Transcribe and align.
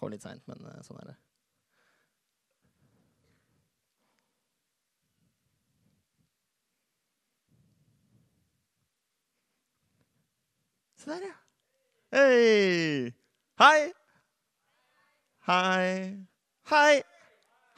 Kom 0.00 0.08
litt 0.12 0.24
seint, 0.24 0.46
men 0.48 0.62
eh, 0.70 0.80
sånn 0.86 1.00
er 1.02 1.10
det. 1.10 1.16
Se 11.00 11.10
der, 11.10 11.26
ja. 11.28 11.36
Hei! 12.12 13.12
Hei! 13.60 13.92
Hei! 15.48 15.92
Hei! 16.72 16.96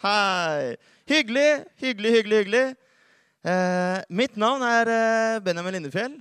Hei! 0.02 0.76
Hyggelig, 1.06 1.64
hyggelig, 1.82 2.14
hyggelig. 2.16 2.38
hyggelig. 2.38 2.64
Eh, 3.42 3.98
mitt 4.08 4.36
navn 4.36 4.62
er 4.62 4.86
eh, 4.86 5.40
Benjamin 5.42 5.74
Lindefjell. 5.74 6.16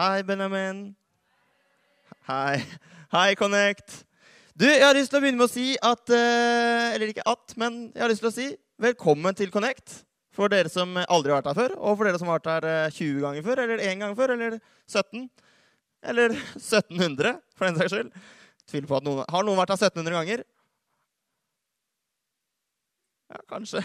Hei, 0.00 0.22
Benjamin. 0.24 0.96
Hei. 2.22 2.60
Hei, 3.10 3.34
Connect. 3.34 4.04
Du, 4.54 4.62
jeg 4.62 4.84
har 4.84 4.94
lyst 4.94 5.10
til 5.10 5.18
å 5.18 5.22
begynne 5.24 5.40
med 5.40 5.48
å 5.48 5.50
si 5.50 5.72
at 5.74 6.12
eh, 6.14 6.92
Eller 6.94 7.10
ikke 7.10 7.24
at, 7.26 7.54
men 7.58 7.88
jeg 7.88 8.02
har 8.04 8.12
lyst 8.12 8.22
til 8.22 8.28
å 8.28 8.34
si 8.36 8.44
velkommen 8.84 9.34
til 9.34 9.50
Connect. 9.50 9.96
For 10.30 10.52
dere 10.52 10.70
som 10.70 10.94
aldri 11.02 11.32
har 11.32 11.40
vært 11.40 11.50
her 11.50 11.58
før, 11.58 11.74
og 11.80 11.96
for 11.98 12.06
dere 12.06 12.20
som 12.22 12.30
har 12.30 12.38
vært 12.38 12.46
her 12.52 12.66
eh, 12.70 12.94
20 12.94 13.18
ganger 13.24 13.46
før, 13.48 13.62
eller 13.64 13.82
1 13.88 14.04
gang 14.04 14.14
før, 14.20 14.34
eller 14.36 14.54
17. 14.86 15.26
Eller 16.12 16.36
1700, 16.60 17.34
for 17.58 17.66
den 17.66 17.82
saks 17.82 17.96
skyld. 17.96 18.14
Tviler 18.70 18.86
på 18.92 19.00
at 19.00 19.08
noen 19.08 19.34
Har 19.34 19.48
noen 19.48 19.58
vært 19.58 19.74
her 19.74 19.82
1700 19.82 20.18
ganger? 20.20 20.46
Ja, 23.34 23.42
kanskje. 23.50 23.82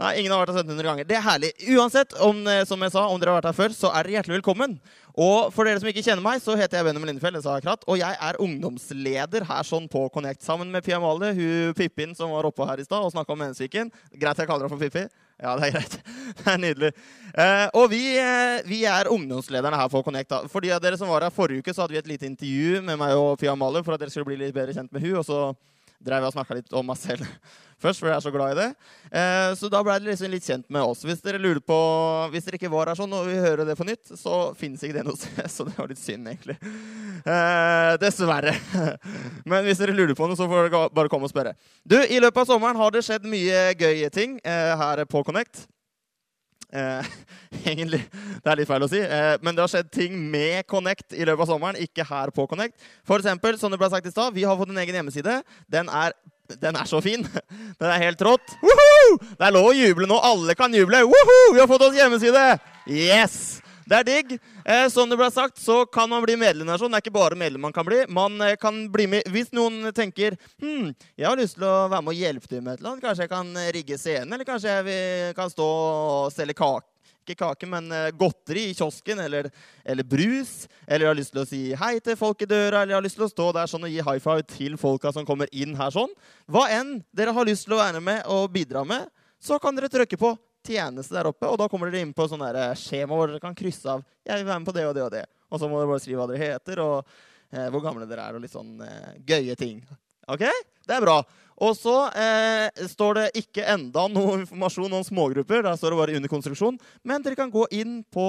Nei, 0.00 0.14
ingen 0.16 0.32
har 0.32 0.40
vært 0.40 0.54
her 0.54 0.62
1700 0.62 0.88
ganger. 0.88 1.06
Det 1.08 1.16
er 1.18 1.24
herlig. 1.26 1.50
Uansett, 1.76 2.14
om, 2.24 2.38
eh, 2.48 2.64
som 2.64 2.80
jeg 2.80 2.92
sa, 2.94 3.02
om 3.12 3.20
dere 3.20 3.34
har 3.34 3.42
vært 3.42 3.50
her 3.50 3.58
før, 3.58 3.74
så 3.76 3.90
er 3.92 4.06
dere 4.06 4.14
hjertelig 4.16 4.38
velkommen. 4.38 4.78
Og 5.12 5.50
for 5.52 5.68
dere 5.68 5.80
som 5.82 5.90
ikke 5.90 6.04
kjenner 6.06 6.24
meg, 6.24 6.40
så 6.40 6.54
heter 6.56 6.78
jeg 6.78 6.86
Benjamin 6.86 7.10
Lindefeld, 7.10 7.36
det 7.36 7.42
sa 7.44 7.58
jeg 7.58 7.64
akkurat, 7.64 7.84
og 7.84 7.98
jeg 8.00 8.16
er 8.16 8.38
ungdomsleder 8.40 9.44
her 9.44 9.66
sånn 9.66 9.90
på 9.92 10.06
Connect, 10.14 10.40
sammen 10.46 10.70
med 10.72 10.86
Pia 10.86 11.00
Malie, 11.02 11.34
hun 11.36 11.74
Pippin 11.76 12.14
som 12.16 12.32
var 12.32 12.48
oppe 12.48 12.64
her 12.64 12.80
i 12.80 12.86
stad 12.86 13.04
og 13.04 13.12
snakka 13.12 13.34
om 13.34 13.42
Menneskeviken. 13.42 13.90
Greit 14.16 14.40
jeg 14.40 14.48
kaller 14.48 14.64
henne 14.64 14.72
for 14.72 14.80
Pippi? 14.80 15.04
Ja, 15.40 15.56
det 15.58 15.68
er 15.68 15.76
greit. 15.76 15.98
Det 16.40 16.48
er 16.48 16.60
nydelig. 16.60 16.92
Eh, 17.36 17.66
og 17.76 17.90
vi, 17.92 18.02
eh, 18.20 18.60
vi, 18.68 18.84
er 18.88 19.08
ungdomslederne 19.12 19.76
her 19.76 19.88
på 19.92 20.02
Connect. 20.04 20.30
Da. 20.30 20.44
For 20.48 20.64
av 20.64 20.80
dere 20.80 20.96
som 21.00 21.08
var 21.12 21.24
her 21.26 21.34
forrige 21.34 21.60
uke, 21.60 21.74
så 21.76 21.84
hadde 21.84 21.96
vi 21.96 22.00
et 22.00 22.08
lite 22.08 22.28
intervju 22.28 22.80
med 22.84 23.00
meg 23.00 23.16
og 23.16 23.34
Pia 23.40 23.52
Amalie 23.52 23.84
for 23.84 23.96
at 23.96 24.00
dere 24.00 24.12
skulle 24.12 24.28
bli 24.28 24.40
litt 24.40 24.56
bedre 24.56 24.76
kjent 24.76 24.92
med 24.92 25.04
hun, 25.04 25.18
og 25.20 25.28
så 25.28 25.50
drev 26.00 26.24
jeg 26.24 26.32
og 26.32 26.36
snakka 26.38 26.56
litt 26.58 26.76
om 26.76 26.86
meg 26.90 26.98
selv 27.00 27.26
først, 27.82 28.00
for 28.02 28.10
jeg 28.10 28.16
er 28.16 28.24
så 28.24 28.32
glad 28.34 28.52
i 28.54 28.58
det. 28.58 28.68
Eh, 29.08 29.50
så 29.56 29.70
da 29.72 29.80
ble 29.84 29.96
dere 29.98 30.12
liksom 30.12 30.32
litt 30.32 30.46
kjent 30.46 30.66
med 30.72 30.84
oss. 30.84 31.02
Hvis 31.06 31.22
dere 31.24 31.40
lurer 31.40 31.62
på, 31.64 31.78
hvis 32.34 32.46
dere 32.46 32.60
ikke 32.60 32.72
var 32.72 32.92
her 32.92 33.00
sånn 33.00 33.16
og 33.16 33.28
vil 33.28 33.40
høre 33.40 33.66
det 33.68 33.76
på 33.78 33.86
nytt, 33.88 34.12
så 34.20 34.50
finnes 34.58 34.84
ikke 34.84 34.98
det 35.00 35.06
noe 35.08 35.18
sted. 35.20 35.48
Så 35.54 35.66
det 35.68 35.76
var 35.78 35.90
litt 35.90 36.00
synd, 36.00 36.28
egentlig. 36.30 36.56
Eh, 37.24 37.94
dessverre. 38.00 38.54
Men 39.50 39.66
hvis 39.66 39.80
dere 39.80 39.96
lurer 39.96 40.16
på 40.18 40.28
noe, 40.28 40.38
så 40.38 40.48
får 40.50 40.68
dere 40.68 40.86
bare 40.96 41.12
komme 41.12 41.28
og 41.28 41.32
spørre. 41.32 41.56
Du, 41.84 41.98
I 42.00 42.20
løpet 42.22 42.44
av 42.44 42.52
sommeren 42.52 42.80
har 42.80 42.94
det 42.94 43.04
skjedd 43.06 43.28
mye 43.28 43.70
gøye 43.80 44.12
ting 44.14 44.38
eh, 44.44 44.72
her 44.80 45.04
på 45.08 45.24
Connect. 45.26 45.66
Eh, 46.72 47.06
egentlig, 47.70 48.04
Det 48.44 48.50
er 48.50 48.60
litt 48.60 48.70
feil 48.70 48.84
å 48.86 48.88
si, 48.90 49.00
eh, 49.02 49.36
men 49.42 49.56
det 49.56 49.64
har 49.64 49.72
skjedd 49.72 49.88
ting 49.94 50.18
med 50.30 50.66
Connect 50.70 51.16
i 51.16 51.24
løpet 51.26 51.44
av 51.46 51.50
sommeren, 51.50 51.78
ikke 51.82 52.06
her 52.06 52.30
på 52.34 52.46
Connect. 52.50 52.76
For 53.06 53.18
eksempel, 53.18 53.58
som 53.58 53.72
det 53.72 53.80
ble 53.80 53.90
sagt 53.90 54.06
i 54.06 54.12
stad, 54.14 54.34
vi 54.36 54.46
har 54.46 54.58
fått 54.58 54.70
en 54.70 54.82
egen 54.82 55.00
hjemmeside. 55.00 55.40
Den 55.70 55.90
er, 55.90 56.14
den 56.62 56.78
er 56.78 56.90
så 56.90 57.02
fin. 57.02 57.26
Den 57.80 57.88
er 57.88 58.04
helt 58.04 58.22
rått. 58.26 58.54
Woohoo! 58.62 59.18
Det 59.38 59.46
er 59.46 59.54
lov 59.54 59.70
å 59.70 59.74
juble 59.76 60.06
nå. 60.10 60.18
Alle 60.30 60.54
kan 60.58 60.74
juble. 60.74 61.02
Woohoo! 61.08 61.54
Vi 61.54 61.62
har 61.62 61.70
fått 61.70 61.86
oss 61.88 61.98
hjemmeside! 61.98 62.46
Yes! 62.90 63.60
Det 63.90 63.98
er 63.98 64.06
digg. 64.06 64.36
Eh, 64.62 64.84
som 64.92 65.10
det 65.10 65.18
ble 65.18 65.26
sagt, 65.34 65.58
så 65.58 65.82
kan 65.90 66.06
man 66.10 66.22
bli 66.22 66.36
medlem. 66.38 66.68
i 66.68 66.70
nasjonen. 66.70 66.94
Det 66.94 67.00
er 67.00 67.06
ikke 67.08 67.18
bare 67.18 67.38
medlem 67.38 67.66
man 67.66 67.74
kan 67.74 67.86
bli. 67.86 68.04
Man 68.08 68.40
eh, 68.46 68.54
kan 68.60 68.84
bli 68.92 69.08
med 69.10 69.26
Hvis 69.34 69.50
noen 69.56 69.90
tenker 69.96 70.36
hm, 70.62 70.92
jeg 71.18 71.26
har 71.26 71.38
lyst 71.38 71.58
til 71.58 71.66
å 71.66 71.88
være 71.90 72.04
med 72.06 72.14
og 72.14 72.22
hjelpe 72.22 72.46
til 72.46 72.62
med 72.62 72.76
et 72.76 72.80
eller 72.80 72.92
annet, 72.92 73.04
kanskje 73.04 73.26
jeg 73.26 73.34
kan 73.34 73.50
rigge 73.74 73.98
scenen, 73.98 74.32
eller 74.32 74.46
kanskje 74.46 74.76
jeg 74.78 75.34
kan 75.34 75.50
stå 75.50 75.66
og 75.66 76.32
selge 76.34 76.54
kake 76.54 76.86
ikke 77.30 77.44
kake, 77.44 77.68
men 77.68 77.90
eh, 77.92 78.10
godteri 78.16 78.68
i 78.70 78.74
kiosken, 78.76 79.20
eller, 79.22 79.50
eller, 79.84 80.06
brus. 80.06 80.68
Eller 80.86 81.06
jeg 81.06 81.10
har 81.10 81.18
lyst 81.18 81.34
til 81.34 81.42
å 81.42 81.48
si 81.48 81.62
hei 81.78 81.94
til 82.04 82.18
folk 82.18 82.42
i 82.44 82.50
døra, 82.50 82.82
eller 82.82 82.94
jeg 82.94 82.98
har 82.98 83.06
lyst 83.06 83.18
til 83.20 83.26
å 83.26 83.32
stå 83.32 83.48
der 83.56 83.70
sånn 83.70 83.86
og 83.86 83.92
gi 83.92 84.04
high 84.06 84.22
five 84.22 84.46
til 84.50 84.76
folka 84.80 85.12
som 85.14 85.26
kommer 85.28 85.50
inn 85.52 85.76
her 85.78 85.92
sånn. 85.94 86.12
Hva 86.50 86.66
enn 86.74 86.98
dere 87.16 87.34
har 87.36 87.48
lyst 87.48 87.68
til 87.68 87.76
å 87.76 87.82
være 87.82 88.02
med 88.04 88.24
og 88.30 88.50
bidra 88.54 88.84
med, 88.88 89.08
så 89.40 89.60
kan 89.60 89.76
dere 89.76 89.92
trykke 89.92 90.18
på 90.20 90.34
tjeneste 90.66 91.16
der 91.16 91.30
oppe, 91.30 91.48
og 91.48 91.58
da 91.60 91.68
kommer 91.70 91.90
dere 91.90 92.04
inn 92.04 92.14
på 92.16 92.26
sånn 92.30 92.44
skjema 92.78 93.16
hvor 93.16 93.30
dere 93.30 93.42
kan 93.42 93.56
krysse 93.56 93.88
av 93.96 94.04
jeg 94.30 94.40
vil 94.40 94.50
være 94.50 94.62
med 94.62 94.68
på 94.68 94.76
det 94.76 94.86
og 94.86 94.94
det 94.96 95.04
og 95.04 95.12
det. 95.14 95.24
Og 95.50 95.60
så 95.60 95.68
må 95.68 95.80
dere 95.80 95.90
bare 95.90 96.02
skrive 96.02 96.22
hva 96.22 96.30
dere 96.30 96.52
heter, 96.54 96.82
og 96.84 97.12
eh, 97.50 97.68
hvor 97.72 97.82
gamle 97.84 98.06
dere 98.08 98.28
er, 98.28 98.36
og 98.36 98.44
litt 98.44 98.54
sånn 98.54 98.76
eh, 98.86 99.14
gøye 99.26 99.56
ting. 99.58 99.80
Ok? 100.30 100.44
Det 100.86 100.96
er 100.96 101.02
bra. 101.04 101.20
Og 101.60 101.74
så 101.76 101.94
eh, 102.16 102.84
står 102.88 103.18
det 103.18 103.24
ikke 103.42 103.66
enda 103.68 104.06
noe 104.08 104.38
informasjon 104.40 104.94
om 104.96 105.02
smågrupper. 105.04 105.64
Der 105.66 105.76
står 105.76 105.92
det 105.92 105.98
bare 105.98 106.14
under 106.16 106.32
konstruksjon. 106.32 106.78
Men 107.04 107.24
dere 107.24 107.36
kan 107.36 107.52
gå 107.52 107.66
inn 107.76 107.98
på 108.08 108.26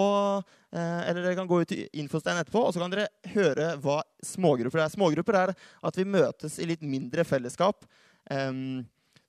eh, 0.73 1.01
eller 1.07 1.21
dere 1.21 1.37
kan 1.39 1.47
gå 1.47 1.61
ut 1.61 1.75
i 1.75 1.85
infostein 2.01 2.41
etterpå, 2.41 2.65
og 2.65 2.73
så 2.75 2.81
kan 2.81 2.91
dere 2.91 3.07
høre 3.35 3.75
hva 3.83 4.01
smågrupper 4.25 4.83
er. 4.83 4.91
Smågrupper 4.95 5.39
er 5.45 5.53
at 5.55 5.99
vi 5.99 6.07
møtes 6.17 6.57
i 6.59 6.67
litt 6.73 6.83
mindre 6.83 7.23
fellesskap. 7.27 7.85
Eh, 8.31 8.51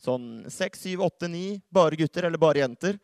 sånn 0.04 0.44
seks, 0.50 0.84
syv, 0.86 1.04
åtte, 1.06 1.30
ni, 1.30 1.60
bare 1.72 1.98
gutter 1.98 2.28
eller 2.28 2.40
bare 2.42 2.62
jenter. 2.64 2.98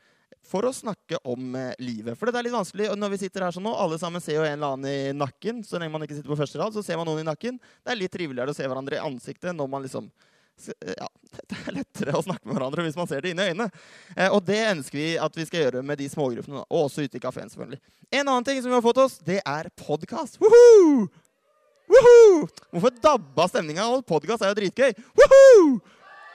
For 0.48 0.64
å 0.64 0.72
snakke 0.72 1.18
om 1.28 1.52
eh, 1.58 1.74
livet. 1.82 2.16
For 2.16 2.30
det 2.30 2.38
er 2.40 2.46
litt 2.46 2.56
vanskelig 2.56 2.88
når 2.96 3.12
vi 3.12 3.20
sitter 3.24 3.44
her 3.44 3.52
sånn 3.52 3.66
nå. 3.66 3.74
Alle 3.76 3.98
sammen 4.00 4.22
ser 4.24 4.38
jo 4.38 4.46
en 4.46 4.54
eller 4.54 4.78
annen 4.78 4.88
i 4.88 5.12
nakken. 5.16 5.60
Så 5.66 5.80
lenge 5.80 5.92
man 5.92 6.06
ikke 6.06 6.16
sitter 6.16 6.32
på 6.32 6.38
første 6.38 6.60
rad, 6.60 6.72
så 6.76 6.84
ser 6.84 6.96
man 7.00 7.08
noen 7.10 7.20
i 7.24 7.28
nakken. 7.28 7.58
Det 7.58 7.92
er 7.92 8.00
litt 8.00 8.14
triveligere 8.14 8.54
å 8.54 8.56
se 8.56 8.64
hverandre 8.64 8.96
i 8.96 9.04
ansiktet 9.10 9.56
når 9.56 9.70
man 9.70 9.84
liksom 9.84 10.08
ja, 10.58 11.08
det 11.50 11.58
er 11.68 11.76
lettere 11.76 12.16
å 12.18 12.24
snakke 12.24 12.48
med 12.48 12.56
hverandre 12.56 12.82
hvis 12.86 12.96
man 12.98 13.06
ser 13.10 13.22
det 13.22 13.32
inn 13.32 13.42
i 13.42 13.48
øynene. 13.50 13.68
Eh, 14.16 14.30
og 14.32 14.40
det 14.48 14.58
ønsker 14.72 14.98
vi 14.98 15.08
at 15.20 15.36
vi 15.38 15.46
skal 15.48 15.66
gjøre 15.66 15.84
med 15.86 16.00
de 16.00 16.08
smågruppene. 16.10 16.64
Og 16.66 16.88
også 16.88 17.04
ute 17.04 17.20
i 17.20 17.22
kafeen, 17.22 17.52
selvfølgelig. 17.52 17.80
En 18.08 18.24
annen 18.24 18.48
ting 18.48 18.62
som 18.62 18.72
vi 18.72 18.78
har 18.78 18.84
fått 18.84 19.02
oss, 19.04 19.18
det 19.24 19.40
er 19.44 19.70
podkast. 19.84 20.40
Hvorfor 22.72 22.98
dabba 23.02 23.48
stemninga? 23.52 23.86
Podkast 24.08 24.44
er 24.44 24.52
jo 24.52 24.58
dritgøy. 24.62 24.96
Woohoo! 25.18 25.78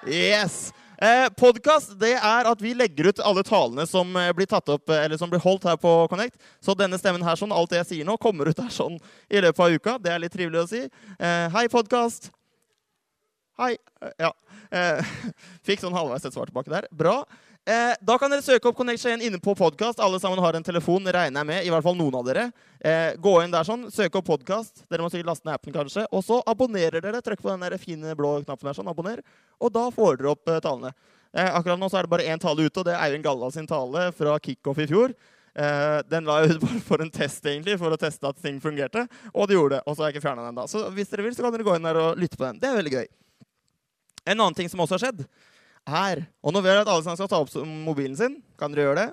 Yes! 0.07 0.73
Eh, 0.97 1.29
Podkast 1.39 1.95
er 2.03 2.47
at 2.47 2.61
vi 2.61 2.73
legger 2.75 3.07
ut 3.11 3.21
alle 3.23 3.43
talene 3.47 3.85
som 3.87 4.11
eh, 4.19 4.31
blir 4.35 4.47
tatt 4.51 4.67
opp, 4.71 4.91
eh, 4.91 5.05
eller 5.05 5.19
som 5.19 5.31
blir 5.31 5.41
holdt 5.43 5.63
her 5.67 5.77
på 5.79 5.91
Connect. 6.11 6.35
Så 6.63 6.75
denne 6.75 6.99
stemmen 6.99 7.23
her, 7.23 7.39
sånn, 7.39 7.53
alt 7.55 7.71
det 7.71 7.79
jeg 7.81 7.89
sier 7.89 8.07
nå, 8.07 8.17
kommer 8.19 8.51
ut 8.51 8.59
her 8.59 8.71
sånn 8.71 8.99
i 9.31 9.41
løpet 9.43 9.63
av 9.63 9.77
uka. 9.77 9.95
Det 10.03 10.11
er 10.11 10.23
litt 10.23 10.35
trivelig 10.35 10.63
å 10.63 10.69
si. 10.69 10.83
Eh, 10.83 11.47
hei, 11.55 11.65
podkast. 11.71 12.29
Hei. 13.59 13.77
Eh, 14.03 14.13
ja. 14.25 14.33
Eh, 14.75 15.15
fikk 15.67 15.83
sånn 15.83 15.95
halvveis 15.95 16.27
et 16.27 16.35
svar 16.35 16.51
tilbake 16.51 16.73
der. 16.73 16.89
Bra. 16.91 17.21
Eh, 17.65 17.95
da 18.03 18.17
kan 18.19 18.27
dere 18.27 18.43
søke 18.43 18.67
opp 18.67 18.75
Connection 18.75 19.21
inne 19.23 19.39
på 19.39 19.53
podkast. 19.55 20.01
Alle 20.03 20.19
sammen 20.19 20.39
har 20.43 20.57
en 20.57 20.65
telefon, 20.67 21.05
regner 21.07 21.39
jeg 21.39 21.47
med. 21.47 21.63
I 21.63 21.69
hvert 21.71 21.85
fall 21.85 21.95
noen 21.95 22.17
av 22.19 22.25
dere. 22.27 22.49
Eh, 22.83 23.13
gå 23.23 23.37
inn 23.39 23.53
der 23.53 23.63
sånn, 23.63 23.85
søk 23.87 24.17
opp 24.19 24.27
podkast. 24.27 24.83
Dere 24.91 25.05
må 25.05 25.11
sikkert 25.11 25.29
laste 25.29 25.47
ned 25.47 25.55
appen, 25.55 25.71
kanskje. 25.71 26.03
Og 26.11 26.25
så 26.27 26.41
abonnerer 26.43 26.99
dere. 26.99 27.21
Trykk 27.23 27.39
på 27.45 27.53
den 27.53 27.63
der 27.63 27.77
fine 27.79 28.17
blå 28.19 28.33
knappen 28.41 28.67
der, 28.67 28.75
sånn, 28.75 28.91
abonner. 28.91 29.21
Og 29.63 29.71
da 29.71 29.85
får 29.95 30.19
dere 30.19 30.33
opp 30.33 30.51
eh, 30.51 30.59
talene. 30.65 30.91
Eh, 31.31 31.47
akkurat 31.55 31.79
nå 31.79 31.87
så 31.87 32.01
er 32.01 32.09
det 32.09 32.13
bare 32.17 32.27
én 32.35 32.43
tale 32.43 32.67
ute, 32.67 32.83
og 32.83 32.89
det 32.89 32.97
er 32.97 33.05
Eivind 33.05 33.23
Galla 33.23 33.51
sin 33.55 33.69
tale 33.69 34.09
fra 34.17 34.35
kickoff 34.43 34.83
i 34.83 34.89
fjor. 34.91 35.15
Uh, 35.53 35.99
den 36.09 36.25
la 36.25 36.39
jeg 36.41 36.55
ut 36.55 36.61
bare 36.65 36.79
for 36.83 37.01
en 37.05 37.11
test, 37.13 37.45
egentlig, 37.45 37.77
for 37.79 37.93
å 37.93 38.01
teste 38.01 38.27
at 38.27 38.43
ting 38.43 38.59
fungerte. 38.59 39.05
Og 39.31 39.47
det 39.47 39.55
gjorde 39.55 39.77
det. 39.77 39.83
Og 39.87 39.95
så 39.95 40.03
har 40.03 40.11
jeg 40.11 40.17
ikke 40.17 40.27
fjerna 40.27 40.49
den 40.49 40.59
da. 40.59 40.67
Så 40.67 40.83
hvis 40.91 41.13
dere 41.13 41.23
vil, 41.29 41.35
så 41.37 41.45
kan 41.45 41.55
dere 41.55 41.63
gå 41.63 41.77
inn 41.77 41.87
der 41.87 42.03
og 42.09 42.19
lytte 42.19 42.35
på 42.35 42.49
den. 42.49 42.59
Det 42.59 42.67
er 42.67 42.79
veldig 42.81 42.95
gøy. 42.97 43.07
En 44.23 44.39
annen 44.39 44.57
ting 44.57 44.71
som 44.71 44.83
også 44.83 44.97
har 44.97 45.05
skjedd, 45.07 45.25
er 45.87 46.23
Og 46.43 46.53
nå 46.53 46.61
vil 46.63 46.71
jeg 46.71 46.83
at 46.83 46.91
alle 46.91 47.03
sammen 47.03 47.19
skal 47.19 47.29
ta 47.31 47.39
opp 47.43 47.51
mobilen 47.67 48.15
sin. 48.17 48.39
Kan 48.59 48.71
dere 48.71 48.87
gjøre 48.87 49.01
det? 49.01 49.09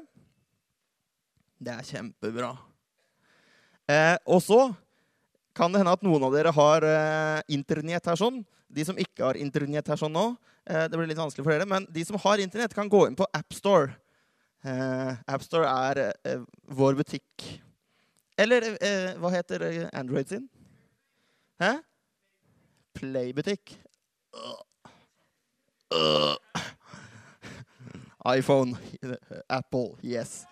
Det 1.60 1.72
er 1.75 1.88
kjempebra. 1.88 2.53
Eh, 3.91 4.16
og 4.24 4.41
så 4.45 4.60
kan 5.56 5.72
det 5.72 5.83
hende 5.83 5.92
at 5.92 6.04
noen 6.06 6.24
av 6.24 6.33
dere 6.33 6.53
har 6.54 6.86
eh, 6.86 7.41
internett 7.53 8.06
her 8.06 8.16
sånn. 8.16 8.41
De 8.71 8.86
som 8.86 8.98
ikke 9.03 9.27
har 9.27 9.41
internett 9.41 9.91
her 9.91 9.98
sånn 9.98 10.15
nå, 10.15 10.30
eh, 10.71 10.86
det 10.86 10.97
blir 10.97 11.10
litt 11.10 11.21
vanskelig 11.21 11.45
for 11.45 11.53
dere, 11.53 11.68
men 11.68 11.89
de 11.91 12.04
som 12.06 12.16
har 12.22 12.41
internett, 12.41 12.77
kan 12.77 12.89
gå 12.89 13.03
inn 13.09 13.18
på 13.18 13.28
AppStore. 13.36 13.92
Eh, 14.65 15.12
AppStore 15.34 15.68
er 15.91 16.03
eh, 16.06 16.47
vår 16.71 16.97
butikk. 17.03 17.47
Eller 18.41 18.71
eh, 18.78 19.12
hva 19.21 19.34
heter 19.34 19.66
Android 19.92 20.30
sin? 20.30 20.47
Hæ? 21.60 21.74
Playbutikk. 22.97 23.74
Uh 25.91 26.41
iPhone. 28.27 28.77
Apple. 29.49 29.97
Yes. 30.03 30.45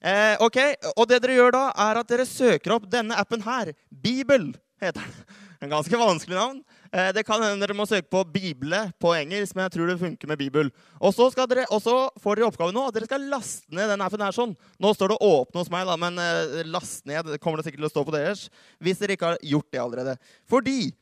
Eh, 0.00 0.36
ok, 0.44 0.58
Og 0.96 1.08
det 1.08 1.22
dere 1.24 1.38
gjør 1.38 1.54
da, 1.56 1.64
er 1.88 2.02
at 2.02 2.10
dere 2.10 2.28
søker 2.28 2.76
opp 2.76 2.86
denne 2.90 3.16
appen 3.18 3.42
her. 3.46 3.72
Bibel 3.90 4.52
heter 4.82 5.02
den. 5.02 5.18
En 5.64 5.70
ganske 5.72 5.96
vanskelig 5.96 6.36
navn. 6.36 6.58
Eh, 6.92 7.08
det 7.16 7.22
kan 7.24 7.40
hende 7.40 7.64
dere 7.64 7.74
må 7.74 7.86
søke 7.88 8.10
på 8.12 8.20
Bible 8.28 8.82
på 9.00 9.14
engelsk, 9.16 9.54
men 9.56 9.64
jeg 9.64 9.72
tror 9.72 9.88
det 9.88 9.94
funker 10.02 10.28
med 10.28 10.36
Bibel. 10.36 10.68
Og 11.00 11.14
så, 11.16 11.30
dere, 11.48 11.64
og 11.72 11.80
så 11.80 11.94
får 12.20 12.36
dere 12.36 12.50
oppgave 12.50 12.74
nå 12.76 12.82
at 12.84 12.92
dere 12.98 13.08
skal 13.08 13.24
laste 13.32 13.72
ned 13.74 13.88
den 13.88 14.04
appen 14.04 14.20
her 14.20 14.36
sånn. 14.36 14.52
Nå 14.76 14.92
står 14.92 15.14
det 15.14 15.18
'åpne' 15.24 15.62
hos 15.62 15.72
meg, 15.72 15.88
da, 15.88 15.96
men 15.96 16.20
eh, 16.20 16.60
last 16.68 17.06
ned 17.08 17.32
kommer 17.40 17.56
det 17.56 17.70
sikkert 17.70 17.86
til 17.86 17.88
å 17.88 17.94
stå 17.94 18.04
på 18.04 18.14
deres. 18.18 18.46
Hvis 18.76 19.00
dere 19.00 19.16
ikke 19.16 19.32
har 19.32 19.40
gjort 19.40 19.70
det 19.72 19.80
allerede. 19.80 20.16
Fordi 20.44 20.92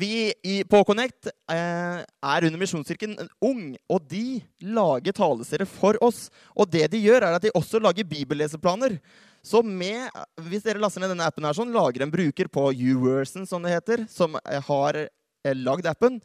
vi 0.00 0.32
i, 0.46 0.56
på 0.64 0.80
Connect 0.88 1.28
eh, 1.28 2.00
er 2.02 2.46
under 2.48 2.60
Misjonskirken 2.60 3.16
Ung, 3.44 3.74
og 3.90 4.06
de 4.10 4.40
lager 4.64 5.16
talesere 5.16 5.66
for 5.68 5.98
oss. 6.04 6.28
Og 6.56 6.70
det 6.72 6.86
de 6.92 7.02
gjør, 7.04 7.26
er 7.26 7.38
at 7.38 7.44
de 7.44 7.52
også 7.56 7.80
lager 7.82 8.08
bibelleseplaner. 8.08 8.98
Så 9.44 9.62
med, 9.64 10.08
hvis 10.48 10.64
dere 10.66 10.80
laster 10.82 11.00
ned 11.00 11.14
denne 11.14 11.26
appen, 11.28 11.46
her, 11.48 11.56
sånn, 11.56 11.72
lager 11.72 12.04
en 12.04 12.12
bruker 12.12 12.50
på 12.52 12.70
Uverson, 12.76 13.48
som 13.48 13.64
det 13.64 13.76
heter, 13.76 14.04
som 14.12 14.36
har 14.68 15.04
eh, 15.04 15.56
lagd 15.56 15.88
appen, 15.88 16.20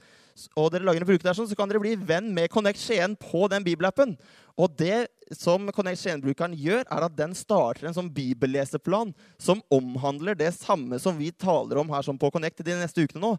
og 0.60 0.74
dere 0.74 0.84
lager 0.84 1.04
en 1.04 1.08
bruker 1.08 1.24
der, 1.24 1.36
sånn, 1.38 1.48
så 1.48 1.56
kan 1.56 1.70
dere 1.72 1.80
bli 1.80 1.94
venn 1.96 2.28
med 2.36 2.52
Connect 2.52 2.82
Skien 2.82 3.16
på 3.20 3.46
den 3.52 3.64
bibelappen. 3.64 4.18
Og 4.60 4.74
det 4.76 5.08
som 5.36 5.70
Connect 5.76 6.02
Skien-brukeren 6.02 6.56
gjør, 6.60 6.84
er 6.84 7.06
at 7.08 7.16
den 7.16 7.36
starter 7.38 7.88
en 7.88 7.96
sånn 7.96 8.12
bibelleseplan 8.14 9.14
som 9.42 9.64
omhandler 9.74 10.36
det 10.36 10.52
samme 10.58 11.00
som 11.00 11.16
vi 11.20 11.32
taler 11.32 11.80
om 11.80 11.94
her 11.96 12.04
sånn 12.04 12.20
på 12.20 12.32
Connect 12.36 12.66
de 12.68 12.76
neste 12.76 13.08
ukene 13.08 13.24
nå. 13.24 13.32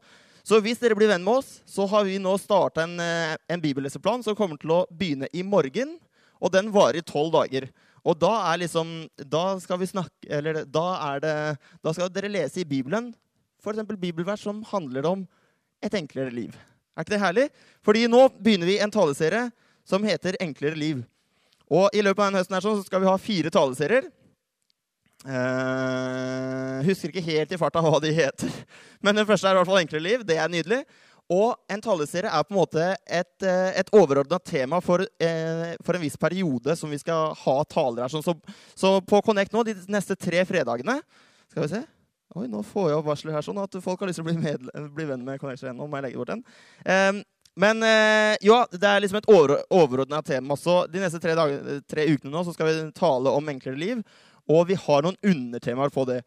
Så 0.46 0.60
hvis 0.62 0.78
dere 0.78 0.94
blir 0.94 1.10
venn 1.10 1.24
med 1.26 1.40
oss, 1.40 1.60
så 1.66 1.88
har 1.90 2.04
vi 2.06 2.20
nå 2.22 2.36
starta 2.38 2.84
en, 2.84 3.00
eh, 3.02 3.34
en 3.50 3.62
bibelleseplan 3.62 4.22
som 4.22 4.36
kommer 4.38 4.60
til 4.62 4.70
å 4.70 4.86
begynne 4.86 5.26
i 5.34 5.42
morgen. 5.42 5.98
Og 6.40 6.52
den 6.52 6.70
varer 6.70 7.00
i 7.00 7.02
tolv 7.02 7.32
dager. 7.34 7.66
Og 8.06 8.18
da 8.20 8.52
er 8.52 8.60
liksom 8.62 9.08
Da 9.18 9.58
skal 9.58 9.78
vi 9.80 9.86
snakke 9.86 10.28
Eller 10.30 10.64
da 10.64 11.14
er 11.14 11.20
det 11.20 11.58
Da 11.82 11.92
skal 11.92 12.10
dere 12.12 12.28
lese 12.30 12.60
i 12.60 12.64
Bibelen 12.64 13.14
f.eks. 13.66 13.98
bibelvers 13.98 14.44
som 14.44 14.62
handler 14.62 15.06
om 15.06 15.26
et 15.82 15.94
enklere 15.94 16.30
liv. 16.30 16.54
Er 16.96 17.04
ikke 17.04 17.16
det 17.16 17.20
herlig? 17.20 17.46
Fordi 17.82 18.06
nå 18.06 18.28
begynner 18.38 18.68
vi 18.68 18.78
en 18.78 18.92
taleserie 18.92 19.50
som 19.84 20.02
heter 20.02 20.36
'Enklere 20.40 20.76
liv'. 20.76 21.04
Og 21.70 21.90
i 21.92 22.02
løpet 22.02 22.18
av 22.18 22.30
denne 22.30 22.38
høsten 22.38 22.54
her 22.54 22.60
så 22.60 22.84
skal 22.84 23.00
vi 23.00 23.06
ha 23.06 23.16
fire 23.16 23.50
taleserier. 23.50 24.10
Uh, 25.24 26.84
husker 26.86 27.10
ikke 27.10 27.24
helt 27.24 27.54
i 27.54 27.58
farta 27.58 27.80
hva 27.82 27.98
de 28.02 28.12
heter. 28.14 28.52
Men 29.04 29.16
den 29.16 29.26
første 29.26 29.48
er 29.48 29.56
i 29.56 29.60
hvert 29.60 29.70
fall 29.70 29.80
'Enkle 29.80 30.02
liv'. 30.02 30.26
Det 30.26 30.36
er 30.38 30.52
nydelig. 30.52 30.84
Og 31.32 31.56
en 31.72 31.82
taleserie 31.82 32.30
er 32.30 32.44
på 32.46 32.54
en 32.54 32.60
måte 32.60 32.82
et, 33.02 33.42
eh, 33.42 33.72
et 33.80 33.88
overordna 33.92 34.38
tema 34.38 34.78
for, 34.80 35.02
eh, 35.02 35.74
for, 35.82 35.96
en 35.96 36.04
viss 36.04 36.16
periode 36.16 36.76
som 36.76 36.90
vi 36.90 36.98
skal 36.98 37.34
ha 37.34 37.56
taler 37.64 38.04
her. 38.04 38.08
Så, 38.08 38.34
så, 38.74 39.00
på 39.02 39.22
Connect 39.26 39.52
nå, 39.52 39.64
de 39.66 39.74
neste 39.88 40.14
tre 40.14 40.44
fredagene 40.46 41.00
Skal 41.50 41.62
vi 41.62 41.68
se. 41.68 41.82
Oi, 42.36 42.46
nå 42.46 42.62
får 42.62 42.90
jeg 42.90 42.98
opp 42.98 43.08
varsler 43.08 43.34
her 43.34 43.42
sånn 43.42 43.58
at 43.58 43.74
folk 43.82 44.00
har 44.00 44.10
lyst 44.10 44.20
til 44.20 44.26
å 44.26 44.28
bli, 44.28 44.36
med, 44.38 44.68
bli 44.94 45.06
venn 45.08 45.24
med 45.24 45.40
Connect 45.40 45.64
igjen. 45.64 45.78
Nå 45.78 45.88
må 45.88 45.98
jeg 45.98 46.06
legge 46.06 46.20
bort 46.20 46.30
den. 46.34 46.44
Um, 46.84 47.22
men 47.56 47.80
uh, 47.80 48.36
ja, 48.44 48.58
det 48.70 48.84
er 48.84 49.00
liksom 49.00 49.18
et 49.22 49.28
over, 49.32 49.56
overordna 49.72 50.20
tema. 50.22 50.58
Så 50.60 50.82
de 50.92 51.00
neste 51.00 51.18
tre, 51.22 51.32
dager, 51.38 51.80
tre 51.88 52.04
ukene 52.12 52.34
nå 52.34 52.42
så 52.44 52.52
skal 52.52 52.68
vi 52.68 52.90
tale 52.98 53.32
om 53.32 53.48
enklere 53.48 53.80
liv. 53.80 54.02
Og 54.52 54.66
vi 54.70 54.78
har 54.78 55.04
noen 55.04 55.18
undertemaer 55.26 55.92
på 55.94 56.06
det. 56.08 56.20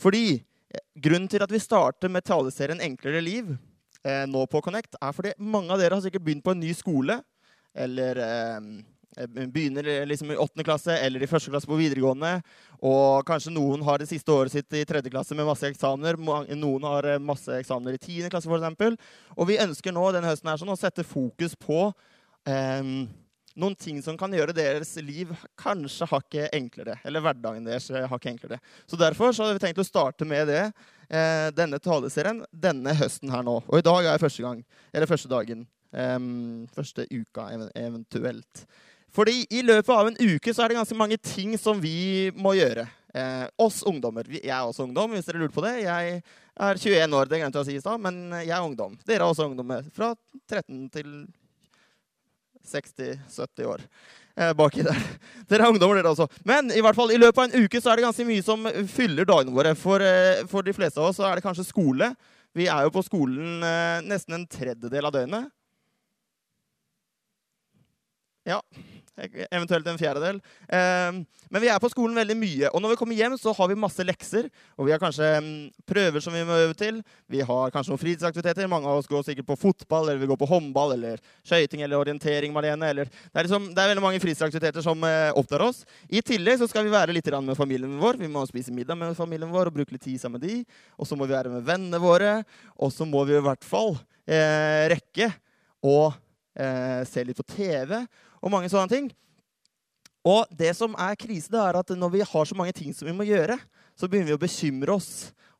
Fordi 0.00 0.24
eh, 0.36 0.82
grunnen 1.02 1.28
til 1.30 1.42
at 1.44 1.52
vi 1.52 1.62
starter 1.62 2.12
med 2.12 2.26
taleserien 2.26 2.82
Enklere 2.84 3.22
liv, 3.24 3.54
eh, 4.04 4.24
nå 4.30 4.46
på 4.50 4.62
Connect, 4.64 4.98
er 5.00 5.14
fordi 5.14 5.34
mange 5.38 5.72
av 5.74 5.80
dere 5.82 5.98
har 5.98 6.04
sikkert 6.04 6.26
begynt 6.26 6.44
på 6.46 6.54
en 6.54 6.62
ny 6.62 6.74
skole. 6.76 7.20
Eller 7.74 8.20
eh, 8.22 8.58
eh 9.14 9.26
begynner 9.46 10.06
liksom 10.06 10.30
i 10.30 10.36
åttende 10.36 10.64
klasse 10.66 10.96
eller 10.98 11.22
i 11.22 11.26
første 11.30 11.50
klasse 11.50 11.70
på 11.70 11.78
videregående. 11.78 12.40
Og 12.82 13.26
kanskje 13.26 13.54
noen 13.54 13.82
har 13.86 13.98
det 13.98 14.08
siste 14.10 14.32
året 14.32 14.52
sitt 14.52 14.74
i 14.74 14.84
tredje 14.84 15.10
klasse 15.10 15.34
med 15.38 15.46
masse 15.46 15.66
eksamener. 15.70 16.18
Noen 16.54 16.88
har 16.90 17.10
eh, 17.10 17.22
masse 17.22 17.58
eksamener 17.58 17.94
i 17.94 18.02
tiende 18.02 18.30
klasse, 18.30 18.50
f.eks. 18.50 18.98
Og 19.36 19.50
vi 19.50 19.60
ønsker 19.62 19.94
nå 19.94 20.08
denne 20.12 20.30
høsten 20.30 20.50
her 20.50 20.58
sånn, 20.62 20.74
å 20.74 20.78
sette 20.78 21.06
fokus 21.06 21.54
på 21.58 21.86
eh, 22.46 22.82
noen 23.58 23.76
ting 23.78 24.00
som 24.02 24.16
kan 24.18 24.32
gjøre 24.34 24.54
deres 24.56 24.94
liv 25.04 25.30
kanskje 25.60 26.08
hakket 26.10 26.56
enklere. 26.56 26.96
Eller 27.06 27.22
hverdagen 27.24 27.66
deres 27.66 27.90
hakket 27.90 28.32
enklere. 28.32 28.58
Så 28.86 28.98
derfor 29.00 29.32
så 29.32 29.44
hadde 29.44 29.58
vi 29.58 29.64
tenkt 29.66 29.82
å 29.82 29.86
starte 29.86 30.26
med 30.28 30.48
det 30.50 30.62
eh, 30.64 31.50
denne 31.54 31.80
taleserien 31.82 32.42
denne 32.50 32.96
høsten 32.98 33.32
her 33.32 33.46
nå. 33.46 33.60
Og 33.68 33.78
i 33.78 33.86
dag 33.86 34.10
er 34.10 34.22
første 34.22 34.44
gang. 34.44 34.64
Eller 34.92 35.10
første 35.10 35.30
dagen. 35.30 35.66
Um, 35.94 36.66
første 36.74 37.06
uka 37.06 37.46
eventuelt. 37.78 38.64
Fordi 39.14 39.44
i 39.54 39.62
løpet 39.62 39.94
av 39.94 40.10
en 40.10 40.18
uke 40.18 40.50
så 40.50 40.64
er 40.64 40.72
det 40.72 40.80
ganske 40.80 40.98
mange 40.98 41.20
ting 41.22 41.54
som 41.60 41.78
vi 41.78 42.32
må 42.34 42.56
gjøre. 42.58 42.88
Eh, 43.14 43.44
oss 43.62 43.84
ungdommer. 43.86 44.26
Jeg 44.26 44.50
er 44.50 44.66
også 44.66 44.88
ungdom, 44.88 45.12
hvis 45.14 45.28
dere 45.28 45.44
lurte 45.44 45.54
på 45.54 45.62
det. 45.62 45.76
Jeg 45.84 46.16
er 46.18 46.80
21 46.82 47.14
år, 47.14 47.30
det 47.30 47.38
glemte 47.38 47.60
jeg 47.60 47.62
å 47.62 47.68
si 47.68 47.76
i 47.78 47.82
stad, 47.84 48.02
men 48.02 48.18
jeg 48.40 48.50
er 48.56 48.66
ungdom. 48.66 48.96
Dere 49.06 49.22
er 49.22 49.28
også 49.28 49.46
ungdommer. 49.46 49.86
Fra 49.94 50.10
13 50.50 50.88
til 50.96 51.12
60-70 52.68 53.66
år 53.68 53.82
eh, 54.36 54.52
baki 54.56 54.84
der. 54.86 55.00
Dere 55.50 55.66
er 55.66 55.74
ungdommer, 55.74 55.98
dere 56.00 56.12
også. 56.14 56.28
Men 56.46 56.70
i 56.74 56.82
hvert 56.84 56.98
fall, 56.98 57.12
i 57.14 57.20
løpet 57.20 57.40
av 57.40 57.48
en 57.48 57.64
uke 57.64 57.80
så 57.82 57.92
er 57.92 58.00
det 58.00 58.06
ganske 58.06 58.28
mye 58.28 58.44
som 58.44 58.68
fyller 58.90 59.28
dagene 59.28 59.54
våre. 59.54 59.74
For, 59.78 60.02
eh, 60.04 60.44
for 60.50 60.66
de 60.66 60.74
fleste 60.76 61.00
av 61.00 61.10
oss 61.10 61.20
så 61.20 61.28
er 61.28 61.38
det 61.38 61.46
kanskje 61.46 61.66
skole. 61.68 62.12
Vi 62.54 62.68
er 62.70 62.86
jo 62.86 62.94
på 62.94 63.04
skolen 63.06 63.64
eh, 63.66 64.00
nesten 64.06 64.38
en 64.38 64.48
tredjedel 64.50 65.10
av 65.10 65.14
døgnet. 65.14 65.50
Ja, 68.44 68.60
Eventuelt 69.14 69.86
en 69.86 69.98
fjerdedel. 69.98 70.40
Ehm, 70.74 71.20
men 71.52 71.62
vi 71.62 71.68
er 71.70 71.78
på 71.78 71.90
skolen 71.92 72.16
veldig 72.18 72.34
mye. 72.34 72.70
Og 72.74 72.82
når 72.82 72.94
vi 72.94 72.98
kommer 72.98 73.14
hjem, 73.14 73.36
så 73.38 73.52
har 73.54 73.68
vi 73.70 73.76
masse 73.78 74.02
lekser. 74.02 74.48
Og 74.74 74.88
vi 74.88 74.94
har 74.94 74.98
kanskje 74.98 75.28
mm, 75.38 75.52
prøver 75.86 76.24
som 76.24 76.34
vi 76.34 76.42
må 76.46 76.56
øve 76.64 76.74
til. 76.74 76.98
Vi 77.30 77.44
har 77.46 77.70
kanskje 77.74 77.92
noen 77.92 78.02
fritidsaktiviteter. 78.02 78.66
Mange 78.70 78.90
av 78.90 78.98
oss 78.98 79.10
går 79.10 79.22
sikkert 79.28 79.46
på 79.52 79.58
fotball, 79.60 80.08
eller 80.10 80.22
vi 80.22 80.30
går 80.32 80.40
på 80.40 80.48
håndball, 80.50 80.96
eller 80.96 81.22
skøyting 81.46 81.84
eller 81.86 82.02
orientering. 82.02 82.54
Marlene, 82.56 82.90
eller 82.90 83.06
det, 83.06 83.36
er 83.36 83.46
liksom, 83.46 83.70
det 83.76 83.84
er 83.84 83.92
veldig 83.92 84.04
mange 84.08 84.22
fritidsaktiviteter 84.24 84.82
som 84.82 85.06
eh, 85.06 85.30
opptar 85.38 85.62
oss. 85.68 85.84
I 86.10 86.24
tillegg 86.26 86.58
så 86.58 86.70
skal 86.70 86.88
vi 86.88 86.94
være 86.96 87.14
litt 87.14 87.30
med 87.38 87.58
familien 87.58 87.94
vår. 88.02 88.18
Vi 88.18 88.30
må 88.30 88.42
spise 88.50 88.74
middag 88.74 88.98
med 88.98 89.14
familien 89.18 89.54
vår 89.54 89.70
og 89.70 89.78
bruke 89.78 89.94
litt 89.94 90.02
tid 90.02 90.18
sammen 90.18 90.40
med 90.40 90.48
de. 90.48 90.82
Og 90.98 91.06
så 91.06 91.14
må 91.14 91.28
vi 91.28 91.36
være 91.38 91.54
med 91.54 91.62
vennene 91.70 92.02
våre. 92.02 92.40
Og 92.82 92.90
så 92.90 93.06
må 93.06 93.22
vi 93.28 93.38
i 93.38 93.46
hvert 93.46 93.62
fall 93.62 93.94
eh, 94.26 94.90
rekke 94.90 95.30
å 95.84 96.10
se 96.54 97.24
litt 97.26 97.38
på 97.38 97.46
TV 97.50 97.96
og 97.98 98.52
mange 98.52 98.68
sånne 98.70 98.90
ting. 98.92 99.08
Og 100.24 100.48
det 100.56 100.70
som 100.78 100.94
er 100.96 101.18
krise, 101.20 101.50
det 101.52 101.60
er 101.60 101.76
at 101.76 101.90
når 101.98 102.12
vi 102.14 102.20
har 102.24 102.46
så 102.48 102.56
mange 102.56 102.72
ting 102.76 102.94
som 102.96 103.08
vi 103.08 103.16
må 103.16 103.26
gjøre, 103.28 103.58
så 103.92 104.08
begynner 104.08 104.32
vi 104.32 104.36
å 104.38 104.44
bekymre 104.44 104.94
oss. 104.96 105.10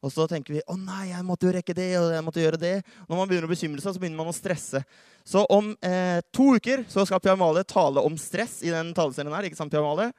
Og 0.04 0.12
så 0.12 0.26
tenker 0.28 0.56
vi 0.56 0.62
å 0.68 0.76
nei, 0.76 1.10
jeg 1.14 1.24
måtte 1.24 1.48
jo 1.48 1.52
rekke 1.54 1.76
det, 1.76 1.90
og 1.96 2.10
jeg 2.12 2.24
måtte 2.24 2.42
gjøre 2.42 2.60
det. 2.60 2.74
Når 3.08 3.18
man 3.18 3.28
begynner 3.28 3.48
å 3.48 3.52
bekymre 3.52 3.80
seg, 3.80 3.94
så 3.96 4.00
begynner 4.00 4.20
man 4.20 4.32
å 4.32 4.36
stresse. 4.36 4.82
Så 5.24 5.44
om 5.52 5.70
eh, 5.84 6.20
to 6.34 6.50
uker 6.58 6.84
så 6.92 7.06
skal 7.08 7.22
Pia 7.24 7.36
Amalie 7.36 7.64
tale 7.68 8.04
om 8.04 8.18
stress 8.20 8.58
i 8.64 8.72
den 8.72 8.92
taleserien 8.96 9.32
her. 9.32 9.48
Ikke 9.48 9.60
sant, 9.60 9.72
Pia 9.72 9.80
Amalie? 9.80 10.12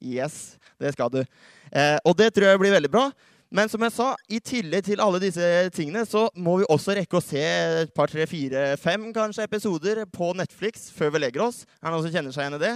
Yes, 0.00 0.56
det 0.80 0.94
skal 0.94 1.12
du. 1.12 1.20
Eh, 1.20 1.98
og 2.04 2.16
det 2.16 2.30
tror 2.32 2.48
jeg 2.48 2.62
blir 2.62 2.76
veldig 2.76 2.92
bra. 2.92 3.08
Men 3.48 3.70
som 3.72 3.80
jeg 3.80 3.94
sa, 3.94 4.10
i 4.28 4.42
tillegg 4.44 4.84
til 4.84 5.00
alle 5.00 5.20
disse 5.22 5.46
tingene, 5.72 6.04
så 6.04 6.26
må 6.36 6.58
vi 6.60 6.68
også 6.68 6.98
rekke 6.98 7.16
å 7.16 7.24
se 7.24 7.40
et 7.40 7.94
par, 7.96 8.10
tre, 8.12 8.26
fire, 8.28 8.74
fem 8.80 9.08
kanskje 9.16 9.46
episoder 9.48 10.02
på 10.12 10.34
Netflix 10.36 10.90
før 10.92 11.14
vi 11.14 11.24
legger 11.24 11.46
oss. 11.46 11.62
Er 11.80 11.88
det 11.88 11.94
noen 11.94 12.04
som 12.04 12.12
kjenner 12.12 12.36
seg 12.36 12.44
igjen 12.44 12.58
i 12.58 12.64
det? 12.66 12.74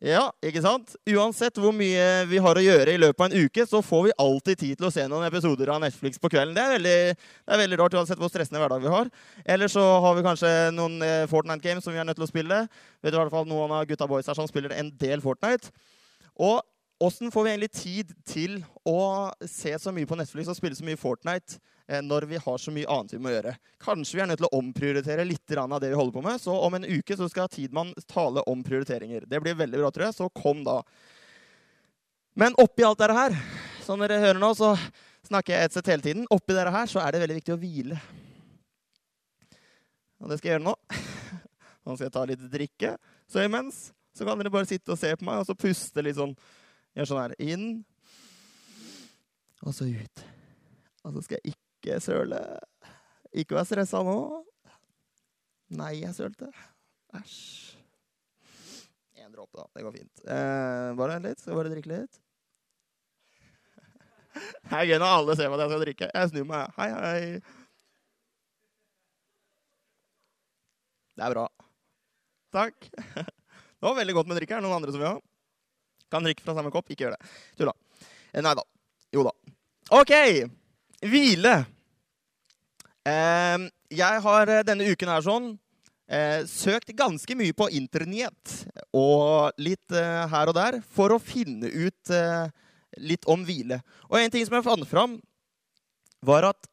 Ja, 0.00 0.30
ikke 0.40 0.62
sant? 0.64 0.94
Uansett 1.12 1.58
hvor 1.60 1.74
mye 1.76 2.04
vi 2.30 2.38
har 2.40 2.56
å 2.56 2.62
gjøre 2.64 2.94
i 2.94 3.00
løpet 3.02 3.20
av 3.20 3.26
en 3.28 3.44
uke, 3.44 3.66
så 3.68 3.82
får 3.84 4.06
vi 4.06 4.14
alltid 4.24 4.62
tid 4.62 4.80
til 4.80 4.88
å 4.88 4.92
se 4.94 5.04
noen 5.04 5.26
episoder 5.28 5.68
av 5.74 5.82
Netflix 5.84 6.16
på 6.16 6.30
kvelden. 6.32 6.54
Det 6.56 6.62
er 6.64 6.72
veldig, 6.78 6.96
det 7.20 7.52
er 7.52 7.60
veldig 7.60 7.78
rart 7.82 7.96
uansett 8.00 8.22
hvor 8.22 8.32
stressende 8.32 8.62
hverdag 8.62 8.80
vi 8.80 8.94
har. 8.94 9.12
Eller 9.44 9.68
så 9.68 9.84
har 10.00 10.16
vi 10.16 10.24
kanskje 10.24 10.54
noen 10.72 11.04
eh, 11.04 11.26
Fortnite-games 11.28 11.84
som 11.84 11.92
vi 11.92 12.00
er 12.00 12.08
nødt 12.08 12.16
til 12.16 12.24
å 12.24 12.30
spille. 12.32 12.62
Vet 13.04 13.12
du 13.12 13.18
i 13.18 13.20
hvert 13.20 13.34
fall 13.34 13.44
Noen 13.50 13.76
av 13.76 13.84
gutta 13.90 14.08
boys 14.08 14.32
her 14.32 14.40
som 14.40 14.48
spiller 14.48 14.72
en 14.78 14.88
del 15.04 15.20
Fortnite. 15.20 15.68
Og 16.40 16.64
Åssen 17.00 17.30
får 17.32 17.44
vi 17.44 17.50
egentlig 17.50 17.72
tid 17.72 18.10
til 18.28 18.58
å 18.84 19.30
se 19.48 19.70
så 19.80 19.92
mye 19.96 20.08
på 20.08 20.18
Netflix 20.20 20.50
og 20.52 20.56
spille 20.58 20.76
så 20.76 20.84
mye 20.84 21.00
Fortnite 21.00 21.56
eh, 21.88 22.02
når 22.04 22.26
vi 22.28 22.40
har 22.44 22.58
så 22.60 22.74
mye 22.76 22.88
annet 22.92 23.14
vi 23.14 23.20
må 23.24 23.32
gjøre? 23.32 23.54
Kanskje 23.80 24.18
vi 24.18 24.22
er 24.24 24.28
nødt 24.28 24.42
til 24.42 24.48
å 24.50 24.58
omprioritere 24.58 25.24
litt 25.24 25.54
av 25.56 25.78
det 25.80 25.88
vi 25.94 25.96
holder 25.96 26.18
på 26.18 26.24
med. 26.26 26.42
Så 26.42 26.52
om 26.52 26.76
en 26.76 26.84
uke 26.84 27.16
så 27.16 27.30
skal 27.32 27.48
Tidmann 27.48 27.94
tale 28.04 28.44
om 28.44 28.60
prioriteringer. 28.66 29.24
Det 29.24 29.40
blir 29.40 29.56
veldig 29.56 29.80
bra, 29.80 29.90
tror 29.96 30.10
jeg. 30.10 30.18
Så 30.18 30.28
kom 30.42 30.60
da. 30.66 30.82
Men 32.36 32.58
oppi 32.60 32.84
alt 32.84 33.00
dette 33.00 33.16
her, 33.16 33.38
som 33.88 34.04
dere 34.04 34.20
hører 34.20 34.42
nå, 34.42 34.52
så 34.60 34.74
snakker 35.30 35.56
jeg 35.56 35.70
et 35.70 35.80
sett 35.80 35.88
hele 35.94 36.04
tiden. 36.04 36.28
Oppi 36.28 36.52
dette 36.52 36.76
her 36.76 36.92
så 36.92 37.00
er 37.00 37.16
det 37.16 37.24
veldig 37.24 37.40
viktig 37.40 37.56
å 37.56 37.60
hvile. 37.64 38.04
Og 40.20 40.28
det 40.28 40.36
skal 40.36 40.52
jeg 40.52 40.58
gjøre 40.58 40.68
nå. 40.68 40.76
Nå 41.80 41.96
skal 41.96 42.10
jeg 42.10 42.18
ta 42.20 42.28
litt 42.28 42.48
drikke. 42.52 42.96
Så 43.24 43.40
imens 43.40 43.86
så 44.12 44.28
kan 44.28 44.36
dere 44.36 44.52
bare 44.52 44.68
sitte 44.68 44.92
og 44.92 45.00
se 45.00 45.16
på 45.16 45.24
meg 45.24 45.40
og 45.40 45.48
så 45.48 45.56
puste 45.56 46.04
litt 46.04 46.20
sånn 46.20 46.36
Gjør 46.98 47.08
sånn 47.10 47.22
her. 47.22 47.34
Inn. 47.42 47.66
Og 49.62 49.74
så 49.76 49.86
ut. 49.86 50.22
Og 51.04 51.14
så 51.16 51.22
skal 51.24 51.38
jeg 51.38 51.54
ikke 51.54 52.00
søle. 52.02 52.40
Ikke 53.36 53.58
være 53.58 53.68
stressa 53.68 54.00
nå. 54.04 54.16
Nei, 55.78 56.00
jeg 56.00 56.16
sølte. 56.16 56.48
Æsj. 57.14 57.76
Én 59.20 59.30
dråpe, 59.30 59.54
da. 59.60 59.68
Det 59.76 59.84
går 59.86 59.94
fint. 59.94 60.24
Eh, 60.24 60.90
bare 60.98 61.14
vent 61.14 61.28
litt. 61.28 61.38
Skal 61.42 61.54
jeg 61.54 61.60
bare 61.60 61.72
drikke 61.76 61.92
litt. 61.92 62.20
Det 64.66 64.74
er 64.80 64.88
gøy 64.90 64.98
når 64.98 65.16
alle 65.20 65.38
ser 65.38 65.54
at 65.54 65.62
jeg 65.62 65.72
skal 65.72 65.84
drikke. 65.84 66.10
Jeg 66.16 66.32
snur 66.32 66.48
meg. 66.50 66.76
Hei, 66.80 66.90
hei. 66.96 67.22
Det 71.14 71.26
er 71.26 71.36
bra. 71.36 71.46
Takk. 72.56 72.90
Det 73.80 73.86
var 73.86 74.00
veldig 74.02 74.18
godt 74.18 74.30
med 74.30 74.40
drikke. 74.40 74.56
Er 74.56 74.64
det 74.64 74.66
noen 74.66 74.80
andre 74.80 74.94
som 74.96 75.02
vil 75.04 75.12
ha? 75.12 75.29
Kan 76.10 76.26
drikke 76.26 76.44
fra 76.44 76.56
samme 76.56 76.72
kopp. 76.74 76.90
Ikke 76.90 77.06
gjør 77.06 77.16
det. 77.16 77.32
Tulla. 77.58 77.74
Eh, 78.32 78.42
Nei 78.44 78.54
da. 78.58 78.64
Jo 79.14 79.24
da. 79.26 79.34
OK. 80.00 80.14
Hvile. 81.00 81.56
Eh, 83.08 83.66
jeg 83.96 84.22
har 84.26 84.52
eh, 84.52 84.64
denne 84.66 84.90
uken 84.92 85.10
her 85.10 85.24
sånn 85.24 85.46
eh, 86.10 86.42
søkt 86.50 86.92
ganske 86.98 87.36
mye 87.38 87.56
på 87.56 87.70
internett 87.78 88.56
og 88.96 89.56
litt 89.62 89.94
eh, 89.96 90.26
her 90.30 90.52
og 90.52 90.58
der 90.58 90.80
for 90.94 91.14
å 91.14 91.22
finne 91.22 91.70
ut 91.70 92.12
eh, 92.14 92.50
litt 93.00 93.24
om 93.30 93.46
hvile. 93.46 93.80
Og 94.10 94.18
en 94.20 94.34
ting 94.34 94.44
som 94.46 94.58
jeg 94.58 94.66
fant 94.66 94.88
fram, 94.90 95.16
var 96.20 96.50
at 96.50 96.68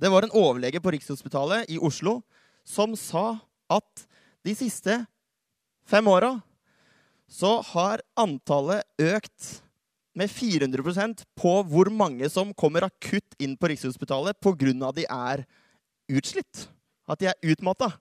det 0.00 0.10
var 0.12 0.24
en 0.26 0.34
overlege 0.36 0.80
på 0.84 0.92
Rikshospitalet 0.92 1.70
i 1.72 1.78
Oslo 1.80 2.18
som 2.68 2.92
sa 2.98 3.38
at 3.72 4.04
de 4.44 4.52
siste 4.56 4.98
fem 5.88 6.06
åra 6.08 6.34
så 7.30 7.60
har 7.72 8.02
antallet 8.18 8.82
økt 8.98 9.60
med 10.18 10.30
400% 10.32 11.22
på 11.38 11.52
hvor 11.70 11.90
mange 11.94 12.26
som 12.32 12.50
kommer 12.58 12.88
akutt 12.88 13.36
inn 13.38 13.54
på 13.56 13.70
Rikshospitalet 13.70 14.40
pga. 14.42 14.92
de 14.92 15.06
er 15.06 15.44
utslitt. 16.10 16.66
At 17.06 17.20
de 17.20 17.30
er 17.30 17.52
utmatta. 17.52 17.92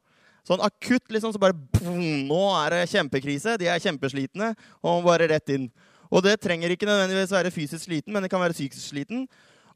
Sånn 0.47 0.61
akutt 0.65 1.11
liksom, 1.13 1.33
så 1.33 1.41
bare 1.41 1.53
boom, 1.53 2.25
Nå 2.29 2.41
er 2.63 2.73
det 2.73 2.89
kjempekrise. 2.89 3.57
De 3.61 3.69
er 3.69 3.81
kjempeslitne 3.83 4.53
og 4.81 5.05
bare 5.05 5.29
rett 5.29 5.53
inn. 5.53 5.69
Og 6.09 6.23
det 6.25 6.39
trenger 6.41 6.73
ikke 6.73 6.89
nødvendigvis 6.89 7.33
være 7.35 7.53
fysisk 7.53 7.85
sliten, 7.85 8.13
men 8.13 8.25
det 8.25 8.31
kan 8.33 8.41
være 8.41 8.57
psykisk 8.57 8.81
sliten. 8.81 9.27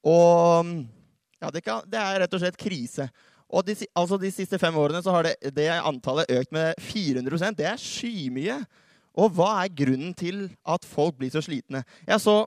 Og 0.01 0.74
ja, 1.38 1.51
det, 1.53 1.62
kan, 1.62 1.86
det 1.86 2.00
er 2.01 2.24
rett 2.24 2.33
og 2.33 2.41
slett 2.41 2.57
krise. 2.57 3.05
Og 3.53 3.62
de, 3.67 3.75
altså 3.93 4.17
de 4.17 4.31
siste 4.33 4.57
fem 4.57 4.74
årene 4.81 5.03
så 5.05 5.13
har 5.13 5.27
det, 5.27 5.36
det 5.53 5.69
antallet 5.75 6.31
økt 6.33 6.55
med 6.55 6.79
400% 6.81 7.60
Det 7.60 7.67
er 7.69 7.77
skymye. 7.77 8.57
Og 9.13 9.34
hva 9.38 9.50
er 9.62 9.74
grunnen 9.77 10.13
til 10.17 10.48
at 10.65 10.86
folk 10.88 11.20
blir 11.20 11.34
så 11.34 11.43
slitne? 11.46 11.84
Jeg 12.08 12.22
så 12.24 12.43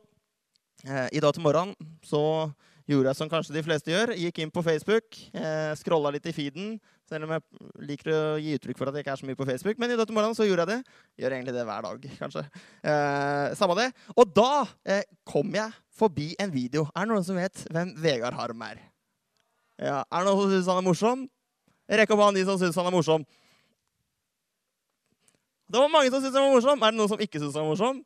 eh, 0.87 1.08
I 1.14 1.23
dag 1.23 1.35
til 1.35 1.44
morgenen 1.44 1.76
så 2.04 2.23
gjorde 2.87 3.11
jeg 3.11 3.18
som 3.18 3.30
kanskje 3.30 3.54
de 3.56 3.62
fleste 3.66 3.90
gjør. 3.90 4.12
Gikk 4.18 4.40
inn 4.42 4.52
på 4.54 4.62
Facebook, 4.66 5.18
eh, 5.35 5.73
scrolla 5.78 6.12
litt 6.14 6.26
i 6.30 6.35
feeden. 6.35 6.76
Selv 7.06 7.26
om 7.26 7.37
jeg 7.37 7.42
liker 7.87 8.11
å 8.11 8.20
gi 8.42 8.54
uttrykk 8.58 8.78
for 8.78 8.90
at 8.90 8.99
jeg 8.99 9.04
ikke 9.04 9.14
er 9.14 9.20
så 9.20 9.28
mye 9.28 9.38
på 9.38 9.46
Facebook. 9.46 9.78
Men 9.78 9.94
i 9.94 9.99
dag 9.99 10.08
til 10.08 10.16
morgenen 10.16 10.38
så 10.38 10.46
gjorde 10.46 10.66
jeg 10.66 10.73
det. 10.73 10.99
Gjør 11.23 11.37
egentlig 11.37 11.54
det 11.54 11.64
hver 11.68 11.87
dag, 11.87 12.08
kanskje. 12.18 12.44
Eh, 12.82 13.54
samme 13.58 13.78
det. 13.78 13.88
Og 14.16 14.35
da 14.35 14.50
eh, 14.87 15.06
kom 15.26 15.54
jeg 15.54 15.70
forbi 15.96 16.32
en 16.42 16.52
video. 16.54 16.87
Er 16.94 17.06
det 17.06 17.14
noen 17.14 17.26
som 17.26 17.38
vet 17.38 17.62
hvem 17.70 17.94
Vegard 18.02 18.38
Harm 18.38 18.66
er? 18.66 18.82
Ja, 19.78 20.02
Er 20.11 20.25
det 20.25 20.30
noen 20.30 20.42
som 20.42 20.54
syns 20.54 20.70
han 20.73 20.82
er 20.82 20.87
morsom? 20.87 21.26
Rekk 21.87 22.14
opp 22.14 22.23
hånden 22.25 22.40
de 22.40 22.46
som 22.49 22.58
syns 22.58 22.78
han 22.78 22.90
er 22.90 22.94
morsom. 22.94 23.26
Det 25.66 25.80
var 25.82 25.90
mange 25.90 26.11
som 26.11 26.20
syntes 26.23 26.37
han 26.38 26.46
var 26.46 26.54
morsom. 26.54 26.82
Er 26.82 26.94
det 26.94 27.00
noen 27.00 27.11
som 27.11 27.23
ikke 27.23 27.40
syns 27.42 27.56
han 27.58 27.66
var 27.66 27.73
morsom? 27.73 28.02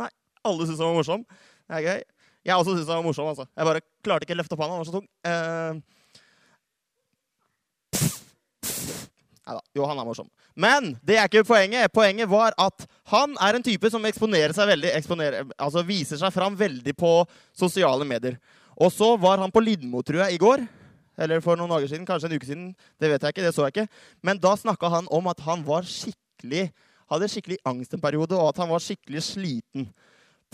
Nei, 0.00 0.10
alle 0.48 0.68
syns 0.68 0.80
han 0.80 0.90
var 0.92 1.00
morsom. 1.00 1.26
Det 1.68 1.80
er 1.80 1.88
gøy. 1.88 2.04
Jeg 2.44 2.60
også 2.60 2.76
syns 2.76 2.88
han 2.88 3.00
var 3.00 3.08
morsom. 3.08 3.28
altså. 3.32 3.46
Jeg 3.52 3.68
bare 3.68 3.84
klarte 4.04 4.26
ikke 4.26 4.36
å 4.36 4.40
løfte 4.40 4.56
opp 4.56 4.64
hånda. 4.64 4.78
Han 4.78 4.84
var 4.84 4.88
så 4.88 4.96
tung. 4.96 5.08
Eh... 5.28 5.72
Nei 9.44 9.58
da. 9.58 9.60
Jo, 9.76 9.84
han 9.84 10.00
er 10.00 10.08
morsom. 10.08 10.28
Men 10.56 10.94
det 11.04 11.18
er 11.20 11.28
ikke 11.28 11.44
poenget. 11.44 11.92
Poenget 11.92 12.30
var 12.30 12.56
at 12.60 12.86
han 13.12 13.34
er 13.44 13.58
en 13.58 13.66
type 13.66 13.90
som 13.92 14.04
eksponerer 14.08 14.54
seg 14.56 14.70
veldig, 14.70 14.92
eksponerer, 14.96 15.50
altså 15.60 15.84
viser 15.84 16.20
seg 16.20 16.32
fram 16.32 16.56
veldig 16.56 16.94
på 16.96 17.12
sosiale 17.52 18.06
medier. 18.08 18.38
Og 18.80 18.88
så 18.94 19.14
var 19.20 19.42
han 19.42 19.52
på 19.52 19.62
Lindmo, 19.62 20.00
tror 20.02 20.24
jeg, 20.24 20.38
i 20.38 20.40
går. 20.40 20.64
Eller 21.20 21.44
for 21.44 21.60
noen 21.60 21.70
dager 21.70 21.92
siden. 21.92 22.06
Kanskje 22.08 22.30
en 22.30 22.36
uke 22.38 22.48
siden. 22.48 22.68
Det 22.98 23.10
vet 23.12 23.22
jeg 23.22 23.36
ikke. 23.36 23.44
Det 23.44 23.54
så 23.54 23.68
jeg 23.68 23.76
ikke. 23.76 24.02
Men 24.24 24.40
da 24.42 24.54
snakka 24.58 24.90
han 24.96 25.10
om 25.12 25.28
at 25.30 25.44
han 25.44 25.62
var 25.66 25.84
skikkelig, 25.86 26.23
hadde 27.10 27.28
skikkelig 27.30 27.60
angst 27.68 27.94
en 27.94 28.02
periode, 28.02 28.34
og 28.36 28.50
at 28.50 28.60
han 28.62 28.72
var 28.72 28.82
skikkelig 28.82 29.22
sliten. 29.22 29.88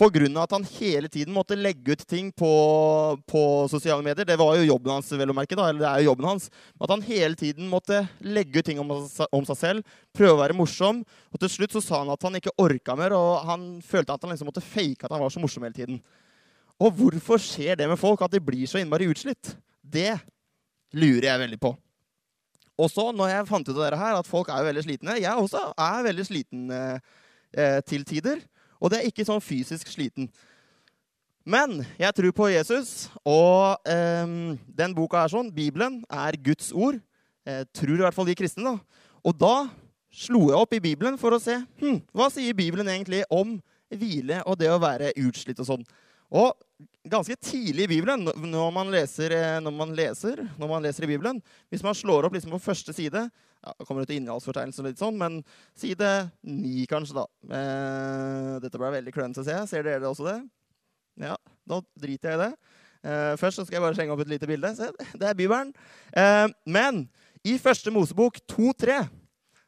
Pga. 0.01 0.41
at 0.41 0.51
han 0.51 0.63
hele 0.79 1.07
tiden 1.09 1.33
måtte 1.33 1.53
legge 1.53 1.93
ut 1.93 2.07
ting 2.07 2.31
på, 2.31 2.49
på, 3.27 3.67
sosiale 3.69 4.01
medier. 4.01 4.25
Det 4.25 4.37
var 4.39 4.55
jo 4.57 4.65
jobben 4.65 4.95
hans, 4.95 5.11
vel 5.11 5.29
å 5.29 5.35
merke. 5.35 5.55
da, 5.55 5.67
eller 5.69 5.83
det 5.83 5.89
er 5.89 6.01
jo 6.01 6.09
jobben 6.09 6.25
hans. 6.25 6.49
At 6.81 6.89
han 6.89 7.03
hele 7.05 7.35
tiden 7.35 7.69
måtte 7.69 8.07
legge 8.19 8.59
ut 8.59 8.65
ting 8.65 8.79
om, 8.81 8.89
om, 8.89 9.45
seg 9.45 9.59
selv, 9.59 9.93
prøve 10.17 10.33
å 10.33 10.41
være 10.41 10.57
morsom. 10.57 11.03
Og 11.29 11.43
til 11.43 11.53
slutt 11.53 11.77
så 11.77 11.83
sa 11.85 12.01
han 12.01 12.09
at 12.09 12.25
han 12.25 12.39
ikke 12.39 12.55
orka 12.57 12.97
mer, 12.97 13.13
og 13.13 13.45
han 13.45 13.67
følte 13.85 14.15
at 14.15 14.25
han 14.25 14.33
liksom 14.33 14.49
måtte 14.49 14.65
fake 14.65 15.05
at 15.05 15.13
han 15.13 15.21
var 15.21 15.29
så 15.29 15.43
morsom 15.43 15.67
hele 15.67 15.77
tiden. 15.77 16.01
Og 16.81 16.97
hvorfor 16.97 17.37
skjer 17.37 17.77
det 17.77 17.85
med 17.91 18.01
folk, 18.01 18.25
at 18.25 18.33
de 18.33 18.41
blir 18.41 18.65
så 18.65 18.81
innmari 18.81 19.05
utslitt? 19.11 19.53
Det 19.85 20.15
lurer 20.97 21.29
jeg 21.29 21.45
veldig 21.45 21.61
på. 21.61 21.75
Og 22.81 22.89
så, 22.89 23.09
når 23.13 23.29
jeg 23.29 23.49
fant 23.49 23.67
ut 23.67 23.75
av 23.75 23.83
dere 23.83 23.99
her, 23.99 24.19
at 24.19 24.29
folk 24.29 24.49
er 24.49 24.65
veldig 24.65 24.83
slitne 24.87 25.19
Jeg 25.21 25.37
også 25.37 25.67
er 25.77 26.07
veldig 26.07 26.25
sliten 26.25 26.71
eh, 26.73 27.77
til 27.85 28.05
tider. 28.07 28.41
Og 28.81 28.89
det 28.89 28.99
er 28.99 29.11
ikke 29.11 29.27
sånn 29.27 29.43
fysisk 29.43 29.91
sliten. 29.91 30.31
Men 31.45 31.79
jeg 31.97 32.13
tror 32.17 32.33
på 32.37 32.49
Jesus, 32.53 33.09
og 33.25 33.81
eh, 33.89 34.57
den 34.81 34.97
boka 34.97 35.21
er 35.21 35.33
sånn, 35.33 35.53
Bibelen, 35.53 36.01
er 36.09 36.37
Guds 36.41 36.71
ord. 36.73 36.99
Eh, 37.45 37.63
tror 37.73 37.95
i 37.95 38.03
hvert 38.05 38.17
fall 38.17 38.29
de 38.29 38.37
kristne. 38.37 38.73
da. 38.73 39.05
Og 39.25 39.37
da 39.37 39.55
slo 40.11 40.47
jeg 40.49 40.59
opp 40.59 40.73
i 40.75 40.83
Bibelen 40.83 41.17
for 41.21 41.33
å 41.33 41.39
se 41.41 41.55
hm, 41.79 42.01
hva 42.11 42.27
sier 42.33 42.55
Bibelen 42.57 42.89
egentlig 42.91 43.23
om 43.31 43.55
hvile 43.91 44.41
og 44.47 44.57
det 44.59 44.69
å 44.71 44.81
være 44.81 45.13
utslitt 45.23 45.59
og 45.63 45.69
sånn. 45.69 45.85
Og 46.31 46.55
ganske 47.11 47.35
tidlig 47.43 47.87
i 47.87 47.91
Bibelen, 47.97 48.23
når 48.23 48.73
man 48.73 48.91
leser, 48.93 49.33
eh, 49.35 49.59
når 49.63 49.73
man 49.75 49.95
leser, 49.97 50.43
når 50.59 50.69
man 50.69 50.83
leser 50.85 51.03
i 51.03 51.09
Bibelen 51.09 51.41
Hvis 51.69 51.83
man 51.83 51.97
slår 51.97 52.27
opp 52.27 52.35
liksom 52.37 52.53
på 52.55 52.61
første 52.61 52.93
side 52.93 53.25
ja, 53.61 53.73
kommer 53.85 54.05
ut 54.05 54.09
innholdsfortegnelse 54.09 54.81
innholdsfortegnelsen 54.81 54.87
litt 54.87 55.01
sånn, 55.01 55.17
men 55.19 55.41
side 55.77 56.07
ni, 56.41 56.85
kanskje, 56.89 57.19
da. 57.19 57.25
Eh, 57.57 58.53
dette 58.63 58.79
ble 58.81 58.89
veldig 58.95 59.13
klønete, 59.13 59.43
ser 59.45 59.59
jeg. 59.59 59.69
Ser 59.69 59.85
dere 59.85 60.09
også 60.09 60.25
det? 60.25 60.37
Ja, 61.21 61.35
da 61.69 61.81
driter 62.01 62.31
jeg 62.31 62.39
i 62.39 62.41
det. 62.41 62.51
Eh, 63.01 63.33
først 63.37 63.59
så 63.59 63.65
skal 63.65 63.77
jeg 63.77 63.85
bare 63.85 63.97
slenge 63.97 64.15
opp 64.15 64.23
et 64.23 64.31
lite 64.31 64.49
bilde. 64.49 64.73
Se, 64.77 64.89
det 65.13 65.29
er 65.29 65.37
Bibelen. 65.37 65.75
Eh, 66.09 66.47
men 66.65 67.03
i 67.45 67.57
første 67.61 67.93
Mosebok 67.93 68.41
2.3 68.49 69.03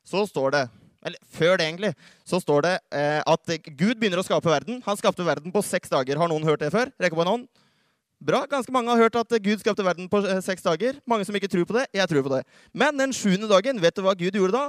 så 0.09 0.25
står 0.29 0.57
det 0.57 0.63
eller 1.03 1.19
før 1.35 1.57
det, 1.59 1.67
egentlig, 1.67 1.91
så 2.27 2.39
står 2.39 2.65
det 2.65 2.73
eh, 2.95 3.19
at 3.19 3.53
Gud 3.67 3.99
begynner 3.99 4.21
å 4.21 4.25
skape 4.25 4.49
verden. 4.49 4.79
Han 4.85 4.99
skapte 4.99 5.25
verden 5.27 5.51
på 5.53 5.63
seks 5.65 5.91
dager. 5.91 6.19
Har 6.19 6.31
noen 6.31 6.47
hørt 6.47 6.63
det 6.63 6.71
før? 6.73 6.91
Rekk 7.03 7.17
opp 7.17 7.23
en 7.25 7.31
hånd. 7.33 7.45
Bra. 8.23 8.45
Ganske 8.47 8.71
mange 8.71 8.93
har 8.93 9.03
hørt 9.03 9.17
at 9.19 9.35
Gud 9.43 9.59
skapte 9.59 9.83
verden 9.83 10.07
på 10.11 10.21
eh, 10.23 10.39
seks 10.45 10.63
dager. 10.63 10.99
Mange 11.09 11.27
som 11.27 11.35
ikke 11.35 11.51
tror 11.51 11.67
på 11.67 11.75
det. 11.75 11.89
Jeg 11.91 12.07
tror 12.07 12.23
på 12.23 12.31
det. 12.37 12.43
Men 12.71 12.95
den 12.99 13.15
sjuende 13.15 13.49
dagen, 13.51 13.81
vet 13.83 13.97
du 13.97 14.03
hva 14.05 14.15
Gud 14.15 14.39
gjorde 14.39 14.55
da? 14.55 14.65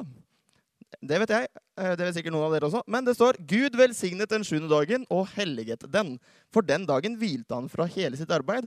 Det 0.98 1.20
vet 1.22 1.34
jeg. 1.36 1.48
Eh, 1.78 1.94
det 1.94 2.08
vet 2.08 2.18
sikkert 2.18 2.34
noen 2.34 2.48
av 2.48 2.56
dere 2.56 2.70
også. 2.70 2.82
Men 2.90 3.06
det 3.06 3.14
står 3.14 3.38
Gud 3.46 3.78
velsignet 3.78 4.34
den 4.34 4.46
sjuende 4.46 4.72
dagen 4.72 5.06
og 5.14 5.28
helliget 5.36 5.86
den. 5.92 6.16
For 6.54 6.66
den 6.66 6.88
dagen 6.90 7.14
hvilte 7.20 7.54
han 7.54 7.70
fra 7.70 7.86
hele 7.94 8.18
sitt 8.18 8.34
arbeid, 8.34 8.66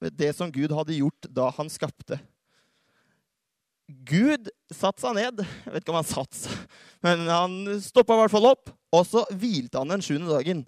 det 0.00 0.32
som 0.34 0.50
Gud 0.52 0.72
hadde 0.74 0.96
gjort 0.96 1.28
da 1.30 1.50
han 1.58 1.68
skapte. 1.70 2.16
Gud 3.88 4.48
satte 4.72 5.02
seg 5.02 5.16
ned. 5.18 5.42
Jeg 5.42 5.72
vet 5.74 5.82
ikke 5.84 5.92
om 5.94 6.00
han 6.00 6.08
satte 6.08 6.38
seg, 6.38 6.78
men 7.04 7.26
han 7.28 7.56
stoppa 7.82 8.16
i 8.16 8.22
hvert 8.22 8.34
fall 8.34 8.52
opp. 8.52 8.70
Og 8.92 9.06
så 9.08 9.24
hvilte 9.32 9.80
han 9.80 9.92
den 9.92 10.04
sjuende 10.04 10.30
dagen. 10.32 10.66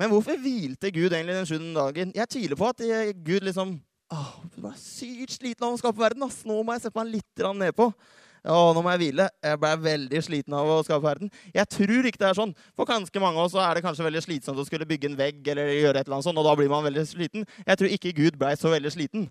Men 0.00 0.08
hvorfor 0.08 0.38
hvilte 0.40 0.88
Gud 0.94 1.12
egentlig 1.12 1.36
den 1.36 1.48
sjuende 1.48 1.76
dagen? 1.76 2.12
Jeg 2.16 2.32
tviler 2.32 2.56
på 2.56 2.70
at 2.70 2.80
Gud 3.20 3.44
liksom 3.44 3.76
åh, 4.10 4.32
var 4.64 4.78
sykt 4.80 5.36
sliten 5.36 5.66
av 5.66 5.76
å 5.76 5.80
skape 5.80 6.00
verden. 6.00 6.24
Ass. 6.24 6.40
Nå 6.48 6.62
må 6.64 6.74
jeg 6.74 6.86
sette 6.86 6.96
meg 6.96 7.18
litt 7.18 7.44
nedpå. 7.60 7.90
Å, 8.40 8.60
nå 8.72 8.80
må 8.80 8.94
jeg 8.94 9.02
hvile. 9.02 9.26
Jeg 9.44 9.60
ble 9.60 9.72
veldig 9.84 10.22
sliten 10.24 10.56
av 10.56 10.70
å 10.72 10.78
skape 10.86 11.04
verden. 11.04 11.32
Jeg 11.52 11.68
tror 11.76 12.08
ikke 12.08 12.22
det 12.22 12.30
er 12.30 12.38
sånn. 12.38 12.54
For 12.72 12.88
ganske 12.88 13.22
mange 13.22 13.36
av 13.36 13.50
oss 13.50 13.56
er 13.60 13.76
det 13.76 13.84
kanskje 13.84 14.06
veldig 14.06 14.22
slitsomt 14.24 14.62
å 14.62 14.64
skulle 14.64 14.88
bygge 14.88 15.10
en 15.10 15.18
vegg, 15.18 15.42
eller 15.52 15.74
gjøre 15.74 16.00
et 16.00 16.08
eller 16.08 16.16
annet 16.16 16.28
sånt, 16.30 16.40
og 16.40 16.48
da 16.48 16.54
blir 16.56 16.72
man 16.72 16.86
veldig 16.86 17.04
sliten. 17.10 17.44
Jeg 17.66 17.80
tror 17.82 17.96
ikke 17.96 18.14
Gud 18.16 18.40
ble 18.40 18.54
så 18.56 18.72
veldig 18.72 18.94
sliten. 18.96 19.28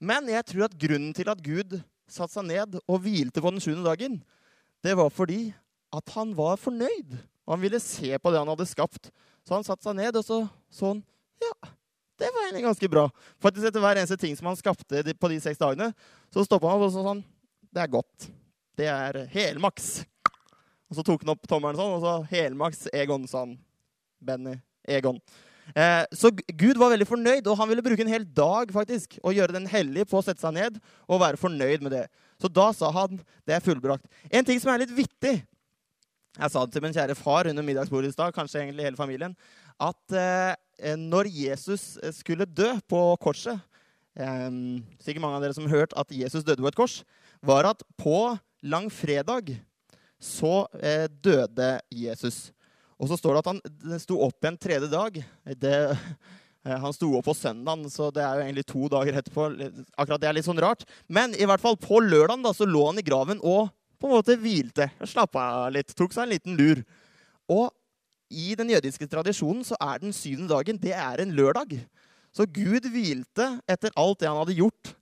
Men 0.00 0.28
jeg 0.28 0.44
tror 0.52 0.68
at 0.68 0.76
grunnen 0.80 1.16
til 1.16 1.32
at 1.32 1.40
Gud 1.44 1.80
satte 2.12 2.34
seg 2.34 2.46
ned 2.48 2.78
og 2.84 3.02
hvilte 3.04 3.42
på 3.42 3.52
den 3.52 3.62
sjuende 3.62 3.86
dagen, 3.86 4.20
det 4.84 4.96
var 4.98 5.10
fordi 5.12 5.50
at 5.94 6.14
han 6.14 6.32
var 6.36 6.60
fornøyd. 6.60 7.16
Og 7.46 7.56
han 7.56 7.62
ville 7.64 7.80
se 7.82 8.12
på 8.18 8.32
det 8.32 8.40
han 8.40 8.50
hadde 8.52 8.68
skapt. 8.68 9.10
Så 9.46 9.56
han 9.56 9.66
satte 9.66 9.86
seg 9.86 9.96
ned, 9.98 10.16
og 10.16 10.26
så 10.26 10.44
så 10.70 10.94
han 10.94 11.04
Ja, 11.40 11.70
det 12.20 12.28
var 12.34 12.46
egentlig 12.46 12.66
ganske 12.66 12.88
bra. 12.92 13.06
Faktisk 13.40 13.66
etter 13.66 13.80
hver 13.82 13.96
eneste 13.96 14.18
ting 14.20 14.36
som 14.36 14.50
han 14.50 14.58
skapte 14.58 15.02
på 15.16 15.30
de 15.32 15.40
seks 15.40 15.58
dagene, 15.58 15.90
så 16.30 16.44
stoppa 16.44 16.68
han 16.68 16.84
og 16.84 16.92
så 16.92 17.04
sånn 17.06 17.24
Det 17.72 17.82
er 17.82 17.92
godt. 17.92 18.28
Det 18.76 18.88
er 18.90 19.24
helmaks. 19.32 20.02
Og 20.90 20.98
så 20.98 21.04
tok 21.06 21.22
han 21.24 21.32
opp 21.32 21.46
tommelen 21.48 21.78
sånn, 21.78 21.94
og 21.96 22.02
så 22.02 22.14
helmaks 22.32 22.88
Egon, 22.92 23.26
sa 23.30 23.44
han. 23.44 23.56
Benny 24.20 24.56
Egon. 24.84 25.20
Eh, 25.74 26.02
så 26.16 26.30
Gud 26.32 26.78
var 26.80 26.92
veldig 26.92 27.06
fornøyd, 27.08 27.46
og 27.46 27.58
han 27.60 27.70
ville 27.70 27.84
bruke 27.84 28.02
en 28.04 28.10
hel 28.10 28.26
dag 28.36 28.72
faktisk, 28.74 29.18
og 29.22 29.36
gjøre 29.36 29.54
den 29.56 29.68
hellig 29.70 30.06
på 30.10 30.18
å 30.18 30.24
sette 30.24 30.42
seg 30.42 30.56
ned 30.56 30.80
og 31.06 31.22
være 31.22 31.40
fornøyd 31.40 31.84
med 31.84 31.94
det. 31.94 32.04
Så 32.40 32.50
da 32.50 32.70
sa 32.76 32.90
han 32.94 33.20
det 33.48 33.56
er 33.56 33.64
fullbrakt. 33.64 34.06
En 34.32 34.46
ting 34.46 34.60
som 34.62 34.72
er 34.72 34.84
litt 34.84 34.94
vittig, 34.96 35.40
jeg 36.38 36.52
sa 36.52 36.62
det 36.64 36.72
til 36.76 36.84
min 36.84 36.94
kjære 36.94 37.18
far 37.18 37.48
under 37.50 37.66
middagsbordet 37.66 38.12
i 38.12 38.14
stad, 38.14 38.34
kanskje 38.34 38.62
egentlig 38.62 38.86
hele 38.86 38.98
familien, 38.98 39.34
at 39.82 40.14
eh, 40.14 40.94
når 40.96 41.28
Jesus 41.32 41.96
skulle 42.16 42.46
dø 42.48 42.70
på 42.88 43.00
korset 43.20 43.58
eh, 44.16 44.46
Sikkert 45.02 45.24
mange 45.24 45.40
av 45.40 45.44
dere 45.44 45.56
som 45.56 45.66
har 45.66 45.82
hørt 45.82 45.96
at 45.98 46.14
Jesus 46.14 46.46
døde 46.46 46.62
på 46.62 46.70
et 46.70 46.78
kors. 46.78 47.00
Var 47.44 47.66
at 47.68 47.82
på 47.98 48.36
langfredag 48.60 49.54
så 50.20 50.66
døde 51.24 51.68
Jesus. 51.88 52.50
Og 53.00 53.08
så 53.08 53.16
står 53.16 53.36
det 53.36 53.40
at 53.40 53.50
han 53.50 54.00
sto 54.02 54.18
opp 54.26 54.44
igjen 54.44 54.58
tredje 54.60 54.90
dag. 54.92 55.16
Det, 55.56 55.74
eh, 56.66 56.80
han 56.84 56.92
sto 56.92 57.08
opp 57.16 57.24
på 57.30 57.34
søndagen, 57.36 57.88
så 57.92 58.10
det 58.12 58.22
er 58.22 58.36
jo 58.36 58.44
egentlig 58.44 58.66
to 58.68 58.90
dager 58.92 59.20
etterpå. 59.20 59.46
Akkurat 59.96 60.20
det 60.20 60.28
er 60.28 60.36
litt 60.36 60.48
sånn 60.48 60.60
rart. 60.60 60.84
Men 61.08 61.32
i 61.32 61.48
hvert 61.48 61.62
fall 61.62 61.80
på 61.80 62.02
lørdagen 62.04 62.44
da, 62.44 62.52
så 62.56 62.68
lå 62.68 62.84
han 62.90 63.00
i 63.00 63.06
graven 63.06 63.40
og 63.40 63.70
på 64.00 64.08
en 64.08 64.16
måte 64.18 64.36
hvilte. 64.40 64.90
Slappa 65.08 65.46
av 65.64 65.72
litt. 65.76 65.96
Tok 65.96 66.12
seg 66.12 66.26
en 66.26 66.34
liten 66.34 66.60
lur. 66.60 66.84
Og 67.50 67.70
i 68.30 68.52
den 68.56 68.70
jødiske 68.70 69.08
tradisjonen 69.10 69.64
så 69.66 69.76
er 69.82 70.00
den 70.04 70.14
syvende 70.14 70.52
dagen 70.52 70.78
det 70.80 70.92
er 70.94 71.24
en 71.24 71.32
lørdag. 71.34 71.80
Så 72.36 72.46
Gud 72.46 72.84
hvilte 72.92 73.56
etter 73.68 73.94
alt 73.98 74.20
det 74.20 74.28
han 74.28 74.38
hadde 74.38 74.60
gjort 74.60 74.92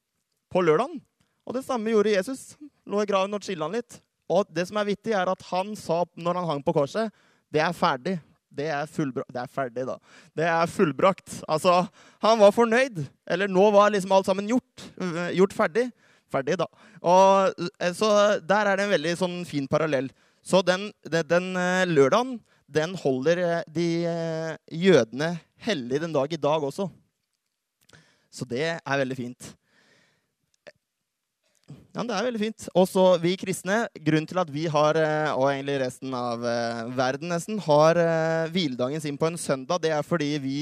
på 0.49 0.62
lørdagen. 0.64 1.02
Og 1.49 1.57
det 1.57 1.64
samme 1.67 1.90
gjorde 1.93 2.14
Jesus. 2.14 2.55
Lå 2.88 3.02
i 3.02 3.09
graven 3.09 3.37
og 3.37 3.45
chilla 3.45 3.69
litt. 3.73 3.99
Og 4.28 4.49
det 4.52 4.67
som 4.69 4.78
er 4.81 4.88
vittig, 4.88 5.14
er 5.17 5.28
at 5.28 5.43
han 5.50 5.75
sa 5.76 6.02
når 6.17 6.40
han 6.40 6.49
hang 6.52 6.62
på 6.64 6.75
korset 6.76 7.12
det 7.55 7.62
er 7.64 7.76
ferdig. 7.76 8.19
Det 8.59 8.67
er. 8.75 8.88
Det 8.88 9.40
er 9.40 9.50
ferdig, 9.52 9.85
da. 9.87 9.97
Det 10.37 10.47
er 10.50 10.71
fullbrakt. 10.73 11.40
Altså, 11.49 11.81
han 12.25 12.40
var 12.40 12.55
fornøyd. 12.55 13.05
Eller 13.28 13.50
nå 13.50 13.69
var 13.75 13.93
liksom 13.95 14.12
alt 14.17 14.28
sammen 14.28 14.49
gjort. 14.50 14.87
Gjort 15.37 15.57
ferdig. 15.57 15.88
Ferdig, 16.28 16.59
da. 16.61 16.67
Og, 17.00 17.61
eh, 17.81 17.93
så 17.97 18.11
der 18.45 18.69
er 18.69 18.76
det 18.76 18.85
en 18.88 18.93
veldig 18.97 19.14
sånn 19.21 19.37
fin 19.49 19.69
parallell. 19.71 20.11
Så 20.45 20.61
den, 20.67 20.90
den, 21.09 21.25
den 21.28 21.47
eh, 21.57 21.87
lørdagen, 21.88 22.37
den 22.69 22.93
holder 23.00 23.62
de 23.73 23.88
jødene 24.76 25.31
hellig 25.64 26.02
den 26.02 26.12
dag 26.12 26.33
i 26.33 26.40
dag 26.40 26.67
også. 26.69 26.90
Så 28.28 28.45
det 28.45 28.75
er 28.76 29.00
veldig 29.00 29.17
fint. 29.17 29.55
Ja, 31.99 32.05
det 32.07 32.14
er 32.14 32.26
veldig 32.28 32.38
fint. 32.38 32.64
Og 32.78 32.85
så 32.87 33.05
vi 33.19 33.33
kristne, 33.35 33.81
grunnen 34.07 34.26
til 34.31 34.38
at 34.38 34.50
vi 34.55 34.69
har, 34.71 34.95
eh, 34.95 35.33
og 35.35 35.49
egentlig 35.49 35.81
resten 35.83 36.12
av 36.14 36.45
eh, 36.47 36.83
verden 36.95 37.33
nesten, 37.33 37.57
har 37.64 37.99
eh, 37.99 38.50
hviledagen 38.55 39.02
sin 39.02 39.19
på 39.19 39.26
en 39.26 39.38
søndag, 39.40 39.81
det 39.83 39.90
er 39.90 40.07
fordi 40.07 40.28
vi, 40.38 40.61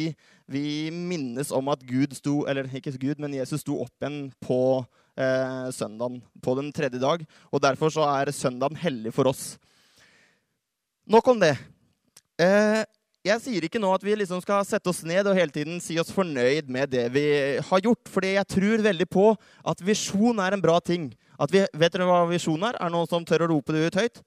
vi, 0.48 0.88
minnes 0.88 1.52
om 1.52 1.68
at 1.68 1.84
Gud 1.84 2.16
sto, 2.16 2.38
eller 2.48 2.64
ikke 2.72 2.94
Gud, 2.96 3.20
men 3.20 3.36
Jesus 3.36 3.60
sto 3.60 3.82
opp 3.82 3.92
igjen 4.00 4.30
på 4.40 4.80
eh, 4.80 5.68
søndagen, 5.76 6.22
på 6.40 6.56
den 6.56 6.72
tredje 6.72 7.02
dag. 7.04 7.28
Og 7.52 7.60
derfor 7.60 7.92
så 7.92 8.08
er 8.14 8.32
søndagen 8.32 8.80
hellig 8.80 9.12
for 9.12 9.28
oss. 9.28 9.58
Nok 11.04 11.34
om 11.34 11.44
det. 11.44 11.52
Eh, 12.40 12.80
jeg 13.26 13.42
sier 13.42 13.64
ikke 13.66 13.80
nå 13.82 13.90
at 13.94 14.04
vi 14.06 14.14
liksom 14.18 14.40
skal 14.44 14.64
sette 14.66 14.90
oss 14.90 15.02
ned 15.06 15.26
og 15.26 15.36
hele 15.36 15.52
tiden 15.54 15.80
si 15.82 15.96
oss 16.00 16.12
fornøyd 16.14 16.70
med 16.72 16.92
det 16.92 17.06
vi 17.14 17.26
har 17.68 17.82
gjort, 17.82 18.06
fordi 18.12 18.34
jeg 18.36 18.50
tror 18.54 18.84
veldig 18.86 19.08
på 19.10 19.26
at 19.66 19.82
visjon 19.84 20.42
er 20.42 20.56
en 20.56 20.62
bra 20.62 20.78
ting. 20.84 21.10
Vi, 21.50 21.62
vet 21.66 21.94
dere 21.94 22.08
hva 22.08 22.22
visjon 22.30 22.62
er? 22.64 22.78
Er 22.78 22.88
det 22.88 22.94
noen 22.94 23.10
som 23.10 23.26
tør 23.26 23.46
å 23.46 23.50
rope 23.52 23.74
det 23.74 23.88
ut 23.88 23.98
høyt? 24.00 24.22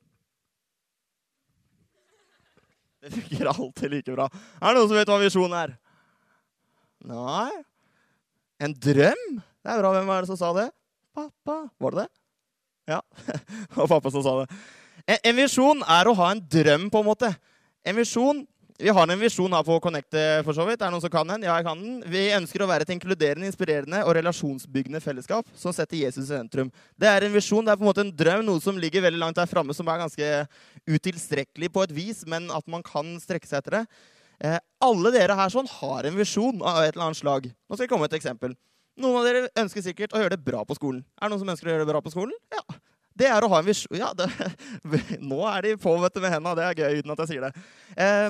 Det 3.00 3.14
funker 3.16 3.52
alltid 3.54 3.94
like 3.96 4.14
bra. 4.18 4.28
Er 4.60 4.74
det 4.74 4.82
noen 4.82 4.92
som 4.92 5.00
vet 5.00 5.14
hva 5.14 5.20
visjon 5.22 5.56
er? 5.56 5.76
Nei? 7.08 7.64
En 8.60 8.76
drøm? 8.76 9.26
Det 9.40 9.72
er 9.72 9.80
bra. 9.80 9.94
Hvem 9.96 10.12
er 10.12 10.26
det 10.26 10.32
som 10.34 10.40
sa 10.40 10.52
det? 10.58 10.68
Pappa. 11.16 11.62
Var 11.80 11.96
det 11.96 12.04
det? 12.04 12.10
Ja. 12.92 13.02
det 13.70 13.78
var 13.78 13.92
pappa 13.96 14.12
som 14.12 14.26
sa 14.26 14.36
det. 14.42 14.50
En, 15.06 15.20
en 15.32 15.38
visjon 15.40 15.84
er 15.88 16.10
å 16.10 16.16
ha 16.20 16.32
en 16.34 16.44
drøm, 16.44 16.90
på 16.92 17.02
en 17.02 17.08
måte. 17.08 17.32
En 17.88 17.96
visjon 17.98 18.44
vi 18.80 18.90
har 18.96 19.10
en 19.12 19.20
visjon 19.20 19.52
her 19.52 19.64
på 19.68 19.76
Connecte, 19.84 20.22
for 20.48 20.56
så 20.56 20.64
vidt. 20.64 20.80
Er 20.80 20.88
det 20.88 20.94
noen 20.94 21.04
som 21.04 21.12
kan 21.12 21.28
den? 21.28 21.44
Ja, 21.44 21.58
jeg 21.60 21.66
kan 21.68 21.82
den. 21.82 21.98
Vi 22.08 22.22
ønsker 22.32 22.64
å 22.64 22.68
være 22.70 22.86
et 22.88 22.94
inkluderende, 22.94 23.50
inspirerende 23.50 24.06
og 24.08 24.14
relasjonsbyggende 24.16 25.02
fellesskap 25.04 25.50
som 25.60 25.76
setter 25.76 26.00
Jesus 26.00 26.30
i 26.30 26.30
sentrum. 26.30 26.70
Det 26.96 27.10
er 27.10 27.28
en 27.28 27.36
visjon, 27.36 27.66
det 27.68 27.74
er 27.74 27.82
på 27.82 27.84
en 27.84 27.90
måte 27.90 28.06
en 28.06 28.14
drøm, 28.22 28.46
noe 28.48 28.64
som 28.64 28.80
ligger 28.80 29.04
veldig 29.04 29.20
langt 29.20 29.40
der 29.40 29.52
framme, 29.52 29.76
som 29.76 29.90
er 29.92 30.00
ganske 30.00 30.32
utilstrekkelig 30.88 31.72
på 31.76 31.84
et 31.84 31.96
vis, 31.98 32.24
men 32.32 32.48
at 32.56 32.72
man 32.72 32.86
kan 32.88 33.18
strekke 33.20 33.52
seg 33.52 33.60
etter 33.60 33.82
det. 33.82 33.84
Eh, 34.48 34.58
alle 34.88 35.12
dere 35.12 35.36
her 35.36 35.52
sånn 35.52 35.68
har 35.68 36.08
en 36.08 36.16
visjon 36.16 36.64
av 36.64 36.86
et 36.86 36.96
eller 36.96 37.10
annet 37.10 37.20
slag. 37.20 37.52
Nå 37.52 37.76
skal 37.76 37.84
jeg 37.84 37.92
komme 37.92 38.08
med 38.08 38.14
et 38.14 38.22
eksempel. 38.22 38.56
Noen 39.00 39.20
av 39.20 39.28
dere 39.28 39.48
ønsker 39.60 39.84
sikkert 39.84 40.16
å 40.16 40.24
gjøre 40.24 40.38
det 40.38 40.46
bra 40.46 40.64
på 40.68 40.80
skolen. 40.80 41.04
Er 41.20 41.28
det 41.28 41.36
noen 41.36 41.44
som 41.44 41.52
ønsker 41.52 41.68
å 41.68 41.76
gjøre 41.76 41.84
det 41.84 41.92
bra 41.92 42.04
på 42.04 42.16
skolen? 42.16 42.40
Ja. 42.56 42.64
Det 43.20 43.28
er 43.28 43.44
å 43.44 43.50
ha 43.52 43.60
en 43.60 43.68
visjon 43.68 44.00
Ja, 44.00 44.14
det, 44.16 44.30
nå 45.32 45.42
er 45.52 45.66
de 45.66 45.74
på 45.82 45.92
vet 46.00 46.16
du, 46.16 46.22
med 46.24 46.32
henda. 46.32 46.56
Det 46.56 46.70
er 46.70 46.80
gøy 46.86 47.02
uten 47.02 47.12
at 47.12 47.26
jeg 47.26 47.34
sier 47.34 47.50
det. 47.50 47.68
Eh, 48.00 48.30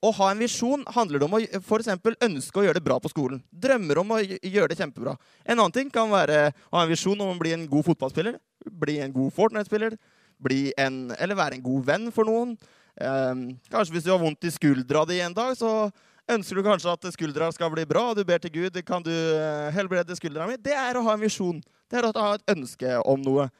å 0.00 0.10
ha 0.16 0.30
en 0.32 0.40
visjon 0.40 0.84
handler 0.94 1.26
om 1.26 1.34
å 1.36 1.40
for 1.64 1.84
ønske 1.84 2.60
å 2.60 2.64
gjøre 2.64 2.78
det 2.78 2.84
bra 2.84 2.96
på 3.00 3.10
skolen. 3.12 3.42
Drømmer 3.52 4.00
om 4.00 4.14
å 4.16 4.20
gjøre 4.22 4.72
det 4.72 4.78
kjempebra. 4.80 5.16
En 5.44 5.58
annen 5.58 5.74
ting 5.76 5.90
kan 5.92 6.08
være 6.10 6.54
å 6.70 6.78
ha 6.78 6.84
en 6.86 6.92
visjon 6.92 7.20
om 7.20 7.34
å 7.34 7.40
bli 7.40 7.52
en 7.52 7.66
god 7.68 7.84
fotballspiller. 7.90 8.38
Bli 8.64 8.98
en 9.04 9.12
god 9.12 9.34
Fortnite-spiller. 9.36 9.98
Eller 10.40 11.36
være 11.36 11.58
en 11.58 11.66
god 11.66 11.84
venn 11.84 12.08
for 12.16 12.24
noen. 12.24 12.56
Eh, 12.96 13.42
kanskje 13.72 13.96
hvis 13.96 14.06
du 14.06 14.12
har 14.14 14.22
vondt 14.22 14.48
i 14.48 14.54
skuldra 14.54 15.04
di 15.08 15.20
en 15.20 15.36
dag, 15.36 15.52
så 15.56 15.90
ønsker 16.30 16.56
du 16.56 16.64
kanskje 16.64 16.94
at 16.94 17.12
skuldra 17.12 17.50
skal 17.52 17.72
bli 17.74 17.84
bra, 17.88 18.10
og 18.10 18.16
du 18.16 18.24
ber 18.24 18.40
til 18.40 18.54
Gud 18.54 18.80
kan 18.86 19.04
du 19.04 19.12
eh, 19.12 19.68
helbrede 19.76 20.16
skuldra 20.16 20.48
mi. 20.48 20.56
Det 20.56 20.76
er 20.76 20.96
å 20.96 21.04
ha 21.04 21.16
en 21.16 21.24
visjon. 21.26 21.60
Det 21.90 22.00
er 22.00 22.08
å 22.08 22.14
ha 22.16 22.34
et 22.38 22.56
ønske 22.56 22.96
om 23.04 23.20
noe. 23.20 23.50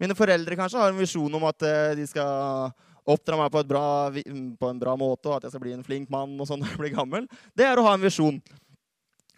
Mine 0.00 0.16
foreldre 0.16 0.56
kanskje 0.56 0.80
har 0.80 0.92
en 0.92 1.00
visjon 1.00 1.40
om 1.40 1.48
at 1.48 1.64
eh, 1.64 1.96
de 1.96 2.06
skal 2.08 2.70
oppdra 3.08 3.38
meg 3.40 3.52
på, 3.52 3.62
bra, 3.68 3.84
på, 4.10 4.68
en 4.68 4.82
bra 4.82 4.96
måte, 4.98 5.28
og 5.28 5.38
at 5.38 5.46
jeg 5.46 5.54
skal 5.54 5.64
bli 5.64 5.76
en 5.76 5.86
flink 5.86 6.10
mann 6.12 6.34
og 6.40 6.48
sånn 6.48 6.60
når 6.62 6.74
jeg 6.74 6.82
blir 6.82 6.96
gammel. 6.98 7.30
Det 7.56 7.66
er 7.66 7.80
å 7.80 7.86
ha 7.86 7.94
en 7.96 8.04
visjon. 8.04 8.40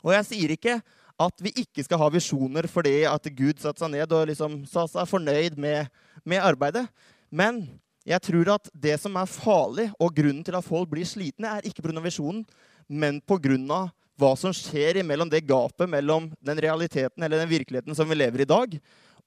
Og 0.03 0.15
jeg 0.17 0.29
sier 0.31 0.57
ikke 0.57 0.81
at 1.23 1.45
vi 1.45 1.53
ikke 1.63 1.85
skal 1.87 2.01
ha 2.01 2.09
visjoner 2.11 2.67
fordi 2.71 3.03
at 3.07 3.29
Gud 3.37 3.61
satte 3.63 3.83
seg 3.83 3.93
ned 3.95 4.13
og 4.15 4.27
liksom 4.33 4.63
sa 4.71 4.89
seg 4.91 5.09
fornøyd 5.11 5.59
med, 5.61 5.91
med 6.27 6.43
arbeidet. 6.43 6.87
Men 7.31 7.63
jeg 8.09 8.23
tror 8.27 8.57
at 8.57 8.71
det 8.75 8.97
som 9.01 9.15
er 9.19 9.31
farlig, 9.31 9.89
og 10.03 10.15
grunnen 10.17 10.43
til 10.47 10.57
at 10.59 10.67
folk 10.67 10.91
blir 10.91 11.07
slitne, 11.07 11.49
er 11.49 11.69
ikke 11.69 11.85
pga. 11.85 12.03
visjonen, 12.03 12.43
men 12.89 13.21
pga. 13.21 13.89
hva 14.19 14.33
som 14.37 14.53
skjer 14.55 15.01
imellom 15.01 15.31
det 15.31 15.47
gapet 15.47 15.89
mellom 15.89 16.31
den 16.43 16.59
realiteten 16.59 17.23
eller 17.23 17.39
den 17.39 17.51
virkeligheten 17.51 17.95
som 17.95 18.09
vi 18.09 18.19
lever 18.19 18.41
i 18.41 18.43
i 18.43 18.51
dag, 18.51 18.75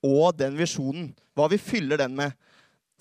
og 0.04 0.36
den 0.38 0.58
visjonen. 0.58 1.14
Hva 1.36 1.48
vi 1.50 1.58
fyller 1.58 1.98
den 1.98 2.16
med. 2.16 2.36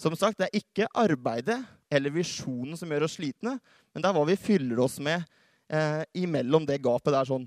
Som 0.01 0.17
sagt, 0.19 0.39
det 0.41 0.49
er 0.49 0.61
ikke 0.61 0.91
arbeidet 0.91 1.61
eller 1.95 2.15
visjonen 2.15 2.77
som 2.79 2.91
gjør 2.91 3.07
oss 3.07 3.17
slitne, 3.21 3.59
men 3.95 4.03
det 4.03 4.09
er 4.09 4.17
hva 4.17 4.25
vi 4.27 4.39
fyller 4.41 4.81
oss 4.83 4.99
med 5.03 5.23
eh, 5.71 6.03
imellom 6.25 6.67
det 6.67 6.81
gapet 6.83 7.15
der. 7.15 7.29
sånn. 7.29 7.47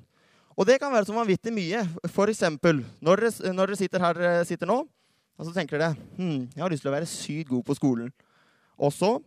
Og 0.57 0.65
det 0.65 0.79
kan 0.81 0.93
være 0.93 1.09
så 1.09 1.15
vanvittig 1.17 1.51
mye. 1.53 1.83
Eksempel, 2.07 2.81
når 3.03 3.27
når 3.51 3.73
dere 3.73 3.79
sitter 3.79 4.01
her 4.01 4.43
sitter 4.47 4.69
nå, 4.69 4.79
og 5.37 5.45
så 5.45 5.53
tenker 5.53 5.77
dere 5.77 5.93
hm, 6.17 6.47
jeg 6.55 6.63
har 6.63 6.73
lyst 6.73 6.85
til 6.85 6.89
å 6.89 6.95
være 6.95 7.09
sykt 7.09 7.51
god 7.51 7.65
på 7.67 7.75
skolen. 7.77 8.13
Og 8.77 8.93
så 8.93 9.17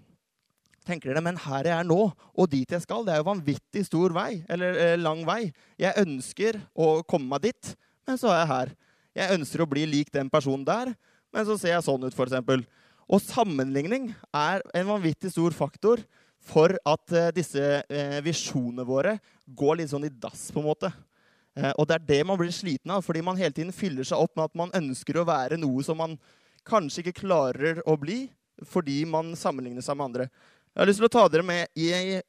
tenker 0.87 1.13
dere 1.13 1.23
men 1.23 1.39
her 1.39 1.69
jeg 1.69 1.77
er 1.77 1.87
nå, 1.87 2.01
og 2.11 2.51
dit 2.51 2.73
jeg 2.73 2.83
skal, 2.83 3.05
det 3.07 3.15
er 3.15 3.21
jo 3.21 3.29
vanvittig 3.31 3.85
stor 3.87 4.15
vei, 4.17 4.43
eller 4.51 4.79
eh, 4.81 4.97
lang 4.99 5.23
vei. 5.29 5.53
Jeg 5.81 6.03
ønsker 6.03 6.59
å 6.75 7.01
komme 7.07 7.31
meg 7.35 7.51
dit, 7.51 7.73
men 8.09 8.19
så 8.19 8.33
er 8.33 8.43
jeg 8.43 8.51
her. 8.55 8.75
Jeg 9.21 9.39
ønsker 9.39 9.63
å 9.63 9.71
bli 9.71 9.87
lik 9.91 10.11
den 10.15 10.31
personen 10.33 10.67
der, 10.67 10.95
men 11.31 11.47
så 11.47 11.57
ser 11.61 11.77
jeg 11.77 11.87
sånn 11.87 12.09
ut, 12.09 12.17
f.eks. 12.17 12.67
Og 13.11 13.23
sammenligning 13.25 14.13
er 14.31 14.63
en 14.77 14.91
vanvittig 14.93 15.33
stor 15.35 15.55
faktor 15.57 16.03
for 16.47 16.77
at 16.89 17.15
uh, 17.15 17.31
disse 17.35 17.61
uh, 17.61 18.19
visjonene 18.25 18.87
våre 18.87 19.17
går 19.45 19.81
litt 19.81 19.91
sånn 19.93 20.07
i 20.07 20.13
dass, 20.13 20.49
på 20.55 20.63
en 20.63 20.69
måte. 20.71 20.93
Uh, 21.59 21.73
og 21.75 21.89
det 21.91 21.99
er 21.99 22.07
det 22.13 22.21
man 22.29 22.39
blir 22.41 22.55
sliten 22.55 22.93
av, 22.95 23.03
fordi 23.05 23.25
man 23.27 23.39
hele 23.41 23.55
tiden 23.57 23.75
fyller 23.75 24.07
seg 24.07 24.23
opp 24.23 24.37
med 24.39 24.47
at 24.47 24.57
man 24.63 24.75
ønsker 24.79 25.19
å 25.19 25.27
være 25.29 25.59
noe 25.61 25.83
som 25.85 25.99
man 26.01 26.17
kanskje 26.69 27.03
ikke 27.05 27.25
klarer 27.25 27.83
å 27.89 27.97
bli, 27.99 28.23
fordi 28.69 29.03
man 29.09 29.35
sammenligner 29.39 29.85
seg 29.85 29.99
med 29.99 30.11
andre. 30.11 30.31
Jeg 30.71 30.85
har 30.85 30.87
lyst 30.87 31.01
til 31.03 31.09
å 31.09 31.13
ta 31.13 31.23
dere 31.27 31.43
med 31.43 31.81
i 31.83 31.89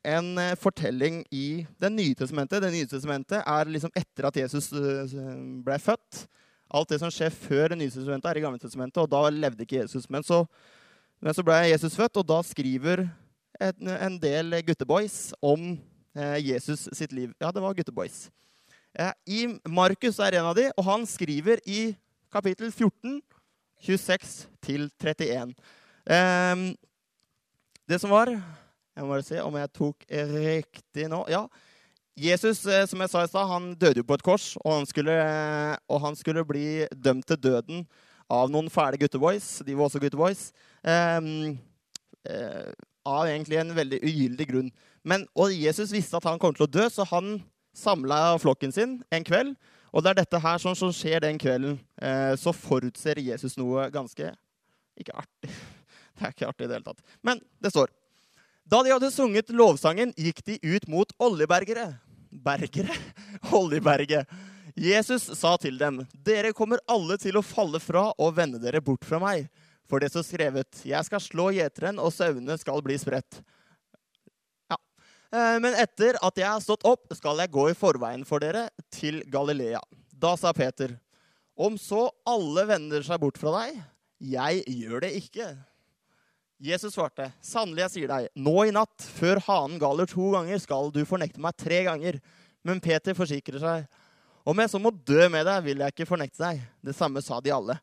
en 0.09 0.29
fortelling 0.57 1.19
i 1.29 1.61
Det 1.77 1.91
nye 1.93 2.17
testamentet. 2.17 2.63
Det 2.63 2.71
nye 2.73 2.87
testamentet 2.89 3.43
er 3.45 3.69
liksom 3.69 3.91
etter 3.93 4.25
at 4.31 4.39
Jesus 4.39 4.71
ble 4.73 5.77
født. 5.77 6.23
Alt 6.71 6.93
det 6.93 7.01
som 7.01 7.12
skjer 7.12 7.34
før 7.36 7.73
Det 7.73 7.77
nye 7.81 7.91
testamentet, 7.91 8.29
er 8.29 8.39
i 8.39 8.43
Gamle 8.43 8.62
testamentet, 8.62 9.01
og 9.03 9.10
da 9.12 9.27
levde 9.29 9.65
ikke 9.65 9.81
Jesus. 9.81 10.07
Men 10.10 10.23
så, 10.23 10.45
men 11.21 11.36
så 11.36 11.43
ble 11.43 11.57
Jesus 11.67 11.97
født, 11.99 12.21
og 12.21 12.27
da 12.27 12.39
skriver 12.47 13.05
en, 13.62 13.89
en 13.91 14.19
del 14.21 14.55
gutteboys 14.65 15.34
om 15.43 15.73
eh, 16.15 16.38
Jesus 16.39 16.88
sitt 16.95 17.12
liv. 17.15 17.34
Ja, 17.41 17.51
det 17.51 17.63
var 17.63 17.75
gutteboys. 17.75 18.29
Eh, 18.95 19.57
Markus 19.67 20.19
er 20.19 20.39
en 20.39 20.47
av 20.47 20.55
de, 20.55 20.69
og 20.77 20.88
han 20.88 21.05
skriver 21.07 21.60
i 21.67 21.91
kapittel 22.31 22.71
14, 22.71 23.19
26 23.84 24.31
til 24.63 24.88
31. 25.01 25.53
Eh, 26.07 26.65
det 27.89 27.99
som 27.99 28.13
var 28.13 28.31
Jeg 28.31 29.03
må 29.03 29.13
bare 29.13 29.23
se 29.23 29.38
om 29.39 29.55
jeg 29.55 29.71
tok 29.71 30.03
riktig 30.12 31.05
nå. 31.07 31.21
Ja, 31.31 31.45
Jesus 32.19 32.65
eh, 32.67 32.86
som 32.89 33.02
jeg 33.02 33.12
sa 33.12 33.24
i 33.24 33.30
sted, 33.30 33.47
han 33.47 33.71
døde 33.80 34.02
jo 34.02 34.08
på 34.08 34.17
et 34.17 34.26
kors, 34.26 34.54
og 34.65 34.82
han, 34.82 34.88
skulle, 34.89 35.15
og 35.88 36.02
han 36.04 36.17
skulle 36.19 36.45
bli 36.47 36.86
dømt 36.91 37.28
til 37.30 37.39
døden 37.39 37.86
av 38.32 38.52
noen 38.52 38.69
fæle 38.71 39.00
gutteboys. 39.00 39.62
De 39.65 39.76
var 39.76 39.88
også 39.88 40.02
gutteboys. 40.04 40.50
Eh, 40.84 41.19
eh, 42.30 42.71
av 43.08 43.26
egentlig 43.26 43.58
en 43.62 43.76
veldig 43.76 44.02
ugyldig 44.06 44.47
grunn. 44.50 44.71
Men, 45.08 45.26
og 45.34 45.54
Jesus 45.56 45.93
visste 45.93 46.19
at 46.19 46.28
han 46.30 46.39
kom 46.41 46.54
til 46.56 46.67
å 46.67 46.71
dø, 46.71 46.86
så 46.91 47.08
han 47.10 47.39
samla 47.78 48.38
flokken 48.41 48.74
sin 48.76 49.00
en 49.13 49.26
kveld. 49.26 49.56
Og 49.91 50.04
det 50.04 50.12
er 50.12 50.21
dette 50.21 50.39
her 50.39 50.60
som, 50.62 50.76
som 50.78 50.91
skjer 50.95 51.24
den 51.24 51.39
kvelden. 51.41 51.80
Eh, 52.02 52.34
så 52.39 52.54
forutser 52.56 53.19
Jesus 53.19 53.58
noe 53.60 53.89
ganske 53.91 54.34
Ikke 55.00 55.15
artig. 55.17 55.52
Det 56.21 56.28
er 56.28 56.34
ikke 56.36 56.47
artig 56.52 56.65
i 56.65 56.69
det 56.69 56.76
hele 56.76 56.86
tatt. 56.86 57.13
Men 57.26 57.39
det 57.63 57.71
står 57.71 57.89
Da 58.71 58.79
de 58.84 58.93
hadde 58.93 59.10
sunget 59.12 59.49
lovsangen, 59.51 60.13
gikk 60.15 60.38
de 60.47 60.55
ut 60.63 60.86
mot 60.88 61.10
oljebergere. 61.19 61.89
Bergere? 62.31 62.95
Oljeberget. 63.60 64.29
Jesus 64.79 65.25
sa 65.36 65.57
til 65.60 65.75
dem, 65.75 66.05
'Dere 66.15 66.53
kommer 66.55 66.79
alle 66.88 67.17
til 67.19 67.36
å 67.36 67.43
falle 67.43 67.81
fra 67.84 68.05
og 68.15 68.38
vende 68.38 68.62
dere 68.63 68.79
bort 68.79 69.03
fra 69.03 69.19
meg.' 69.19 69.49
For 69.91 69.99
det 69.99 70.13
står 70.13 70.23
skrevet, 70.23 70.86
'Jeg 70.88 71.03
skal 71.03 71.19
slå 71.19 71.49
gjeteren, 71.51 71.99
og 71.99 72.13
sauene 72.15 72.55
skal 72.55 72.79
bli 72.79 72.95
spredt'. 72.95 73.41
Ja. 74.71 74.77
Eh, 75.36 75.57
men 75.60 75.75
etter 75.75 76.15
at 76.23 76.39
jeg 76.39 76.47
har 76.47 76.63
stått 76.63 76.88
opp, 76.88 77.12
skal 77.12 77.43
jeg 77.43 77.51
gå 77.51 77.65
i 77.67 77.75
forveien 77.75 78.23
for 78.23 78.39
dere 78.39 78.69
til 78.88 79.19
Galilea. 79.27 79.84
Da 80.15 80.38
sa 80.38 80.53
Peter, 80.53 80.95
'Om 81.60 81.75
så 81.75 82.07
alle 82.25 82.63
vender 82.71 83.03
seg 83.03 83.19
bort 83.19 83.38
fra 83.38 83.51
deg, 83.60 83.84
jeg 84.23 84.63
gjør 84.63 85.01
det 85.01 85.12
ikke.' 85.19 85.70
Jesus 86.62 86.93
svarte, 86.93 87.32
'Sannelig, 87.41 87.88
jeg 87.88 87.91
sier 87.95 88.12
deg, 88.12 88.28
nå 88.38 88.54
i 88.67 88.74
natt, 88.76 89.02
før 89.17 89.41
hanen 89.47 89.80
galer 89.82 90.06
to 90.06 90.28
ganger, 90.36 90.60
skal 90.62 90.91
du 90.93 91.02
fornekte 91.10 91.41
meg 91.41 91.58
tre 91.58 91.84
ganger.' 91.89 92.21
Men 92.62 92.80
Peter 92.80 93.17
forsikrer 93.17 93.58
seg, 93.58 93.88
'Om 94.45 94.60
jeg 94.62 94.69
så 94.69 94.80
må 94.82 94.91
dø 94.93 95.28
med 95.30 95.45
deg, 95.45 95.63
vil 95.63 95.82
jeg 95.82 95.93
ikke 95.95 96.06
fornekte 96.06 96.38
deg.' 96.38 96.62
Det 96.86 96.93
samme 96.95 97.21
sa 97.21 97.39
de 97.41 97.50
alle. 97.50 97.80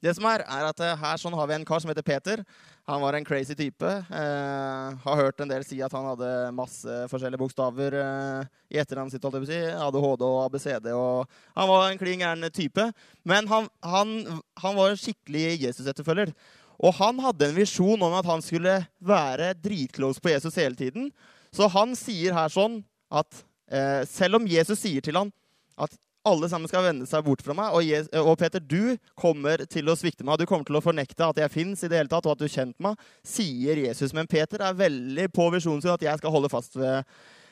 Det 0.00 0.14
som 0.16 0.24
er, 0.24 0.40
er 0.48 0.64
at 0.64 0.78
Her 0.98 1.18
sånn 1.20 1.36
har 1.36 1.46
vi 1.46 1.54
en 1.54 1.64
kar 1.68 1.80
som 1.82 1.90
heter 1.92 2.02
Peter. 2.02 2.42
Han 2.88 3.02
var 3.02 3.14
en 3.14 3.24
crazy 3.24 3.54
type. 3.54 3.84
Eh, 3.84 4.86
har 5.04 5.20
hørt 5.20 5.40
en 5.40 5.50
del 5.50 5.62
si 5.62 5.76
at 5.84 5.92
han 5.92 6.08
hadde 6.08 6.30
masse 6.56 6.88
forskjellige 7.12 7.38
bokstaver 7.38 7.94
eh, 8.00 8.48
i 8.72 8.80
etternavnet 8.80 9.12
sitt. 9.12 9.28
si. 9.46 9.60
ADHD 9.60 10.24
og 10.24 10.38
ABCD. 10.46 10.88
og 10.96 11.28
Han 11.54 11.68
var 11.68 11.90
en 11.90 12.00
klin 12.00 12.24
gæren 12.24 12.50
type. 12.50 12.92
Men 13.24 13.46
han, 13.46 13.68
han, 13.84 14.40
han 14.56 14.76
var 14.76 14.90
en 14.90 14.96
skikkelig 14.96 15.60
Jesus-etterfølger. 15.60 16.32
Og 16.80 16.94
han 16.96 17.20
hadde 17.20 17.50
en 17.50 17.58
visjon 17.58 18.02
om 18.02 18.14
at 18.16 18.28
han 18.28 18.42
skulle 18.44 18.78
være 19.04 19.52
dritclose 19.60 20.22
på 20.22 20.32
Jesus 20.32 20.56
hele 20.56 20.78
tiden. 20.78 21.10
Så 21.52 21.68
han 21.68 21.92
sier 21.98 22.36
her 22.36 22.52
sånn 22.52 22.80
at 23.12 23.42
eh, 23.70 24.06
selv 24.08 24.40
om 24.40 24.48
Jesus 24.48 24.80
sier 24.80 25.04
til 25.04 25.18
ham 25.18 25.32
at 25.80 25.92
alle 26.26 26.48
sammen 26.52 26.68
skal 26.68 26.84
vende 26.84 27.06
seg 27.08 27.24
bort 27.24 27.40
fra 27.44 27.54
meg, 27.56 27.72
og, 27.72 27.84
Jesus, 27.84 28.10
og, 28.20 28.34
Peter, 28.40 28.60
du 28.60 28.96
kommer 29.18 29.62
til 29.72 29.88
å 29.88 29.96
svikte 29.96 30.24
meg, 30.26 30.40
du 30.40 30.48
kommer 30.48 30.68
til 30.68 30.76
å 30.76 30.84
fornekte 30.84 31.24
at 31.24 31.40
jeg 31.40 31.52
fins 31.52 31.84
og 31.84 32.28
at 32.34 32.42
du 32.42 32.48
kjente 32.48 32.84
meg, 32.84 33.00
sier 33.24 33.80
Jesus. 33.80 34.12
Men 34.16 34.28
Peter 34.28 34.60
er 34.64 34.76
veldig 34.76 35.30
på 35.32 35.48
visjonen 35.54 35.80
sin 35.80 35.94
at 35.94 36.04
jeg 36.04 36.20
skal 36.20 36.34
holde 36.34 36.52
fast 36.52 36.76
ved, 36.76 37.08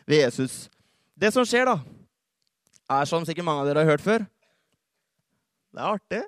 ved 0.08 0.24
Jesus. 0.26 0.66
Det 1.16 1.32
som 1.34 1.48
skjer, 1.48 1.68
da, 1.68 1.78
er 3.00 3.08
som 3.08 3.24
sikkert 3.24 3.48
mange 3.48 3.64
av 3.64 3.70
dere 3.70 3.84
har 3.84 3.92
hørt 3.96 4.04
før 4.04 4.24
Det 5.72 5.80
er 5.80 5.96
artig. 5.96 6.22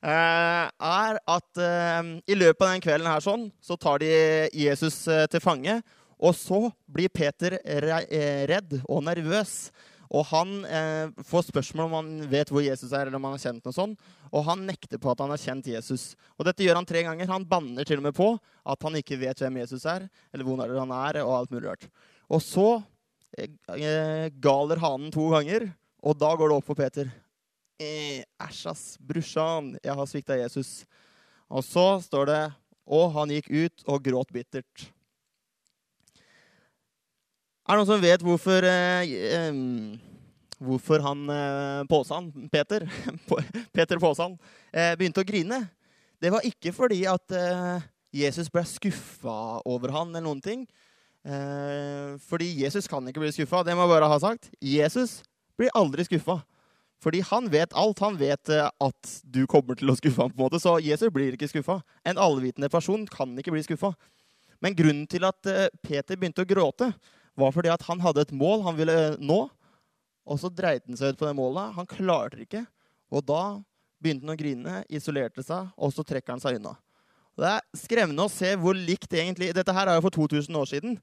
Eh, 0.00 0.66
er 0.68 1.20
at 1.36 1.60
eh, 1.60 2.12
i 2.30 2.38
løpet 2.38 2.64
av 2.64 2.72
den 2.72 2.84
kvelden 2.84 3.10
her 3.10 3.24
sånn, 3.24 3.48
så 3.62 3.76
tar 3.80 4.02
de 4.02 4.12
Jesus 4.56 5.04
eh, 5.10 5.26
til 5.30 5.42
fange. 5.44 5.80
Og 6.22 6.36
så 6.38 6.68
blir 6.86 7.10
Peter 7.10 7.56
redd 8.46 8.76
og 8.86 9.02
nervøs. 9.08 9.72
Og 10.12 10.26
han 10.28 10.50
eh, 10.68 11.08
får 11.24 11.46
spørsmål 11.48 11.86
om 11.86 11.94
han 11.96 12.10
vet 12.28 12.50
hvor 12.52 12.64
Jesus 12.64 12.90
er, 12.92 13.06
eller 13.06 13.16
om 13.16 13.30
han 13.30 13.38
har 13.38 13.44
kjent 13.46 13.64
noe 13.64 13.74
sånt. 13.74 14.10
Og 14.28 14.44
han 14.44 14.66
nekter 14.68 15.00
på 15.00 15.12
at 15.12 15.22
han 15.24 15.32
har 15.32 15.40
kjent 15.40 15.70
Jesus. 15.72 16.12
Og 16.36 16.44
dette 16.48 16.64
gjør 16.64 16.78
han 16.80 16.88
tre 16.88 17.04
ganger. 17.06 17.30
Han 17.32 17.48
banner 17.48 17.88
til 17.88 18.02
og 18.02 18.06
med 18.06 18.16
på 18.16 18.28
at 18.36 18.84
han 18.84 18.98
ikke 19.00 19.20
vet 19.22 19.40
hvem 19.40 19.62
Jesus 19.62 19.86
er, 19.88 20.06
eller 20.32 20.46
hvor 20.46 20.60
han 20.60 20.94
er, 20.98 21.22
og 21.24 21.36
alt 21.38 21.54
mulig 21.54 21.70
rart. 21.70 21.88
Og 22.32 22.44
så 22.44 22.68
eh, 23.38 24.28
galer 24.44 24.84
hanen 24.84 25.12
to 25.14 25.30
ganger, 25.32 25.70
og 26.04 26.20
da 26.20 26.34
går 26.36 26.50
det 26.50 26.60
opp 26.60 26.68
for 26.68 26.78
Peter. 26.78 27.08
Æsj, 27.82 28.64
ass. 28.70 28.84
Brorsan, 29.02 29.74
jeg 29.82 29.96
har 29.98 30.08
svikta 30.10 30.38
Jesus. 30.38 30.82
Og 31.52 31.64
så 31.66 31.86
står 32.04 32.30
det 32.30 32.42
Og 32.86 33.12
han 33.14 33.30
gikk 33.30 33.50
ut 33.50 33.84
og 33.86 34.02
gråt 34.02 34.32
bittert. 34.34 34.88
Er 37.62 37.76
det 37.76 37.78
noen 37.78 37.90
som 37.92 38.02
vet 38.02 38.24
hvorfor 38.26 38.66
eh, 38.66 39.52
Hvorfor 40.62 41.02
han 41.02 41.22
eh, 41.30 41.84
Påsan, 41.90 42.30
Peter, 42.50 42.86
Peter 43.76 43.98
Påsan, 44.02 44.36
eh, 44.70 44.94
begynte 44.98 45.22
å 45.22 45.26
grine? 45.26 45.64
Det 46.22 46.30
var 46.30 46.46
ikke 46.46 46.70
fordi 46.74 47.00
at 47.10 47.34
eh, 47.34 47.82
Jesus 48.14 48.50
ble 48.52 48.62
skuffa 48.68 49.62
over 49.66 49.94
han 49.94 50.12
eller 50.12 50.26
noen 50.26 50.42
ting. 50.44 50.62
Eh, 51.22 52.18
fordi 52.28 52.50
Jesus 52.62 52.86
kan 52.90 53.06
ikke 53.08 53.22
bli 53.22 53.32
skuffa. 53.34 53.62
Det 53.66 53.74
må 53.74 53.86
jeg 53.86 53.94
bare 53.94 54.10
ha 54.10 54.18
sagt. 54.22 54.50
Jesus 54.62 55.20
blir 55.58 55.72
aldri 55.78 56.06
skuffa. 56.06 56.40
Fordi 57.02 57.22
han 57.26 57.48
vet 57.50 57.74
alt. 57.74 58.02
Han 58.04 58.18
vet 58.20 58.52
at 58.54 59.14
du 59.26 59.42
kommer 59.50 59.78
til 59.78 59.90
å 59.90 59.96
skuffe 59.98 60.22
ham. 60.22 60.30
på 60.30 60.38
en 60.38 60.46
måte, 60.46 60.60
Så 60.62 60.78
Jesus 60.80 61.10
blir 61.10 61.34
ikke 61.34 61.50
skuffa. 61.50 61.82
En 62.06 62.18
allvitende 62.18 62.70
person 62.70 63.06
kan 63.06 63.34
ikke 63.38 63.52
bli 63.52 63.62
skuffa. 63.62 63.94
Men 64.62 64.76
grunnen 64.78 65.08
til 65.10 65.24
at 65.26 65.42
Peter 65.82 66.14
begynte 66.14 66.44
å 66.44 66.46
gråte, 66.46 66.92
var 67.34 67.50
fordi 67.50 67.72
at 67.72 67.82
han 67.88 67.98
hadde 68.00 68.22
et 68.22 68.32
mål 68.32 68.62
han 68.62 68.76
ville 68.78 69.16
nå. 69.18 69.40
Og 70.28 70.38
så 70.38 70.50
dreit 70.52 70.86
han 70.86 70.96
seg 70.96 71.14
ut 71.14 71.18
på 71.18 71.26
det 71.26 71.34
målet. 71.34 71.74
Han 71.74 71.88
klarte 71.90 72.38
det 72.38 72.46
ikke. 72.46 72.66
Og 73.10 73.24
da 73.26 73.42
begynte 74.02 74.26
han 74.26 74.34
å 74.34 74.38
grine, 74.38 74.78
isolerte 74.90 75.42
seg, 75.46 75.70
og 75.76 75.92
så 75.94 76.04
trekker 76.06 76.34
han 76.34 76.42
seg 76.42 76.58
unna. 76.58 76.76
Det 77.38 77.48
er 77.48 77.78
skremmende 77.80 78.26
å 78.26 78.30
se 78.30 78.50
hvor 78.60 78.76
likt 78.76 79.14
egentlig 79.16 79.54
Dette 79.56 79.72
her 79.72 79.88
er 79.88 79.96
jo 79.96 80.04
for 80.04 80.14
2000 80.14 80.58
år 80.58 80.68
siden. 80.68 80.98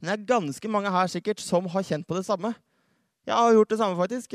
Men 0.00 0.08
det 0.08 0.14
er 0.14 0.30
ganske 0.32 0.70
mange 0.72 0.92
her 0.92 1.10
sikkert 1.12 1.42
som 1.44 1.66
har 1.70 1.84
kjent 1.84 2.06
på 2.08 2.16
det 2.16 2.24
samme. 2.26 2.54
Jeg 3.28 3.36
har 3.36 3.52
gjort 3.56 3.72
det 3.72 3.78
samme, 3.80 3.98
faktisk. 4.00 4.34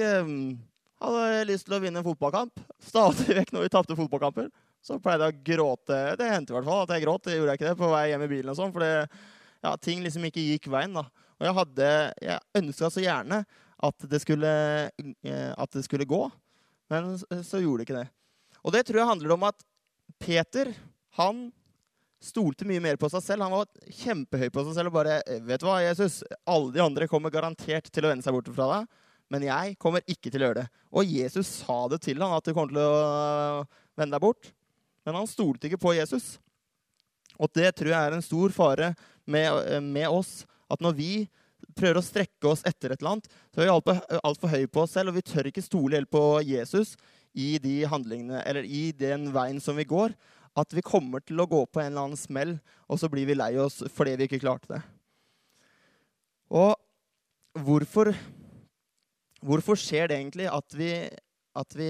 Hadde 0.99 1.45
lyst 1.47 1.67
til 1.67 1.77
å 1.77 1.81
vinne 1.83 2.01
en 2.01 2.07
fotballkamp. 2.07 2.59
Stadig 2.83 3.37
vekk 3.37 3.53
når 3.55 3.65
vi 3.65 3.71
tapte 3.71 3.95
fotballkamper. 3.99 4.49
Så 4.83 4.99
pleide 5.03 5.27
jeg 5.27 5.37
å 5.37 5.45
gråte. 5.51 5.99
Det 6.19 6.27
hendte 6.27 6.53
i 6.53 6.57
hvert 6.57 6.67
fall 6.67 6.83
at 6.83 6.93
jeg 6.95 7.05
gråt. 7.05 7.25
Det 7.27 7.37
gjorde 7.37 7.53
jeg 7.53 7.61
ikke 7.61 7.69
det 7.69 7.79
på 7.79 7.91
vei 7.91 8.03
hjem 8.11 8.25
i 8.25 8.31
bilen 8.31 8.51
og 8.51 8.59
sånn. 8.59 8.73
For 8.75 8.85
ja, 8.85 9.73
ting 9.79 10.03
liksom 10.03 10.27
ikke 10.27 10.43
gikk 10.43 10.69
veien. 10.71 10.95
da. 10.95 11.05
Og 11.39 11.47
jeg, 11.47 11.55
hadde, 11.55 11.89
jeg 12.23 12.61
ønska 12.61 12.91
så 12.91 13.03
gjerne 13.03 13.43
at 13.79 14.07
det, 14.11 14.19
skulle, 14.19 14.51
eh, 15.23 15.51
at 15.55 15.71
det 15.71 15.85
skulle 15.85 16.07
gå, 16.07 16.25
men 16.91 17.13
så 17.15 17.61
gjorde 17.61 17.79
det 17.79 17.87
ikke 17.87 17.99
det. 18.01 18.09
Og 18.59 18.75
det 18.75 18.83
tror 18.87 18.99
jeg 18.99 19.11
handler 19.13 19.35
om 19.37 19.45
at 19.47 19.63
Peter 20.19 20.73
han 21.15 21.45
stolte 22.19 22.67
mye 22.67 22.83
mer 22.83 22.99
på 22.99 23.07
seg 23.11 23.23
selv. 23.23 23.45
Han 23.45 23.55
var 23.55 23.93
kjempehøy 24.01 24.49
på 24.51 24.65
seg 24.67 24.75
selv 24.75 24.91
og 24.91 24.97
bare 24.97 25.21
Vet 25.47 25.63
du 25.63 25.69
hva, 25.69 25.77
Jesus? 25.85 26.19
Alle 26.43 26.73
de 26.75 26.83
andre 26.83 27.07
kommer 27.07 27.31
garantert 27.31 27.87
til 27.87 28.03
å 28.03 28.11
vende 28.11 28.25
seg 28.25 28.35
bort 28.35 28.51
fra 28.51 28.67
deg, 28.73 28.89
men 29.29 29.45
jeg 29.45 29.75
kommer 29.81 30.05
ikke 30.09 30.31
til 30.31 30.41
å 30.41 30.49
gjøre 30.49 30.63
det. 30.63 30.67
Og 30.89 31.09
Jesus 31.09 31.49
sa 31.61 31.81
det 31.91 32.01
til 32.05 32.21
han 32.21 32.35
at 32.35 32.45
du 32.45 32.53
kommer 32.53 32.73
til 32.73 32.81
å 32.81 33.65
vende 33.99 34.15
deg 34.15 34.23
bort, 34.23 34.51
men 35.05 35.17
han 35.17 35.29
stolte 35.29 35.69
ikke 35.69 35.81
på 35.81 35.95
Jesus. 35.97 36.37
Og 37.39 37.51
det 37.55 37.71
tror 37.77 37.93
jeg 37.93 38.07
er 38.09 38.15
en 38.17 38.25
stor 38.25 38.53
fare 38.53 38.93
med, 39.29 39.79
med 39.85 40.09
oss 40.09 40.43
at 40.69 40.81
når 40.83 40.97
vi 40.97 41.11
prøver 41.77 41.99
å 41.99 42.03
strekke 42.03 42.49
oss 42.49 42.65
etter 42.67 42.93
et 42.93 42.99
eller 43.01 43.15
annet, 43.15 43.29
så 43.53 43.61
er 43.61 43.67
vi 43.67 43.73
altfor 43.73 44.19
alt 44.19 44.41
for 44.41 44.53
høye 44.53 44.69
på 44.71 44.83
oss 44.83 44.95
selv, 44.97 45.11
og 45.11 45.19
vi 45.19 45.25
tør 45.25 45.49
ikke 45.49 45.63
stole 45.63 45.99
helt 45.99 46.11
på 46.11 46.23
Jesus 46.47 46.95
i 47.37 47.53
de 47.61 47.81
handlingene, 47.89 48.41
eller 48.49 48.65
i 48.65 48.89
den 48.95 49.29
veien 49.35 49.61
som 49.63 49.77
vi 49.79 49.87
går. 49.87 50.15
At 50.57 50.73
vi 50.75 50.83
kommer 50.83 51.21
til 51.23 51.39
å 51.39 51.47
gå 51.47 51.61
på 51.69 51.81
en 51.81 51.91
eller 51.91 52.09
annen 52.09 52.19
smell, 52.19 52.55
og 52.89 52.99
så 52.99 53.09
blir 53.11 53.29
vi 53.29 53.37
lei 53.37 53.53
oss 53.61 53.83
fordi 53.95 54.17
vi 54.17 54.27
ikke 54.27 54.41
klarte 54.41 54.73
det. 54.73 54.81
Og 56.49 56.73
hvorfor, 57.65 58.11
hvorfor 59.45 59.79
skjer 59.79 60.09
det 60.09 60.19
egentlig 60.19 60.49
at 60.51 60.75
vi, 60.77 60.91
at, 61.61 61.77
vi, 61.77 61.89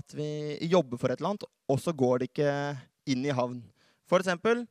at 0.00 0.16
vi 0.16 0.30
jobber 0.70 1.00
for 1.00 1.12
et 1.12 1.20
eller 1.20 1.34
annet, 1.34 1.46
og 1.68 1.80
så 1.82 1.92
går 1.92 2.22
det 2.22 2.30
ikke 2.32 2.52
inn 3.12 3.26
i 3.26 3.34
havn? 3.34 3.62
For 4.08 4.22
eksempel 4.22 4.64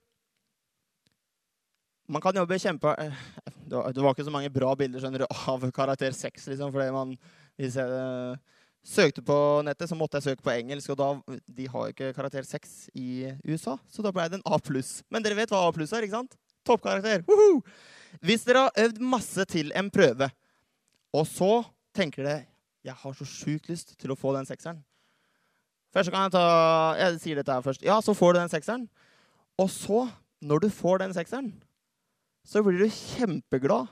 man 2.07 2.23
kan 2.23 2.35
jobbe 2.35 2.59
kjempe... 2.59 2.93
Eh, 3.03 3.23
det 3.67 3.99
var 3.99 4.13
ikke 4.13 4.23
så 4.23 4.31
mange 4.31 4.51
bra 4.53 4.71
bilder 4.79 5.03
skjønner 5.03 5.25
du, 5.25 5.27
av 5.27 5.65
karakter 5.75 6.13
6. 6.15 6.45
Liksom, 6.53 6.71
fordi 6.71 6.87
man, 6.95 7.09
hvis 7.59 7.75
jeg 7.75 7.91
uh, 7.91 8.61
søkte 8.87 9.23
på 9.27 9.35
nettet, 9.67 9.89
så 9.89 9.97
måtte 9.99 10.21
jeg 10.21 10.29
søke 10.29 10.45
på 10.45 10.53
engelsk. 10.53 10.93
Og 10.93 10.99
da, 11.01 11.39
de 11.57 11.67
har 11.73 11.89
jo 11.89 11.95
ikke 11.95 12.13
karakter 12.15 12.47
6 12.47 12.77
i 12.95 13.33
USA, 13.43 13.75
så 13.91 14.05
da 14.05 14.13
ble 14.15 14.29
det 14.31 14.39
en 14.39 14.47
A 14.47 14.59
pluss. 14.63 15.01
Men 15.11 15.25
dere 15.25 15.35
vet 15.39 15.51
hva 15.51 15.65
A 15.67 15.73
pluss 15.75 15.91
er, 15.91 16.07
ikke 16.07 16.15
sant? 16.15 16.39
Toppkarakter. 16.67 17.25
Woohoo! 17.27 17.59
Hvis 18.23 18.47
dere 18.47 18.67
har 18.67 18.85
øvd 18.87 19.03
masse 19.03 19.43
til 19.51 19.75
en 19.75 19.91
prøve, 19.91 20.31
og 21.15 21.27
så 21.29 21.51
tenker 21.95 22.25
dere 22.25 22.45
jeg 22.87 22.95
har 22.95 23.15
så 23.17 23.25
sjukt 23.27 23.67
lyst 23.67 23.95
til 23.99 24.13
å 24.13 24.15
få 24.15 24.31
den 24.35 24.47
sekseren. 24.47 24.79
Først 25.91 26.11
kan 26.13 26.27
jeg 26.27 26.35
ta 26.35 26.43
Jeg 26.99 27.17
sier 27.19 27.39
dette 27.39 27.51
her 27.51 27.63
først. 27.65 27.83
Ja, 27.83 27.97
så 27.99 28.13
får 28.15 28.35
du 28.35 28.39
den 28.39 28.51
sekseren. 28.51 28.85
Og 29.59 29.67
så, 29.73 30.05
når 30.39 30.63
du 30.63 30.69
får 30.71 31.01
den 31.01 31.15
sekseren 31.17 31.49
så 32.47 32.63
blir 32.63 32.79
du 32.79 32.87
kjempeglad 32.87 33.89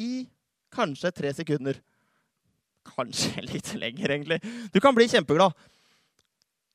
i 0.00 0.26
kanskje 0.74 1.12
tre 1.14 1.32
sekunder. 1.36 1.78
Kanskje 2.94 3.44
litt 3.52 3.72
lenger, 3.78 4.16
egentlig. 4.16 4.40
Du 4.74 4.80
kan 4.84 4.96
bli 4.96 5.08
kjempeglad. 5.08 5.54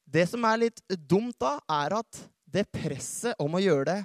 Det 0.10 0.26
som 0.32 0.46
er 0.50 0.64
litt 0.66 0.82
dumt 0.90 1.38
da, 1.42 1.60
er 1.70 2.00
at 2.00 2.24
det 2.50 2.66
presset 2.74 3.38
om 3.42 3.54
å 3.54 3.62
gjøre 3.62 3.92
det 3.92 4.00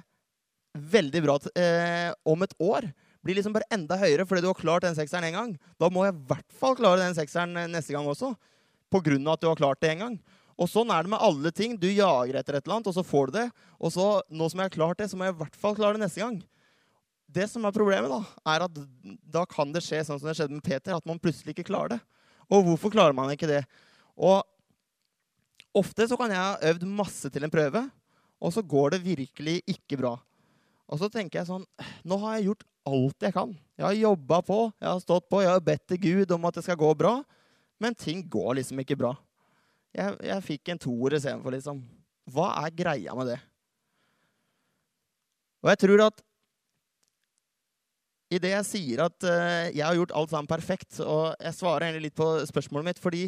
veldig 0.93 1.21
bra 1.23 1.39
eh, 1.57 2.11
om 2.29 2.45
et 2.45 2.53
år. 2.61 2.91
Blir 3.25 3.39
liksom 3.39 3.55
bare 3.55 3.67
enda 3.73 3.97
høyere 3.97 4.27
fordi 4.29 4.43
du 4.45 4.51
har 4.51 4.59
klart 4.59 4.85
den 4.85 4.97
sekseren 4.97 5.25
en 5.31 5.37
gang. 5.39 5.53
Da 5.81 5.89
må 5.89 6.05
jeg 6.05 6.13
i 6.13 6.25
hvert 6.29 6.57
fall 6.59 6.77
klare 6.77 7.01
den 7.01 7.17
sekseren 7.17 7.57
eh, 7.57 7.69
neste 7.71 7.95
gang 7.95 8.05
også. 8.09 8.35
På 8.93 9.01
grunn 9.03 9.25
av 9.25 9.39
at 9.39 9.41
du 9.41 9.47
har 9.49 9.57
klart 9.57 9.81
det 9.81 9.95
en 9.95 10.03
gang. 10.03 10.17
Og 10.55 10.69
sånn 10.71 10.91
er 10.93 11.03
det 11.03 11.11
med 11.11 11.23
alle 11.25 11.51
ting. 11.51 11.73
Du 11.75 11.87
jager 11.89 12.37
etter 12.37 12.55
et 12.59 12.67
eller 12.67 12.77
annet, 12.77 12.89
og 12.91 12.95
så 12.95 13.03
får 13.03 13.31
du 13.31 13.39
det. 13.39 13.47
Og 13.81 13.91
så, 13.91 14.05
nå 14.29 14.47
som 14.51 14.61
jeg 14.61 14.69
har 14.69 14.75
klart 14.75 15.01
det, 15.01 15.09
så 15.11 15.17
må 15.19 15.27
jeg 15.27 15.35
i 15.35 15.39
hvert 15.41 15.57
fall 15.59 15.75
klare 15.75 15.97
det 15.97 16.05
neste 16.05 16.21
gang. 16.21 16.37
Det 17.35 17.47
som 17.51 17.65
er 17.67 17.75
problemet, 17.75 18.13
da, 18.13 18.21
er 18.53 18.63
at 18.67 18.77
da 19.35 19.43
kan 19.49 19.73
det 19.75 19.83
skje 19.83 20.03
sånn 20.07 20.21
som 20.21 20.29
det 20.29 20.37
skjedde 20.37 20.55
med 20.55 20.63
Peter, 20.63 20.95
at 20.95 21.09
man 21.09 21.19
plutselig 21.19 21.55
ikke 21.55 21.67
klarer 21.73 21.97
det. 21.97 21.99
Og 22.47 22.63
hvorfor 22.69 22.93
klarer 22.93 23.17
man 23.17 23.33
ikke 23.33 23.49
det? 23.49 23.63
Og 24.15 24.45
ofte 25.75 26.07
så 26.07 26.15
kan 26.19 26.31
jeg 26.31 26.39
ha 26.39 26.71
øvd 26.71 26.85
masse 26.87 27.33
til 27.33 27.43
en 27.43 27.51
prøve, 27.51 27.81
og 28.39 28.53
så 28.53 28.63
går 28.63 28.95
det 28.95 29.03
virkelig 29.09 29.57
ikke 29.73 29.99
bra. 29.99 30.13
Og 30.85 31.01
så 31.01 31.09
tenker 31.09 31.41
jeg 31.41 31.49
sånn 31.49 31.63
Nå 32.05 32.19
har 32.21 32.35
jeg 32.37 32.51
gjort 32.51 32.65
alt 32.85 33.25
jeg 33.25 33.35
kan. 33.35 33.53
Jeg 33.75 33.85
har 33.85 33.97
jobba 33.97 34.39
på, 34.45 34.59
jeg 34.79 34.87
har 34.87 35.01
stått 35.03 35.27
på, 35.31 35.41
jeg 35.43 35.51
har 35.51 35.63
bedt 35.63 35.85
til 35.91 36.01
Gud 36.03 36.33
om 36.35 36.47
at 36.47 36.57
det 36.57 36.63
skal 36.65 36.79
gå 36.79 36.91
bra. 36.97 37.17
Men 37.81 37.97
ting 37.97 38.21
går 38.31 38.59
liksom 38.59 38.79
ikke 38.83 38.97
bra. 38.99 39.11
Jeg, 39.95 40.15
jeg 40.27 40.45
fikk 40.45 40.71
en 40.71 40.79
toer 40.81 41.17
istedenfor, 41.17 41.55
liksom. 41.55 41.81
Hva 42.31 42.51
er 42.63 42.75
greia 42.75 43.15
med 43.17 43.33
det? 43.33 43.39
Og 45.63 45.71
jeg 45.71 45.81
tror 45.81 46.05
at 46.05 46.23
i 48.33 48.39
det 48.41 48.51
jeg 48.51 48.67
sier 48.67 49.03
at 49.05 49.27
uh, 49.27 49.67
jeg 49.69 49.83
har 49.85 49.97
gjort 49.97 50.15
alt 50.17 50.31
sammen 50.33 50.49
perfekt, 50.49 50.99
og 51.01 51.35
jeg 51.39 51.57
svarer 51.57 51.87
egentlig 51.87 52.09
litt 52.09 52.17
på 52.17 52.29
spørsmålet 52.49 52.89
mitt, 52.89 53.01
fordi 53.01 53.27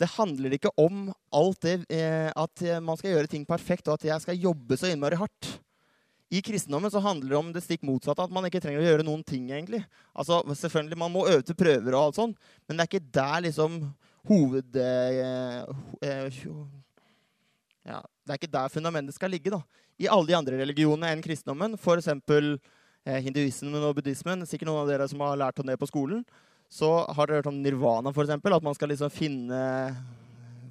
det 0.00 0.08
handler 0.14 0.54
ikke 0.56 0.72
om 0.80 1.10
alt 1.36 1.66
det 1.66 1.80
uh, 1.90 2.30
at 2.38 2.64
man 2.84 3.00
skal 3.00 3.16
gjøre 3.16 3.32
ting 3.32 3.48
perfekt, 3.48 3.88
og 3.88 3.98
at 3.98 4.06
jeg 4.12 4.24
skal 4.26 4.46
jobbe 4.48 4.78
så 4.78 4.92
innmari 4.92 5.18
hardt. 5.20 5.50
I 6.30 6.42
kristendommen 6.46 6.90
så 6.90 7.02
handler 7.02 7.28
det 7.32 7.38
om 7.40 7.48
det 7.52 7.62
stikk 7.64 7.82
motsatte, 7.86 8.22
at 8.22 8.30
man 8.30 8.44
ikke 8.46 8.60
trenger 8.62 8.84
å 8.84 8.86
gjøre 8.86 9.06
noen 9.06 9.24
ting. 9.26 9.48
egentlig. 9.50 9.82
Altså, 10.14 10.42
selvfølgelig, 10.46 10.98
Man 10.98 11.12
må 11.12 11.26
øve 11.26 11.42
til 11.42 11.58
prøver, 11.58 11.94
og 11.94 12.04
alt 12.04 12.20
sånt, 12.20 12.36
men 12.68 12.76
det 12.76 12.84
er 12.84 12.90
ikke 12.90 13.12
der 13.18 13.40
liksom 13.48 13.80
hoved... 14.30 14.76
Eh, 14.76 15.64
ja, 17.90 17.98
det 17.98 18.30
er 18.30 18.38
ikke 18.38 18.52
der 18.52 18.68
fundamentet 18.68 19.16
skal 19.16 19.30
ligge. 19.30 19.50
da. 19.50 19.62
I 19.98 20.06
alle 20.06 20.30
de 20.30 20.36
andre 20.38 20.60
religionene 20.62 21.10
enn 21.10 21.24
kristendommen, 21.24 21.74
f.eks. 21.74 22.08
Eh, 23.08 23.18
hinduismen 23.24 23.80
og 23.80 23.96
buddhismen, 23.96 24.46
sikkert 24.46 24.68
noen 24.68 24.84
av 24.84 24.90
dere 24.92 25.08
som 25.08 25.22
har 25.24 25.38
lært 25.40 25.58
om 25.58 25.66
det 25.66 25.78
på 25.80 25.88
skolen, 25.88 26.22
så 26.70 27.06
har 27.10 27.26
dere 27.26 27.40
hørt 27.40 27.50
om 27.50 27.58
nirvana, 27.58 28.12
f.eks. 28.14 28.36
At 28.38 28.62
man 28.62 28.76
skal 28.76 28.92
liksom 28.92 29.10
finne 29.10 29.60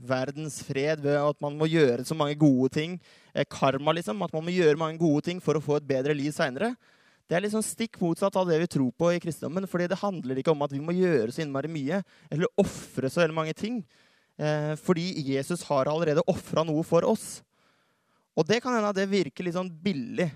verdens 0.09 0.59
fred 0.65 1.01
ved 1.03 1.17
at 1.19 1.37
man 1.43 1.57
må 1.59 1.67
gjøre 1.69 2.05
så 2.07 2.17
mange 2.17 2.37
gode 2.39 2.71
ting. 2.75 2.97
Eh, 3.33 3.45
karma, 3.49 3.93
liksom. 3.95 4.21
At 4.25 4.33
man 4.35 4.45
må 4.45 4.53
gjøre 4.53 4.79
mange 4.79 4.99
gode 5.01 5.27
ting 5.29 5.41
for 5.43 5.57
å 5.57 5.63
få 5.63 5.77
et 5.79 5.87
bedre 5.89 6.15
liv 6.17 6.33
seinere. 6.35 6.73
Det 7.29 7.37
er 7.37 7.45
liksom 7.45 7.63
stikk 7.65 7.99
motsatt 8.01 8.35
av 8.41 8.49
det 8.49 8.57
vi 8.63 8.69
tror 8.73 8.89
på 8.97 9.11
i 9.13 9.21
kristendommen. 9.21 9.67
fordi 9.69 9.87
det 9.87 10.01
handler 10.01 10.41
ikke 10.41 10.51
om 10.51 10.65
at 10.65 10.73
vi 10.73 10.81
må 10.81 10.95
gjøre 10.97 11.31
så 11.31 11.43
innmari 11.43 11.69
mye 11.69 12.01
eller 12.31 12.49
ofre 12.57 13.09
så 13.09 13.21
veldig 13.21 13.37
mange 13.37 13.53
ting. 13.53 13.83
Eh, 14.39 14.73
fordi 14.75 15.13
Jesus 15.29 15.63
har 15.69 15.87
allerede 15.87 16.25
ofra 16.27 16.65
noe 16.65 16.83
for 16.83 17.05
oss. 17.05 17.43
Og 18.35 18.47
det 18.47 18.61
kan 18.63 18.73
hende 18.73 18.89
at 18.89 18.97
det 18.97 19.09
virker 19.11 19.45
litt 19.45 19.57
sånn 19.57 19.69
billig. 19.69 20.31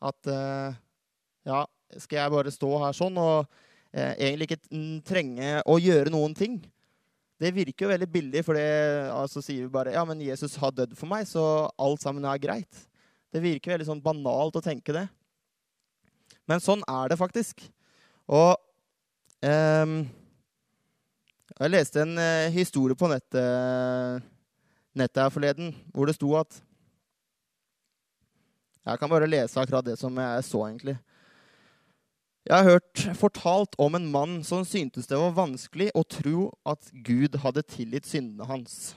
At 0.00 0.26
eh, 0.26 0.76
ja, 1.44 1.66
skal 1.98 2.22
jeg 2.22 2.34
bare 2.38 2.54
stå 2.54 2.72
her 2.86 2.96
sånn 2.96 3.20
og 3.20 3.46
egentlig 3.94 4.48
ikke 4.48 5.02
trenge 5.06 5.60
å 5.70 5.76
gjøre 5.78 6.10
noen 6.10 6.32
ting? 6.34 6.56
Det 7.44 7.50
virker 7.52 7.84
jo 7.84 7.90
veldig 7.90 8.06
billig, 8.08 8.40
for 8.46 8.56
det, 8.56 8.64
altså, 9.12 9.42
sier 9.44 9.66
vi 9.66 9.72
bare 9.72 9.92
ja, 9.92 10.00
men 10.08 10.22
Jesus 10.24 10.54
har 10.62 10.72
dødd 10.72 10.94
for 10.96 11.10
meg, 11.10 11.26
så 11.28 11.68
alt 11.76 12.00
sammen 12.00 12.24
er 12.24 12.40
greit. 12.40 12.84
Det 13.34 13.42
virker 13.44 13.74
veldig 13.74 13.88
sånn 13.90 14.00
banalt 14.00 14.56
å 14.56 14.62
tenke 14.64 14.94
det. 14.96 15.04
Men 16.48 16.62
sånn 16.64 16.80
er 16.88 17.12
det 17.12 17.18
faktisk. 17.20 17.66
Og 18.32 18.54
eh, 19.44 19.92
Jeg 21.58 21.72
leste 21.72 22.00
en 22.00 22.16
eh, 22.16 22.54
historie 22.54 22.96
på 22.96 23.10
nettet, 23.12 24.24
nettet 24.96 25.22
her 25.26 25.34
forleden 25.34 25.74
hvor 25.92 26.08
det 26.08 26.16
sto 26.16 26.32
at 26.40 26.56
Jeg 28.84 29.00
kan 29.00 29.12
bare 29.12 29.28
lese 29.28 29.60
akkurat 29.60 29.84
det 29.84 29.98
som 30.00 30.16
jeg 30.16 30.48
så, 30.48 30.64
egentlig. 30.70 30.96
Jeg 32.44 32.60
har 32.60 32.74
hørt 32.74 33.02
fortalt 33.16 33.76
om 33.80 33.94
en 33.96 34.06
mann 34.12 34.32
som 34.44 34.66
syntes 34.68 35.06
det 35.08 35.16
var 35.16 35.32
vanskelig 35.32 35.86
å 35.96 36.02
tro 36.04 36.50
at 36.68 36.90
Gud 36.92 37.38
hadde 37.40 37.62
tilgitt 37.64 38.04
syndene 38.04 38.44
hans, 38.44 38.92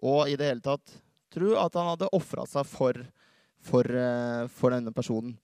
og 0.00 0.30
i 0.32 0.36
det 0.40 0.46
hele 0.48 0.64
tatt 0.64 0.94
tro 1.34 1.50
at 1.60 1.74
han 1.76 1.90
hadde 1.90 2.08
ofra 2.16 2.46
seg 2.48 2.64
for, 2.64 2.96
for, 3.60 3.84
eh, 3.84 4.46
for, 4.48 4.72
denne 4.72 4.94
personen. 4.96 5.34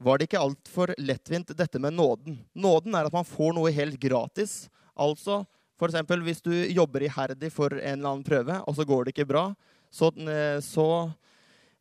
Var 0.00 0.16
det 0.16 0.28
ikke 0.30 0.40
altfor 0.40 0.94
lettvint, 0.96 1.52
dette 1.58 1.82
med 1.82 1.92
nåden? 1.92 2.38
Nåden 2.56 2.96
er 2.96 3.10
at 3.10 3.12
man 3.12 3.28
får 3.28 3.52
noe 3.58 3.72
helt 3.74 3.98
gratis. 4.00 4.70
Altså, 4.96 5.42
eksempel, 5.84 6.22
hvis 6.24 6.40
du 6.40 6.54
jobber 6.72 7.04
iherdig 7.04 7.50
for 7.52 7.74
en 7.74 7.98
eller 7.98 8.14
annen 8.14 8.24
prøve, 8.24 8.56
og 8.64 8.78
så 8.78 8.86
går 8.88 9.04
det 9.04 9.12
ikke 9.12 9.28
bra, 9.34 9.50
så, 9.92 10.08
eh, 10.24 10.56
så, 10.64 10.88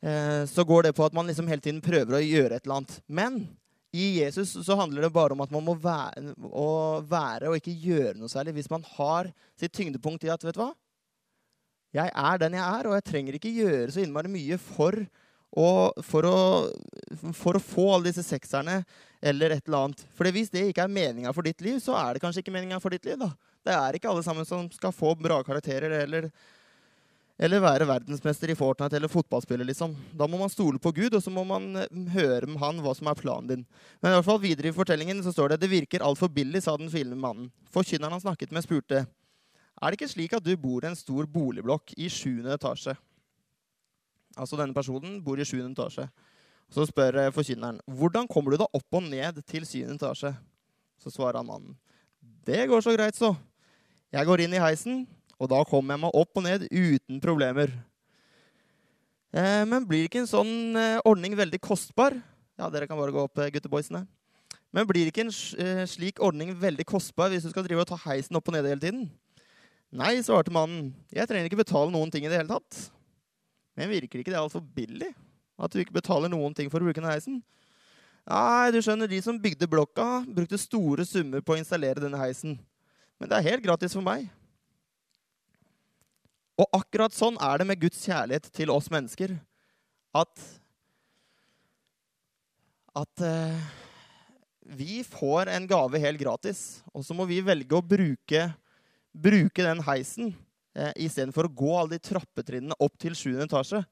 eh, 0.04 0.44
så 0.52 0.68
går 0.68 0.90
det 0.90 0.94
på 1.00 1.08
at 1.08 1.16
man 1.16 1.32
liksom 1.32 1.48
hele 1.48 1.64
tiden 1.64 1.80
prøver 1.86 2.20
å 2.20 2.22
gjøre 2.26 2.60
et 2.60 2.68
eller 2.68 2.82
annet. 2.82 3.00
Men 3.08 3.40
i 3.96 4.20
Jesus 4.20 4.52
så 4.66 4.76
handler 4.76 5.06
det 5.06 5.14
bare 5.16 5.36
om 5.36 5.42
at 5.46 5.52
man 5.54 5.64
må 5.64 5.76
være, 5.80 6.34
være, 7.08 7.48
og 7.48 7.56
ikke 7.56 7.76
gjøre 7.82 8.18
noe 8.20 8.32
særlig. 8.32 8.58
Hvis 8.58 8.72
man 8.72 8.84
har 8.98 9.32
sitt 9.60 9.74
tyngdepunkt 9.76 10.26
i 10.28 10.32
at 10.34 10.44
vet 10.44 10.58
du 10.58 10.64
hva? 10.66 10.74
Jeg 11.96 12.12
er 12.12 12.42
den 12.42 12.58
jeg 12.58 12.66
er, 12.66 12.90
og 12.90 12.98
jeg 12.98 13.06
trenger 13.08 13.38
ikke 13.38 13.56
gjøre 13.56 13.94
så 13.96 14.04
innmari 14.04 14.30
mye 14.32 14.58
for 14.60 15.00
å, 15.58 15.70
for, 16.04 16.28
å, 16.28 17.32
for 17.34 17.58
å 17.58 17.64
få 17.64 17.86
alle 17.96 18.10
disse 18.10 18.26
sekserne 18.28 18.82
eller 19.24 19.56
et 19.56 19.64
eller 19.66 19.88
annet. 19.88 20.04
For 20.18 20.30
hvis 20.36 20.52
det 20.54 20.68
ikke 20.68 20.84
er 20.84 20.94
meninga 20.94 21.32
for 21.34 21.48
ditt 21.48 21.64
liv, 21.66 21.80
så 21.82 21.96
er 21.98 22.16
det 22.16 22.24
kanskje 22.26 22.44
ikke 22.44 22.54
meninga 22.54 22.82
for 22.84 22.94
ditt 22.94 23.08
liv. 23.08 23.18
da. 23.22 23.32
Det 23.66 23.74
er 23.74 23.98
ikke 23.98 24.12
alle 24.12 24.26
sammen 24.26 24.46
som 24.48 24.68
skal 24.74 24.94
få 24.96 25.16
bra 25.20 25.40
karakterer 25.48 25.96
eller 26.04 26.30
eller 27.38 27.62
være 27.62 27.86
verdensmester 27.86 28.50
i 28.50 28.56
Fortnite 28.58 28.98
eller 28.98 29.12
fotballspiller. 29.12 29.66
liksom. 29.66 29.96
Da 30.18 30.28
må 30.28 30.40
man 30.40 30.50
stole 30.50 30.80
på 30.80 30.92
Gud, 30.92 31.14
og 31.14 31.24
så 31.24 31.30
må 31.30 31.44
man 31.46 31.76
eh, 31.76 32.00
høre 32.14 32.48
med 32.50 32.60
han 32.62 32.82
hva 32.82 32.96
som 32.98 33.08
er 33.08 33.20
planen 33.20 33.48
din. 33.52 33.66
Men 34.02 34.12
i 34.12 34.18
hvert 34.18 34.26
fall 34.26 34.42
videre 34.42 34.72
i 34.72 34.76
fortellingen 34.76 35.22
så 35.24 35.34
står 35.36 35.54
det 35.54 35.62
det 35.62 35.72
virker 35.72 36.06
altfor 36.06 36.32
billig, 36.34 36.64
sa 36.64 36.78
den 36.78 36.90
filmende 36.90 37.22
mannen. 37.22 37.52
Forkynneren 37.74 38.18
han 38.18 38.26
snakket 38.26 38.52
med, 38.52 38.66
spurte 38.66 39.06
er 39.78 39.94
det 39.94 40.00
ikke 40.00 40.10
slik 40.10 40.32
at 40.34 40.42
du 40.42 40.56
bor 40.58 40.82
i 40.82 40.90
en 40.90 40.98
stor 40.98 41.28
boligblokk 41.30 41.94
i 42.02 42.08
sjuende 42.10 42.56
etasje. 42.58 42.96
Altså 44.34 44.58
denne 44.58 44.74
personen 44.74 45.20
bor 45.22 45.38
i 45.38 45.46
sjuende 45.46 45.78
etasje. 45.78 46.08
Så 46.74 46.88
spør 46.90 47.22
eh, 47.22 47.34
forkynneren 47.36 47.84
hvordan 47.86 48.26
kommer 48.28 48.54
du 48.56 48.64
da 48.64 48.72
opp 48.74 48.98
og 48.98 49.06
ned 49.06 49.44
til 49.46 49.70
syvende 49.70 50.02
etasje. 50.02 50.34
Så 50.98 51.14
svarer 51.14 51.44
han 51.44 51.52
mannen 51.52 51.78
det 52.48 52.68
går 52.70 52.82
så 52.82 52.94
greit, 52.96 53.18
så. 53.20 53.34
Jeg 54.14 54.26
går 54.26 54.46
inn 54.46 54.54
i 54.56 54.62
heisen, 54.64 55.02
og 55.38 55.52
da 55.52 55.62
kom 55.70 55.94
jeg 55.94 56.02
meg 56.02 56.18
opp 56.18 56.40
og 56.40 56.46
ned 56.46 56.66
uten 56.72 57.22
problemer. 57.24 57.72
Eh, 59.36 59.64
men 59.70 59.86
blir 59.86 60.08
ikke 60.08 60.22
en 60.24 60.30
sånn 60.30 60.54
eh, 60.80 61.00
ordning 61.06 61.36
veldig 61.38 61.60
kostbar? 61.62 62.16
Ja, 62.58 62.72
dere 62.74 62.88
kan 62.90 62.98
bare 62.98 63.14
gå 63.14 63.26
opp, 63.28 63.38
eh, 63.44 63.52
gutteboysene. 63.54 64.06
Men 64.74 64.88
blir 64.90 65.10
ikke 65.10 65.24
en 65.24 65.32
slik 65.88 66.20
ordning 66.24 66.52
veldig 66.60 66.84
kostbar 66.86 67.32
hvis 67.32 67.46
du 67.46 67.52
skal 67.54 67.64
drive 67.66 67.86
og 67.86 67.90
ta 67.90 67.98
heisen 68.04 68.36
opp 68.38 68.50
og 68.50 68.58
ned 68.58 68.68
hele 68.68 68.82
tiden? 68.82 69.06
Nei, 69.96 70.18
svarte 70.26 70.52
mannen. 70.54 70.90
Jeg 71.14 71.30
trenger 71.30 71.48
ikke 71.48 71.62
betale 71.62 71.94
noen 71.94 72.12
ting 72.12 72.26
i 72.26 72.32
det 72.32 72.42
hele 72.42 72.52
tatt. 72.52 72.90
Men 73.80 73.94
virker 73.94 74.20
ikke 74.20 74.34
det 74.34 74.42
altfor 74.42 74.66
billig? 74.76 75.14
At 75.58 75.72
du 75.72 75.80
ikke 75.82 75.96
betaler 75.96 76.30
noen 76.30 76.54
ting 76.58 76.68
for 76.70 76.84
å 76.84 76.90
bruke 76.90 77.00
denne 77.00 77.14
heisen? 77.14 77.40
Nei, 78.28 78.74
du 78.76 78.82
skjønner, 78.84 79.08
de 79.08 79.22
som 79.24 79.40
bygde 79.40 79.70
blokka, 79.72 80.26
brukte 80.28 80.60
store 80.60 81.06
summer 81.08 81.40
på 81.40 81.56
å 81.56 81.62
installere 81.62 82.04
denne 82.04 82.20
heisen. 82.20 82.58
Men 83.18 83.32
det 83.32 83.38
er 83.38 83.50
helt 83.54 83.64
gratis 83.64 83.96
for 83.96 84.04
meg. 84.04 84.28
Og 86.58 86.70
akkurat 86.74 87.14
sånn 87.14 87.38
er 87.44 87.62
det 87.62 87.68
med 87.70 87.82
Guds 87.82 88.00
kjærlighet 88.06 88.50
til 88.56 88.72
oss 88.74 88.90
mennesker. 88.94 89.36
At 90.18 90.34
At 92.98 93.22
eh, 93.22 93.66
vi 94.66 95.04
får 95.06 95.52
en 95.54 95.68
gave 95.70 96.00
helt 96.02 96.18
gratis, 96.18 96.82
og 96.90 97.06
så 97.06 97.14
må 97.14 97.28
vi 97.30 97.44
velge 97.46 97.78
å 97.78 97.86
bruke, 97.86 98.48
bruke 99.14 99.62
den 99.62 99.84
heisen 99.86 100.32
eh, 100.74 100.90
istedenfor 101.06 101.46
å 101.46 101.54
gå 101.60 101.76
alle 101.78 101.96
de 102.00 102.08
trappetrinnene 102.10 102.78
opp 102.82 102.98
til 102.98 103.14
7. 103.14 103.38
etasje. 103.46 103.84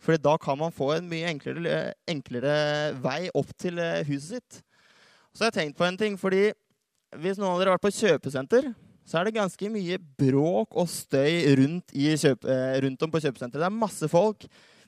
For 0.00 0.20
da 0.20 0.36
kan 0.40 0.60
man 0.60 0.72
få 0.72 0.92
en 0.98 1.08
mye 1.08 1.28
enklere, 1.28 1.94
enklere 2.08 2.52
vei 3.00 3.28
opp 3.36 3.50
til 3.60 3.80
uh, 3.80 4.00
huset 4.08 4.38
sitt. 4.38 4.60
Så 5.32 5.44
jeg 5.44 5.50
har 5.50 5.56
tenkt 5.58 5.76
på 5.76 5.84
en 5.84 5.98
ting, 6.00 6.16
fordi 6.20 6.50
hvis 7.20 7.40
noen 7.40 7.52
av 7.52 7.60
dere 7.60 7.72
har 7.72 7.76
vært 7.76 7.88
på 7.88 7.98
kjøpesenter 7.98 8.70
så 9.08 9.18
er 9.18 9.26
det 9.26 9.36
ganske 9.38 9.70
mye 9.72 9.98
bråk 10.20 10.76
og 10.78 10.88
støy 10.90 11.54
rundt, 11.58 11.94
kjøp, 11.94 12.44
eh, 12.46 12.76
rundt 12.84 13.02
om 13.02 13.10
på 13.10 13.22
kjøpesenteret. 13.22 13.62
Det 13.62 13.68
er 13.68 13.80
masse 13.82 14.08
folk. 14.10 14.46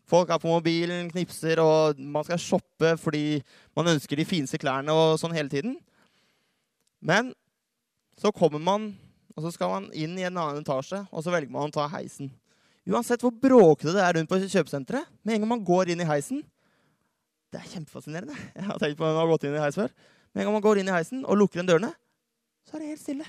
Folk 0.08 0.30
er 0.30 0.38
på 0.42 0.50
mobilen, 0.50 1.10
knipser, 1.10 1.60
og 1.62 1.98
man 1.98 2.26
skal 2.26 2.40
shoppe 2.42 2.96
fordi 3.00 3.42
man 3.76 3.94
ønsker 3.94 4.18
de 4.18 4.26
fineste 4.28 4.60
klærne 4.60 4.94
og 4.94 5.18
sånn 5.20 5.34
hele 5.34 5.50
tiden. 5.50 5.76
Men 7.02 7.32
så 8.18 8.32
kommer 8.34 8.62
man, 8.62 8.92
og 9.34 9.46
så 9.46 9.52
skal 9.54 9.72
man 9.72 9.90
inn 9.96 10.14
i 10.18 10.26
en 10.28 10.36
annen 10.36 10.62
etasje, 10.62 11.00
og 11.10 11.24
så 11.24 11.32
velger 11.34 11.50
man 11.50 11.70
å 11.70 11.74
ta 11.74 11.88
heisen. 11.94 12.30
Uansett 12.86 13.22
hvor 13.22 13.34
bråkete 13.34 13.94
det 13.94 14.02
er 14.02 14.16
rundt 14.18 14.30
på 14.30 14.40
kjøpesenteret, 14.42 15.06
med 15.22 15.36
en 15.36 15.44
gang 15.44 15.52
man 15.54 15.66
går 15.66 15.94
inn 15.94 16.02
i 16.02 16.08
heisen, 16.08 16.44
Det 17.52 17.60
er 17.60 17.68
kjempefascinerende. 17.68 18.32
Jeg 18.56 18.64
har 18.64 18.78
tenkt 18.80 18.96
på 18.96 19.04
når 19.04 19.12
man 19.12 19.18
har 19.20 19.30
gått 19.34 19.42
inn 19.44 19.56
i 19.58 19.60
heis 19.60 19.76
før. 19.76 19.90
Men 20.32 20.40
en 20.40 20.46
gang 20.46 20.54
man 20.56 20.62
går 20.64 20.78
inn 20.80 20.88
i 20.88 20.94
heisen 20.94 21.18
og 21.20 21.36
lukker 21.36 21.58
igjen 21.58 21.68
dørene, 21.68 21.90
så 22.64 22.78
er 22.78 22.80
det 22.80 22.88
helt 22.94 23.02
stille. 23.02 23.26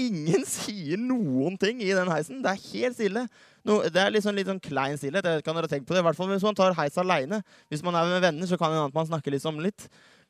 Ingen 0.00 0.46
sier 0.48 1.00
noen 1.00 1.58
ting 1.60 1.82
i 1.84 1.90
den 1.96 2.08
heisen. 2.12 2.40
Det 2.44 2.52
er 2.52 2.62
helt 2.70 2.96
stille. 2.96 3.26
No, 3.66 3.80
det 3.84 4.00
er 4.00 4.14
liksom 4.14 4.36
litt 4.36 4.48
sånn 4.48 4.62
klein 4.62 4.96
stillhet. 5.00 5.26
Jeg 5.28 5.44
kan 5.44 5.58
dere 5.58 5.68
tenke 5.70 5.88
på 5.88 5.96
det. 5.96 6.00
I 6.00 6.06
hvert 6.08 6.18
fall 6.18 6.30
hvis 6.32 6.46
man 6.46 6.56
tar 6.56 6.76
heis 6.78 6.96
aleine. 7.00 7.42
Hvis 7.72 7.84
man 7.84 7.98
er 7.98 8.08
med 8.08 8.24
venner, 8.24 8.48
så 8.48 8.58
kan 8.60 8.72
en 8.72 8.86
annen 8.86 8.96
man 8.96 9.10
snakke 9.10 9.34
liksom 9.34 9.60
litt. 9.64 9.88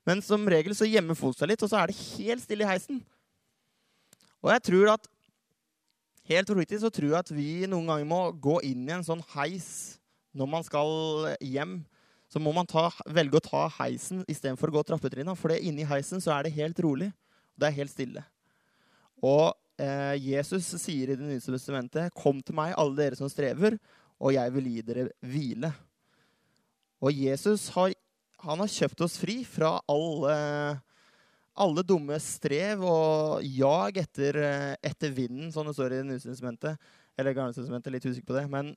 Men 0.09 0.25
som 0.25 0.49
regel 0.49 0.75
så 0.75 0.89
gjemmer 0.89 1.19
folk 1.19 1.39
seg 1.39 1.53
litt, 1.53 1.63
og 1.63 1.71
så 1.71 1.83
er 1.83 1.91
det 1.91 2.01
helt 2.17 2.43
stille 2.43 2.67
i 2.67 2.71
heisen. 2.71 3.01
Og 4.41 4.55
jeg 4.55 4.69
tror 4.71 4.95
at 4.97 5.11
Helt 6.31 6.51
riktig 6.55 6.79
så 6.79 6.91
tror 6.95 7.09
jeg 7.11 7.19
at 7.19 7.31
vi 7.35 7.67
noen 7.67 7.89
ganger 7.91 8.07
må 8.07 8.21
gå 8.39 8.61
inn 8.69 8.85
i 8.87 8.93
en 8.95 9.03
sånn 9.03 9.23
heis 9.33 9.99
når 10.31 10.47
man 10.53 10.63
skal 10.63 10.93
hjem. 11.43 11.81
Så 12.31 12.39
må 12.39 12.53
man 12.55 12.69
ta, 12.71 12.85
velge 13.11 13.41
å 13.41 13.43
ta 13.43 13.65
heisen 13.81 14.23
istedenfor 14.31 14.71
å 14.71 14.77
gå 14.77 14.85
trappetrinna. 14.87 15.35
For 15.35 15.51
inni 15.57 15.83
heisen 15.89 16.23
så 16.23 16.37
er 16.37 16.47
det 16.47 16.55
helt 16.55 16.79
rolig. 16.87 17.09
Det 17.59 17.67
er 17.67 17.75
helt 17.81 17.91
stille. 17.91 18.23
Og 19.27 19.51
Jesus 20.21 20.67
sier 20.83 21.13
i 21.13 21.17
Det 21.17 21.25
nye 21.25 21.41
testamentet, 21.41 22.13
'Kom 22.13 22.43
til 22.43 22.55
meg, 22.55 22.75
alle 22.77 22.97
dere 22.97 23.17
som 23.17 23.29
strever, 23.29 23.79
og 24.21 24.35
jeg 24.35 24.53
vil 24.53 24.67
gi 24.69 24.83
dere 24.83 25.09
hvile'. 25.25 25.73
Og 27.01 27.13
Jesus 27.17 27.69
har, 27.73 27.95
har 28.45 28.67
kjøpt 28.69 29.01
oss 29.01 29.17
fri 29.17 29.41
fra 29.49 29.79
alle, 29.89 30.37
alle 31.57 31.83
dumme 31.83 32.19
strev 32.21 32.85
og 32.85 33.41
jag 33.45 33.97
etter, 33.97 34.37
etter 34.85 35.15
vinden, 35.17 35.49
som 35.53 35.65
det 35.65 35.75
står 35.75 35.95
i 35.95 36.03
Det 36.03 36.07
nye 36.11 36.21
testamentet. 36.21 36.77
Eller 37.17 37.37
Gamle 37.37 37.57
testamentet, 37.57 37.93
litt 37.93 38.05
usikker 38.05 38.29
på 38.29 38.37
det. 38.37 38.47
Men 38.53 38.75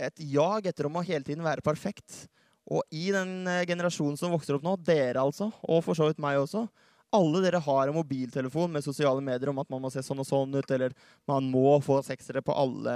et 0.00 0.18
jag 0.18 0.66
etter 0.66 0.88
om 0.88 0.98
å 0.98 1.06
hele 1.06 1.26
tiden 1.26 1.46
være 1.46 1.64
perfekt. 1.64 2.26
Og 2.70 2.84
i 2.94 3.08
den 3.14 3.48
eh, 3.50 3.64
generasjonen 3.68 4.18
som 4.20 4.32
vokser 4.34 4.56
opp 4.56 4.66
nå, 4.66 4.76
dere 4.86 5.22
altså, 5.22 5.50
og 5.66 5.82
for 5.84 5.98
så 5.98 6.10
vidt 6.10 6.22
meg 6.22 6.38
også, 6.40 6.66
alle 7.14 7.42
dere 7.42 7.60
har 7.62 7.88
en 7.88 7.96
mobiltelefon 7.96 8.70
med 8.70 8.84
sosiale 8.86 9.22
medier 9.24 9.50
om 9.50 9.58
at 9.62 9.70
man 9.72 9.82
må 9.82 9.90
se 9.90 10.02
sånn 10.04 10.22
og 10.22 10.28
sånn 10.28 10.54
ut, 10.54 10.70
eller 10.70 10.94
man 11.28 11.48
må 11.50 11.78
få 11.82 11.98
seksere 12.06 12.42
på 12.44 12.54
alle 12.54 12.94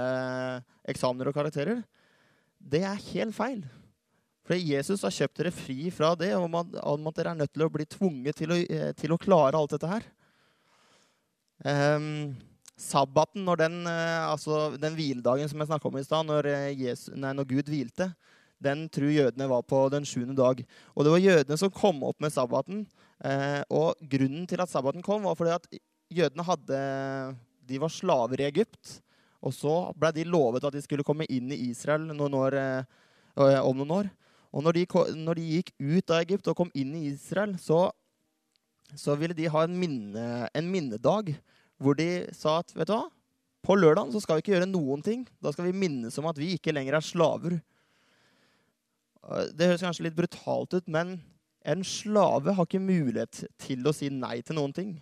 eksamener 0.87 1.31
og 1.31 1.35
karakterer. 1.35 1.81
Det 2.59 2.83
er 2.87 3.01
helt 3.11 3.35
feil. 3.35 3.65
For 4.45 4.57
Jesus 4.57 5.01
har 5.05 5.13
kjøpt 5.13 5.39
dere 5.41 5.53
fri 5.53 5.89
fra 5.93 6.13
det, 6.17 6.31
om 6.37 6.59
at, 6.61 6.75
om 6.85 7.09
at 7.09 7.17
dere 7.17 7.33
er 7.33 7.39
nødt 7.41 7.53
til 7.53 7.65
å 7.65 7.71
bli 7.73 7.87
tvunget 7.89 8.37
til 8.37 8.53
å, 8.53 8.59
eh, 8.61 8.91
til 8.97 9.15
å 9.15 9.19
klare 9.21 9.57
alt 9.57 9.73
dette 9.73 9.89
her. 9.89 10.05
Um, 11.65 12.35
sabbaten, 12.77 13.41
når 13.47 13.63
den, 13.63 13.79
uh, 13.87 14.29
altså 14.29 14.75
den 14.77 14.93
hviledagen 14.97 15.49
som 15.49 15.61
jeg 15.61 15.71
snakka 15.71 15.89
om 15.89 15.97
i 15.97 16.05
stad, 16.05 16.27
når, 16.29 16.51
når, 17.15 17.47
Gud 17.49 17.71
hvilte, 17.71 18.11
den 18.61 18.85
tror 18.93 19.11
jødene 19.11 19.49
var 19.49 19.65
på 19.67 19.81
den 19.93 20.05
sjuende 20.07 20.37
dag. 20.37 20.61
Og 20.93 21.05
det 21.05 21.15
var 21.15 21.23
jødene 21.23 21.57
som 21.59 21.73
kom 21.73 22.03
opp 22.07 22.21
med 22.23 22.33
sabbaten. 22.33 22.85
Uh, 23.23 23.61
og 23.71 24.01
grunnen 24.11 24.43
til 24.49 24.59
at 24.59 24.71
sabbaten 24.71 25.05
kom, 25.05 25.23
var 25.23 25.37
fordi 25.39 25.53
at 25.55 25.67
jødene 26.11 26.45
hadde 26.45 26.79
De 27.65 27.79
var 27.81 27.93
slaver 27.93 28.43
i 28.43 28.49
Egypt. 28.49 28.99
Og 29.45 29.53
så 29.53 29.73
ble 29.97 30.11
de 30.13 30.25
lovet 30.27 30.63
at 30.65 30.73
de 30.73 30.81
skulle 30.83 31.05
komme 31.05 31.25
inn 31.29 31.51
i 31.53 31.69
Israel 31.69 32.07
noen 32.09 32.33
år, 32.33 32.55
om 33.35 33.77
noen 33.77 33.91
år. 33.93 34.09
Og 34.55 34.63
når 34.63 34.77
de, 34.77 34.85
når 35.19 35.37
de, 35.37 35.45
gikk 35.57 35.73
ut 35.83 36.13
av 36.13 36.23
Egypt 36.23 36.47
og 36.47 36.55
kom 36.61 36.71
inn 36.77 36.93
i 36.95 37.09
Israel, 37.09 37.57
så, 37.59 37.89
så 38.95 39.17
ville 39.19 39.35
de 39.35 39.49
ha 39.51 39.65
en, 39.67 39.75
minne, 39.75 40.47
en, 40.47 40.71
minnedag 40.71 41.33
hvor 41.81 41.97
de 41.99 42.25
sa 42.35 42.61
at 42.61 42.71
vet 42.71 42.87
du 42.87 42.95
hva, 42.95 43.03
på 43.65 43.75
lørdag 43.75 44.13
skal 44.21 44.37
vi 44.37 44.45
ikke 44.45 44.53
gjøre 44.53 44.69
noen 44.69 45.01
ting. 45.03 45.25
Da 45.43 45.51
skal 45.51 45.67
vi 45.67 45.75
minnes 45.75 46.15
om 46.21 46.29
at 46.29 46.39
vi 46.39 46.53
ikke 46.55 46.71
lenger 46.75 46.95
er 46.95 47.03
slaver. 47.03 47.57
Det 49.57 49.67
høres 49.71 49.83
kanskje 49.83 50.05
litt 50.05 50.15
brutalt 50.15 50.77
ut, 50.77 50.87
men 50.87 51.17
en 51.65 51.83
slave 51.85 52.53
har 52.53 52.67
ikke 52.67 52.81
mulighet 52.81 53.43
til 53.61 53.85
å 53.87 53.93
si 53.95 54.11
nei 54.13 54.37
til 54.45 54.59
noen 54.59 54.73
ting. 54.75 54.95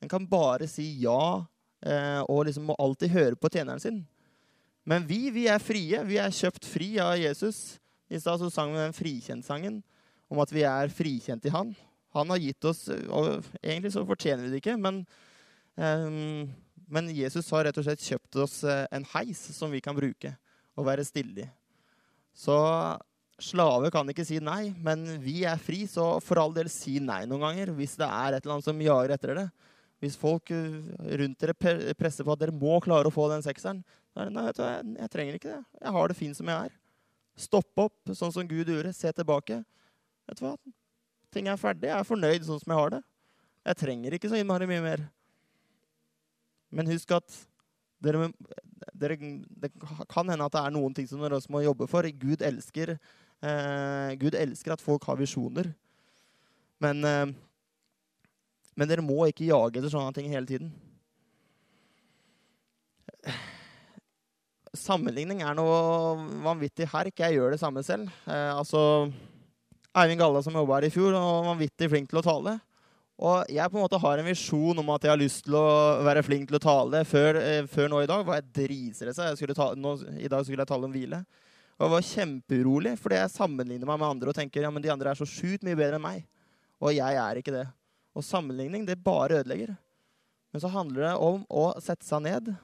En 0.00 0.10
kan 0.10 0.26
bare 0.28 0.68
si 0.70 0.86
ja 1.02 1.44
eh, 1.84 2.22
og 2.24 2.46
liksom 2.48 2.70
må 2.70 2.76
alltid 2.80 3.12
høre 3.12 3.38
på 3.40 3.50
tjeneren 3.52 3.82
sin. 3.82 4.00
Men 4.86 5.06
vi, 5.08 5.26
vi 5.34 5.46
er 5.50 5.62
frie. 5.62 6.00
Vi 6.06 6.18
er 6.22 6.32
kjøpt 6.32 6.68
fri 6.68 6.94
av 7.02 7.16
Jesus. 7.18 7.76
I 8.08 8.20
stad 8.22 8.44
sang 8.54 8.72
vi 8.72 8.80
den 8.80 8.96
frikjentsangen 8.96 9.80
om 10.30 10.40
at 10.42 10.52
vi 10.54 10.62
er 10.66 10.92
frikjent 10.94 11.46
i 11.46 11.52
Han. 11.54 11.74
Han 12.16 12.30
har 12.32 12.40
gitt 12.40 12.64
oss 12.64 12.86
og 12.88 13.44
Egentlig 13.60 13.92
så 13.92 14.06
fortjener 14.08 14.46
vi 14.46 14.54
det 14.54 14.62
ikke, 14.62 14.76
men, 14.80 15.02
um, 15.76 16.46
men 16.88 17.10
Jesus 17.12 17.50
har 17.52 17.66
rett 17.66 17.76
og 17.76 17.84
slett 17.84 18.04
kjøpt 18.06 18.38
oss 18.40 18.62
eh, 18.64 18.86
en 18.94 19.04
heis 19.12 19.42
som 19.52 19.74
vi 19.74 19.82
kan 19.84 19.96
bruke 19.96 20.32
og 20.78 20.86
være 20.88 21.04
stille 21.04 21.44
i. 21.44 21.48
Så 22.36 22.56
slave 23.42 23.90
kan 23.92 24.08
ikke 24.08 24.24
si 24.24 24.38
nei, 24.40 24.70
men 24.82 25.04
vi 25.20 25.42
er 25.48 25.60
fri, 25.60 25.84
så 25.90 26.16
for 26.24 26.40
all 26.40 26.54
del 26.56 26.70
si 26.72 26.96
nei 27.04 27.24
noen 27.28 27.44
ganger 27.44 27.74
hvis 27.76 27.98
det 28.00 28.08
er 28.08 28.36
et 28.36 28.44
eller 28.44 28.56
annet 28.56 28.68
som 28.68 28.80
jager 28.80 29.14
etter 29.16 29.34
det. 29.40 29.46
Hvis 30.02 30.16
folk 30.20 30.52
eh, 30.52 30.80
rundt 31.20 31.40
dere 31.40 31.94
presser 31.96 32.24
på 32.24 32.34
at 32.34 32.40
dere 32.42 32.56
må 32.56 32.78
klare 32.84 33.08
å 33.08 33.14
få 33.14 33.28
den 33.32 33.44
sekseren, 33.44 33.82
da 34.12 34.24
er 34.24 34.28
det 34.28 34.36
nei, 34.36 34.44
vet 34.48 34.58
du, 34.58 34.64
jeg, 34.64 34.88
jeg 35.00 35.12
trenger 35.12 35.38
ikke 35.38 35.52
det. 35.52 35.62
Jeg 35.82 35.94
har 35.96 36.08
det 36.08 36.18
fint 36.18 36.38
som 36.38 36.50
jeg 36.52 36.68
er. 36.68 36.76
Stopp 37.36 37.82
opp, 37.84 38.14
sånn 38.16 38.32
som 38.32 38.48
Gud 38.48 38.70
gjorde. 38.72 38.94
Se 38.96 39.12
tilbake. 39.12 39.60
Vet 40.28 40.40
du 40.40 40.46
hva? 40.46 40.54
Ting 41.36 41.50
er 41.52 41.60
ferdig. 41.60 41.90
Jeg 41.90 41.98
er 41.98 42.08
fornøyd 42.08 42.46
sånn 42.46 42.62
som 42.62 42.72
jeg 42.72 42.80
har 42.80 42.94
det. 42.96 43.02
Jeg 43.66 43.80
trenger 43.82 44.16
ikke 44.16 44.30
så 44.32 44.40
innmari 44.40 44.68
mye 44.70 44.84
mer. 44.84 45.04
Men 46.72 46.88
husk 46.88 47.12
at 47.16 47.36
dere, 48.04 48.30
dere, 48.96 49.18
det 49.60 49.70
kan 50.12 50.28
hende 50.28 50.46
at 50.46 50.54
det 50.54 50.62
er 50.62 50.74
noen 50.74 50.96
ting 50.96 51.08
som 51.08 51.20
dere 51.22 51.38
også 51.38 51.52
må 51.52 51.64
jobbe 51.64 51.88
for. 51.90 52.08
Gud 52.20 52.44
elsker, 52.44 52.96
Gud 54.20 54.34
elsker 54.34 54.72
at 54.72 54.82
folk 54.82 55.04
har 55.04 55.18
visjoner. 55.20 55.68
Men, 56.82 57.04
eh, 57.04 57.26
men 58.76 58.88
dere 58.88 59.04
må 59.04 59.26
ikke 59.28 59.48
jage 59.48 59.80
etter 59.80 59.92
sånne 59.92 60.14
ting 60.16 60.28
hele 60.32 60.48
tiden. 60.48 60.72
sammenligning 64.76 65.42
er 65.42 65.56
noe 65.56 66.16
vanvittig 66.44 66.88
herk. 66.92 67.14
Jeg 67.18 67.36
gjør 67.36 67.54
det 67.54 67.60
samme 67.62 67.82
selv. 67.86 68.10
Eh, 68.28 68.52
altså, 68.52 69.10
Eivind 69.96 70.20
Galla 70.20 70.42
som 70.44 70.56
jobba 70.56 70.80
her 70.80 70.88
i 70.88 70.94
fjor, 70.94 71.16
var 71.16 71.50
vanvittig 71.50 71.90
flink 71.92 72.10
til 72.12 72.20
å 72.20 72.26
tale. 72.26 72.58
Og 73.16 73.48
jeg 73.48 73.72
på 73.72 73.78
en 73.78 73.86
måte 73.86 74.00
har 74.00 74.20
en 74.20 74.28
visjon 74.28 74.82
om 74.82 74.90
at 74.92 75.06
jeg 75.06 75.12
har 75.14 75.20
lyst 75.20 75.46
til 75.46 75.56
å 75.56 75.68
være 76.04 76.24
flink 76.26 76.50
til 76.50 76.58
å 76.58 76.62
tale. 76.62 77.00
Før, 77.08 77.40
eh, 77.40 77.62
før 77.72 77.88
nå 77.88 78.02
i 78.04 78.10
dag 78.10 78.26
var 78.26 78.42
jeg 78.42 78.52
dritstressa. 78.60 79.24
I 79.24 79.30
dag 79.32 80.44
skulle 80.44 80.60
jeg 80.60 80.68
tale 80.68 80.84
om 80.84 80.92
hvile. 80.92 81.24
Og 81.76 81.92
var 81.92 82.04
kjempeurolig 82.08 82.94
fordi 83.00 83.18
jeg 83.18 83.34
sammenligner 83.34 83.88
meg 83.88 84.00
med 84.00 84.08
andre 84.08 84.32
og 84.32 84.38
tenker 84.38 84.64
ja, 84.64 84.70
men 84.72 84.84
de 84.84 84.92
andre 84.92 85.12
er 85.12 85.18
så 85.18 85.28
sjukt 85.28 85.66
mye 85.66 85.76
bedre 85.76 85.98
enn 85.98 86.06
meg. 86.06 86.22
Og 86.80 86.94
jeg 86.96 87.18
er 87.20 87.40
ikke 87.40 87.54
det. 87.54 87.66
Og 88.16 88.24
sammenligning, 88.24 88.86
det 88.88 88.96
bare 89.04 89.42
ødelegger. 89.42 89.74
Men 90.52 90.62
så 90.62 90.70
handler 90.72 91.04
det 91.04 91.16
om 91.20 91.42
å 91.52 91.66
sette 91.84 92.06
seg 92.06 92.24
ned 92.24 92.54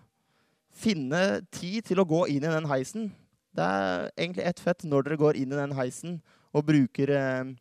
finne 0.73 1.43
tid 1.53 1.85
til 1.87 2.01
å 2.01 2.09
gå 2.09 2.25
inn 2.33 2.45
i 2.45 2.53
den 2.53 2.69
heisen. 2.71 3.11
Det 3.53 3.65
er 3.65 4.07
egentlig 4.17 4.47
ett 4.49 4.63
fett 4.65 4.87
når 4.89 5.07
dere 5.07 5.21
går 5.21 5.39
inn 5.41 5.53
i 5.53 5.59
den 5.59 5.75
heisen 5.77 6.17
og 6.57 6.65
bruker, 6.69 7.13
eh, 7.13 7.53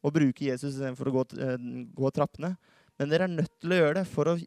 og 0.00 0.14
bruker 0.14 0.52
Jesus 0.52 0.76
istedenfor 0.76 1.10
å 1.10 1.14
gå, 1.18 1.24
eh, 1.42 1.58
gå 1.94 2.10
trappene. 2.14 2.56
Men 2.98 3.08
dere 3.08 3.26
er 3.26 3.34
nødt 3.34 3.52
til 3.60 3.74
å 3.74 3.80
gjøre 3.80 3.94
det 4.00 4.06
for 4.06 4.30
å 4.30 4.38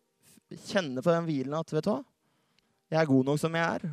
kjenne 0.54 1.02
på 1.04 1.12
den 1.12 1.28
hvilen 1.28 1.60
at 1.60 1.71
vet 1.73 1.84
du 1.84 1.91
hva, 1.91 2.04
jeg 2.91 3.02
er 3.02 3.10
god 3.10 3.26
nok 3.26 3.39
som 3.39 3.54
jeg 3.54 3.63
er. 3.63 3.91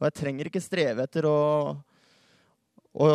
Og 0.00 0.06
jeg 0.08 0.16
trenger 0.16 0.48
ikke 0.48 0.62
streve 0.64 1.04
etter 1.04 1.26
å, 1.28 1.38
å, 3.04 3.08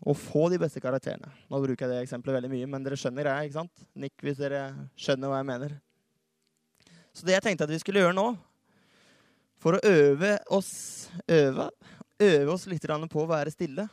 å 0.00 0.14
få 0.16 0.46
de 0.48 0.60
beste 0.62 0.80
karakterene. 0.80 1.28
Nå 1.52 1.60
bruker 1.60 1.84
jeg 1.84 1.92
det 1.92 2.04
eksempelet 2.06 2.38
veldig 2.38 2.52
mye, 2.54 2.68
men 2.72 2.86
dere 2.86 2.96
skjønner 2.96 3.26
greia. 3.26 3.44
ikke 3.44 3.58
sant? 3.58 3.84
Nikk 3.92 4.24
hvis 4.24 4.40
dere 4.40 4.70
skjønner 4.96 5.32
hva 5.32 5.42
jeg 5.42 5.48
mener. 5.50 5.76
Så 7.12 7.28
det 7.28 7.36
jeg 7.36 7.44
tenkte 7.44 7.68
at 7.68 7.74
vi 7.74 7.80
skulle 7.80 8.00
gjøre 8.00 8.16
nå, 8.16 8.30
for 9.60 9.76
å 9.76 9.84
øve 9.88 10.34
oss, 10.52 10.72
øve, 11.32 11.68
øve 12.20 12.52
oss 12.52 12.66
litt 12.68 12.84
på 12.84 13.22
å 13.22 13.28
være 13.28 13.52
stille, 13.52 13.86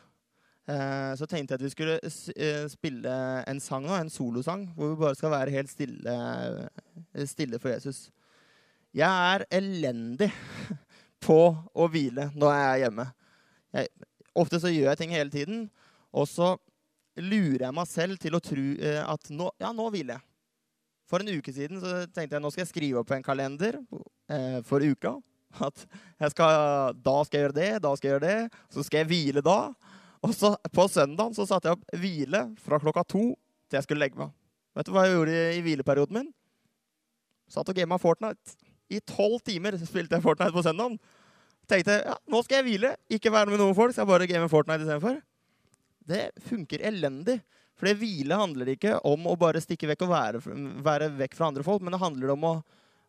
eh, 0.68 1.12
så 1.16 1.28
tenkte 1.28 1.54
jeg 1.54 1.60
at 1.60 1.64
vi 1.64 1.72
skulle 1.72 1.98
eh, 2.00 2.64
spille 2.72 3.14
en 3.48 3.60
sang 3.64 3.84
nå, 3.84 3.94
en 3.96 4.12
solosang, 4.12 4.66
hvor 4.76 4.92
vi 4.92 5.00
bare 5.04 5.20
skal 5.20 5.32
være 5.32 5.56
helt 5.56 5.72
stille, 5.72 6.16
eh, 7.12 7.24
stille 7.28 7.60
for 7.60 7.72
Jesus. 7.72 8.10
Jeg 8.94 9.08
er 9.08 9.44
elendig 9.56 10.30
på 11.24 11.38
å 11.50 11.88
hvile 11.90 12.28
når 12.36 12.54
jeg 12.54 12.68
er 12.68 12.82
hjemme. 12.84 13.08
Jeg, 13.74 13.90
ofte 14.44 14.60
så 14.62 14.70
gjør 14.72 14.90
jeg 14.92 15.00
ting 15.00 15.16
hele 15.16 15.32
tiden, 15.32 15.66
og 16.14 16.28
så 16.30 16.54
lurer 17.18 17.66
jeg 17.68 17.74
meg 17.74 17.90
selv 17.90 18.20
til 18.22 18.36
å 18.36 18.42
tro 18.42 18.64
at 19.06 19.28
nå, 19.30 19.48
ja, 19.62 19.70
nå 19.74 19.88
hviler 19.94 20.18
jeg. 20.18 20.26
For 21.10 21.20
en 21.20 21.36
uke 21.36 21.52
siden 21.52 21.80
så 21.82 22.04
tenkte 22.08 22.38
jeg 22.38 22.42
nå 22.42 22.50
skal 22.52 22.64
jeg 22.64 22.72
skrive 22.72 23.02
opp 23.02 23.12
en 23.14 23.24
kalender 23.24 23.76
eh, 24.32 24.60
for 24.66 24.84
uka. 24.84 25.18
At 25.62 25.84
skal, 26.32 26.94
da 26.98 27.18
skal 27.26 27.38
jeg 27.38 27.44
gjøre 27.44 27.58
det, 27.58 27.72
da 27.84 27.92
skal 27.94 28.08
jeg 28.08 28.14
gjøre 28.16 28.24
det. 28.24 28.62
Så 28.74 28.86
skal 28.86 29.02
jeg 29.02 29.10
hvile 29.12 29.44
da. 29.44 29.58
Og 30.24 30.32
så 30.34 30.54
på 30.74 30.86
søndagen 30.90 31.36
så 31.36 31.46
satte 31.46 31.70
jeg 31.70 31.78
opp 31.78 31.98
hvile 32.00 32.46
fra 32.64 32.80
klokka 32.82 33.04
to 33.06 33.26
til 33.68 33.78
jeg 33.78 33.86
skulle 33.86 34.02
legge 34.02 34.18
meg. 34.18 34.32
Vet 34.74 34.88
du 34.88 34.94
hva 34.94 35.04
jeg 35.06 35.14
gjorde 35.14 35.42
i 35.54 35.60
hvileperioden 35.62 36.18
min? 36.18 36.32
Satt 37.52 37.68
og 37.70 37.76
gama 37.76 38.00
Fortnite. 38.00 38.56
I 38.90 38.98
tolv 39.04 39.38
timer 39.44 39.76
spilte 39.84 40.16
jeg 40.16 40.24
Fortnite 40.24 40.56
på 40.56 40.64
søndagen. 40.64 40.96
Tenkte 41.70 41.96
ja, 42.02 42.14
nå 42.30 42.42
skal 42.44 42.60
jeg 42.60 42.68
hvile. 42.68 42.94
Ikke 43.12 43.32
være 43.32 43.52
med 43.52 43.60
noen 43.62 43.76
folk, 43.76 43.94
skal 43.96 44.08
bare 44.08 44.28
game 44.28 44.48
Fortnite 44.52 44.84
istedenfor. 44.84 45.20
det 46.04 46.30
funker 46.48 46.84
elendig. 46.84 47.38
For 47.74 47.88
det 47.88 47.98
hvile 47.98 48.38
handler 48.38 48.70
ikke 48.74 48.98
om 49.08 49.26
å 49.26 49.34
bare 49.38 49.62
stikke 49.62 49.88
vekk 49.90 50.04
og 50.06 50.12
være, 50.12 50.42
være 50.84 51.10
vekk 51.18 51.38
fra 51.38 51.48
andre 51.50 51.64
folk, 51.66 51.82
men 51.82 51.94
det 51.94 52.02
handler 52.02 52.34
om 52.36 52.46
å 52.46 52.54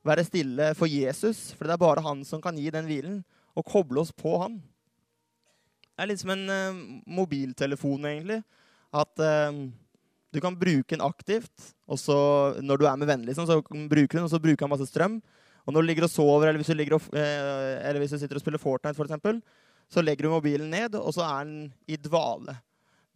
være 0.05 0.25
stille 0.25 0.71
for 0.77 0.89
Jesus. 0.89 1.51
For 1.53 1.67
det 1.67 1.75
er 1.75 1.83
bare 1.83 2.05
han 2.05 2.23
som 2.25 2.41
kan 2.41 2.57
gi 2.57 2.71
den 2.73 2.87
hvilen, 2.89 3.19
og 3.55 3.67
koble 3.69 4.01
oss 4.01 4.11
på 4.15 4.33
han. 4.41 4.57
Det 5.95 6.03
er 6.03 6.09
litt 6.11 6.19
som 6.23 6.33
en 6.33 6.49
uh, 6.49 6.81
mobiltelefon, 7.07 8.07
egentlig. 8.09 8.41
At 8.95 9.21
uh, 9.21 9.61
du 10.35 10.41
kan 10.43 10.57
bruke 10.59 10.91
den 10.91 11.05
aktivt, 11.05 11.71
og 11.87 12.01
så 12.01 12.17
når 12.59 12.81
du 12.81 12.87
er 12.89 12.97
med 12.99 13.07
venner, 13.11 13.29
liksom, 13.29 13.47
så 13.47 13.61
bruker 13.63 14.17
du 14.17 14.17
den, 14.17 14.27
og 14.27 14.33
så 14.33 14.41
bruker 14.43 14.65
han 14.65 14.73
masse 14.73 14.89
strøm. 14.89 15.21
Og 15.65 15.73
når 15.73 15.81
du 15.81 15.89
ligger 15.89 16.07
og 16.07 16.13
sover, 16.13 16.49
eller 16.49 16.61
hvis 16.61 16.69
du, 16.69 16.95
og, 16.95 17.07
uh, 17.15 17.75
eller 17.81 18.01
hvis 18.01 18.13
du 18.13 18.19
sitter 18.21 18.37
og 18.37 18.43
spiller 18.43 18.61
Fortnite, 18.61 18.97
for 18.97 19.07
eksempel, 19.07 19.41
så 19.91 20.01
legger 20.01 20.27
du 20.27 20.33
mobilen 20.33 20.69
ned, 20.69 20.97
og 20.97 21.13
så 21.13 21.25
er 21.25 21.47
den 21.47 21.73
i 21.89 21.97
dvale. 21.97 22.57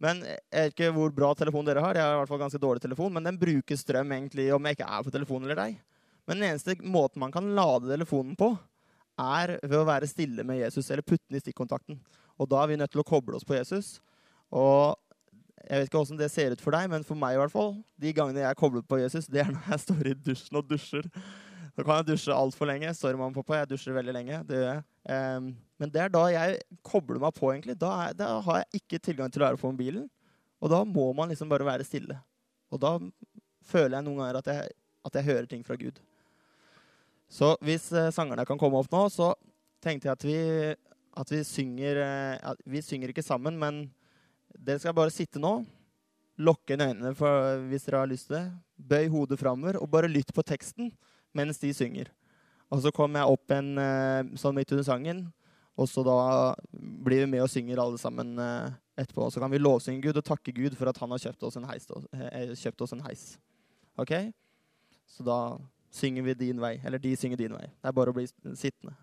Men 0.00 0.22
Jeg 0.24 0.38
vet 0.50 0.74
ikke 0.74 0.92
hvor 0.96 1.12
bra 1.12 1.34
telefon 1.36 1.66
dere 1.66 1.82
har. 1.84 1.98
Jeg 1.98 2.06
har 2.06 2.14
i 2.14 2.20
hvert 2.22 2.30
fall 2.30 2.40
ganske 2.40 2.60
dårlig 2.62 2.82
telefon, 2.82 3.12
men 3.12 3.26
den 3.26 3.38
bruker 3.38 3.76
strøm 3.76 4.14
egentlig 4.16 4.48
om 4.54 4.64
jeg 4.64 4.78
ikke 4.78 4.88
er 4.88 5.04
på 5.04 5.12
telefonen 5.12 5.48
eller 5.48 5.60
deg. 5.60 5.76
Men 6.28 6.40
den 6.40 6.48
eneste 6.48 6.76
måten 6.80 7.20
man 7.20 7.34
kan 7.34 7.52
lade 7.56 7.90
telefonen 7.90 8.36
på, 8.38 8.54
er 9.20 9.58
ved 9.60 9.76
å 9.76 9.84
være 9.88 10.08
stille 10.08 10.46
med 10.46 10.62
Jesus 10.62 10.88
eller 10.88 11.04
putte 11.04 11.26
den 11.28 11.36
i 11.36 11.42
stikkontakten. 11.42 11.98
Og 12.40 12.48
da 12.48 12.62
er 12.62 12.70
vi 12.70 12.80
nødt 12.80 12.92
til 12.94 13.02
å 13.02 13.06
koble 13.06 13.36
oss 13.36 13.44
på 13.44 13.58
Jesus. 13.58 13.98
Og 14.48 14.96
jeg 15.60 15.82
vet 15.82 15.90
ikke 15.90 16.00
åssen 16.00 16.20
det 16.20 16.30
ser 16.32 16.54
ut 16.56 16.62
for 16.64 16.72
deg, 16.72 16.88
men 16.88 17.04
for 17.04 17.18
meg 17.18 17.36
i 17.36 17.40
hvert 17.42 17.52
fall, 17.52 17.74
de 18.00 18.14
gangene 18.16 18.40
jeg 18.40 18.48
er 18.48 18.58
koblet 18.58 18.88
på 18.88 19.02
Jesus, 19.02 19.28
det 19.28 19.44
er 19.44 19.52
når 19.52 19.68
jeg 19.74 19.84
står 19.84 20.08
i 20.08 20.16
dusjen 20.30 20.60
og 20.62 20.70
dusjer. 20.70 21.10
Så 21.80 21.84
kan 21.88 22.02
jeg 22.02 22.10
dusje 22.10 22.34
altfor 22.36 22.68
lenge. 22.68 22.90
Sorry, 22.92 23.16
mamma 23.16 23.32
og 23.32 23.38
pappa, 23.40 23.62
jeg 23.62 23.70
dusjer 23.70 23.94
veldig 23.96 24.12
lenge. 24.12 24.38
Det 24.44 24.58
gjør 24.58 24.66
jeg. 24.68 24.82
Um, 25.08 25.46
men 25.80 25.92
det 25.94 26.02
er 26.02 26.10
da 26.12 26.20
jeg 26.28 26.58
kobler 26.84 27.16
meg 27.22 27.32
på, 27.32 27.48
egentlig. 27.54 27.76
Da, 27.80 27.92
er, 28.04 28.16
da, 28.18 28.26
har 28.44 28.58
jeg 28.60 28.82
ikke 28.82 28.98
tilgang 29.00 29.30
til 29.32 29.40
å 29.40 29.46
være 29.46 29.60
på 29.62 29.70
mobilen. 29.72 30.02
Og 30.60 30.68
da 30.68 30.82
må 30.84 31.06
man 31.16 31.32
liksom 31.32 31.48
bare 31.48 31.64
være 31.64 31.86
stille. 31.88 32.18
Og 32.68 32.82
da 32.82 32.90
føler 33.64 33.96
jeg 33.96 34.04
noen 34.10 34.20
ganger 34.20 34.40
at 34.42 34.50
jeg, 34.52 34.74
at 35.08 35.16
jeg 35.16 35.28
hører 35.30 35.48
ting 35.48 35.64
fra 35.64 35.78
Gud. 35.80 36.02
Så 37.32 37.54
hvis 37.64 37.86
uh, 37.96 38.10
sangerne 38.12 38.44
kan 38.44 38.60
komme 38.60 38.82
opp 38.82 38.92
nå, 38.92 39.06
så 39.08 39.32
tenkte 39.80 40.10
jeg 40.10 40.18
at 40.18 40.26
vi, 40.28 40.40
at 41.24 41.32
vi 41.32 41.40
synger 41.48 42.02
uh, 42.04 42.56
Vi 42.68 42.82
synger 42.84 43.14
ikke 43.14 43.24
sammen, 43.24 43.56
men 43.56 43.86
dere 44.52 44.82
skal 44.84 44.98
bare 45.00 45.14
sitte 45.16 45.40
nå. 45.40 45.62
Lukke 46.44 46.76
øynene 46.76 47.14
for, 47.16 47.64
hvis 47.72 47.88
dere 47.88 48.04
har 48.04 48.12
lyst 48.12 48.28
til 48.28 48.36
det. 48.36 48.50
Bøy 48.76 49.08
hodet 49.16 49.40
framover 49.40 49.80
og 49.80 49.88
bare 49.96 50.12
lytt 50.12 50.36
på 50.36 50.44
teksten 50.44 50.92
mens 51.36 51.60
de 51.62 51.72
synger. 51.76 52.10
Og 52.70 52.82
så 52.84 52.92
kommer 52.94 53.22
jeg 53.22 53.34
opp 53.34 53.54
en 53.54 53.70
uh, 53.78 54.36
sånn 54.38 54.54
midt 54.56 54.72
under 54.74 54.86
sangen, 54.86 55.24
og 55.80 55.88
så 55.90 56.04
da 56.06 56.18
blir 56.70 57.24
vi 57.24 57.30
med 57.32 57.44
og 57.44 57.50
synger 57.50 57.80
alle 57.82 57.98
sammen 57.98 58.34
uh, 58.38 58.70
etterpå. 59.00 59.26
Og 59.26 59.34
så 59.34 59.42
kan 59.42 59.50
vi 59.52 59.62
lovsynge 59.62 60.04
Gud 60.04 60.20
og 60.20 60.26
takke 60.26 60.54
Gud 60.54 60.76
for 60.78 60.90
at 60.90 60.98
han 61.00 61.14
har 61.14 61.22
kjøpt 61.22 61.46
oss 61.48 61.56
en 61.58 61.68
heis. 61.70 61.88
Uh, 61.90 62.52
kjøpt 62.58 62.84
oss 62.84 62.94
en 62.94 63.04
heis. 63.06 63.24
Ok? 64.00 64.12
Så 65.08 65.26
da 65.26 65.38
synger 65.94 66.28
vi 66.28 66.36
din 66.44 66.60
vei. 66.62 66.76
Eller 66.84 67.02
de 67.02 67.14
synger 67.16 67.40
din 67.40 67.56
vei. 67.56 67.66
Det 67.66 67.90
er 67.90 67.96
bare 67.96 68.12
å 68.12 68.16
bli 68.16 68.26
sittende. 68.28 68.94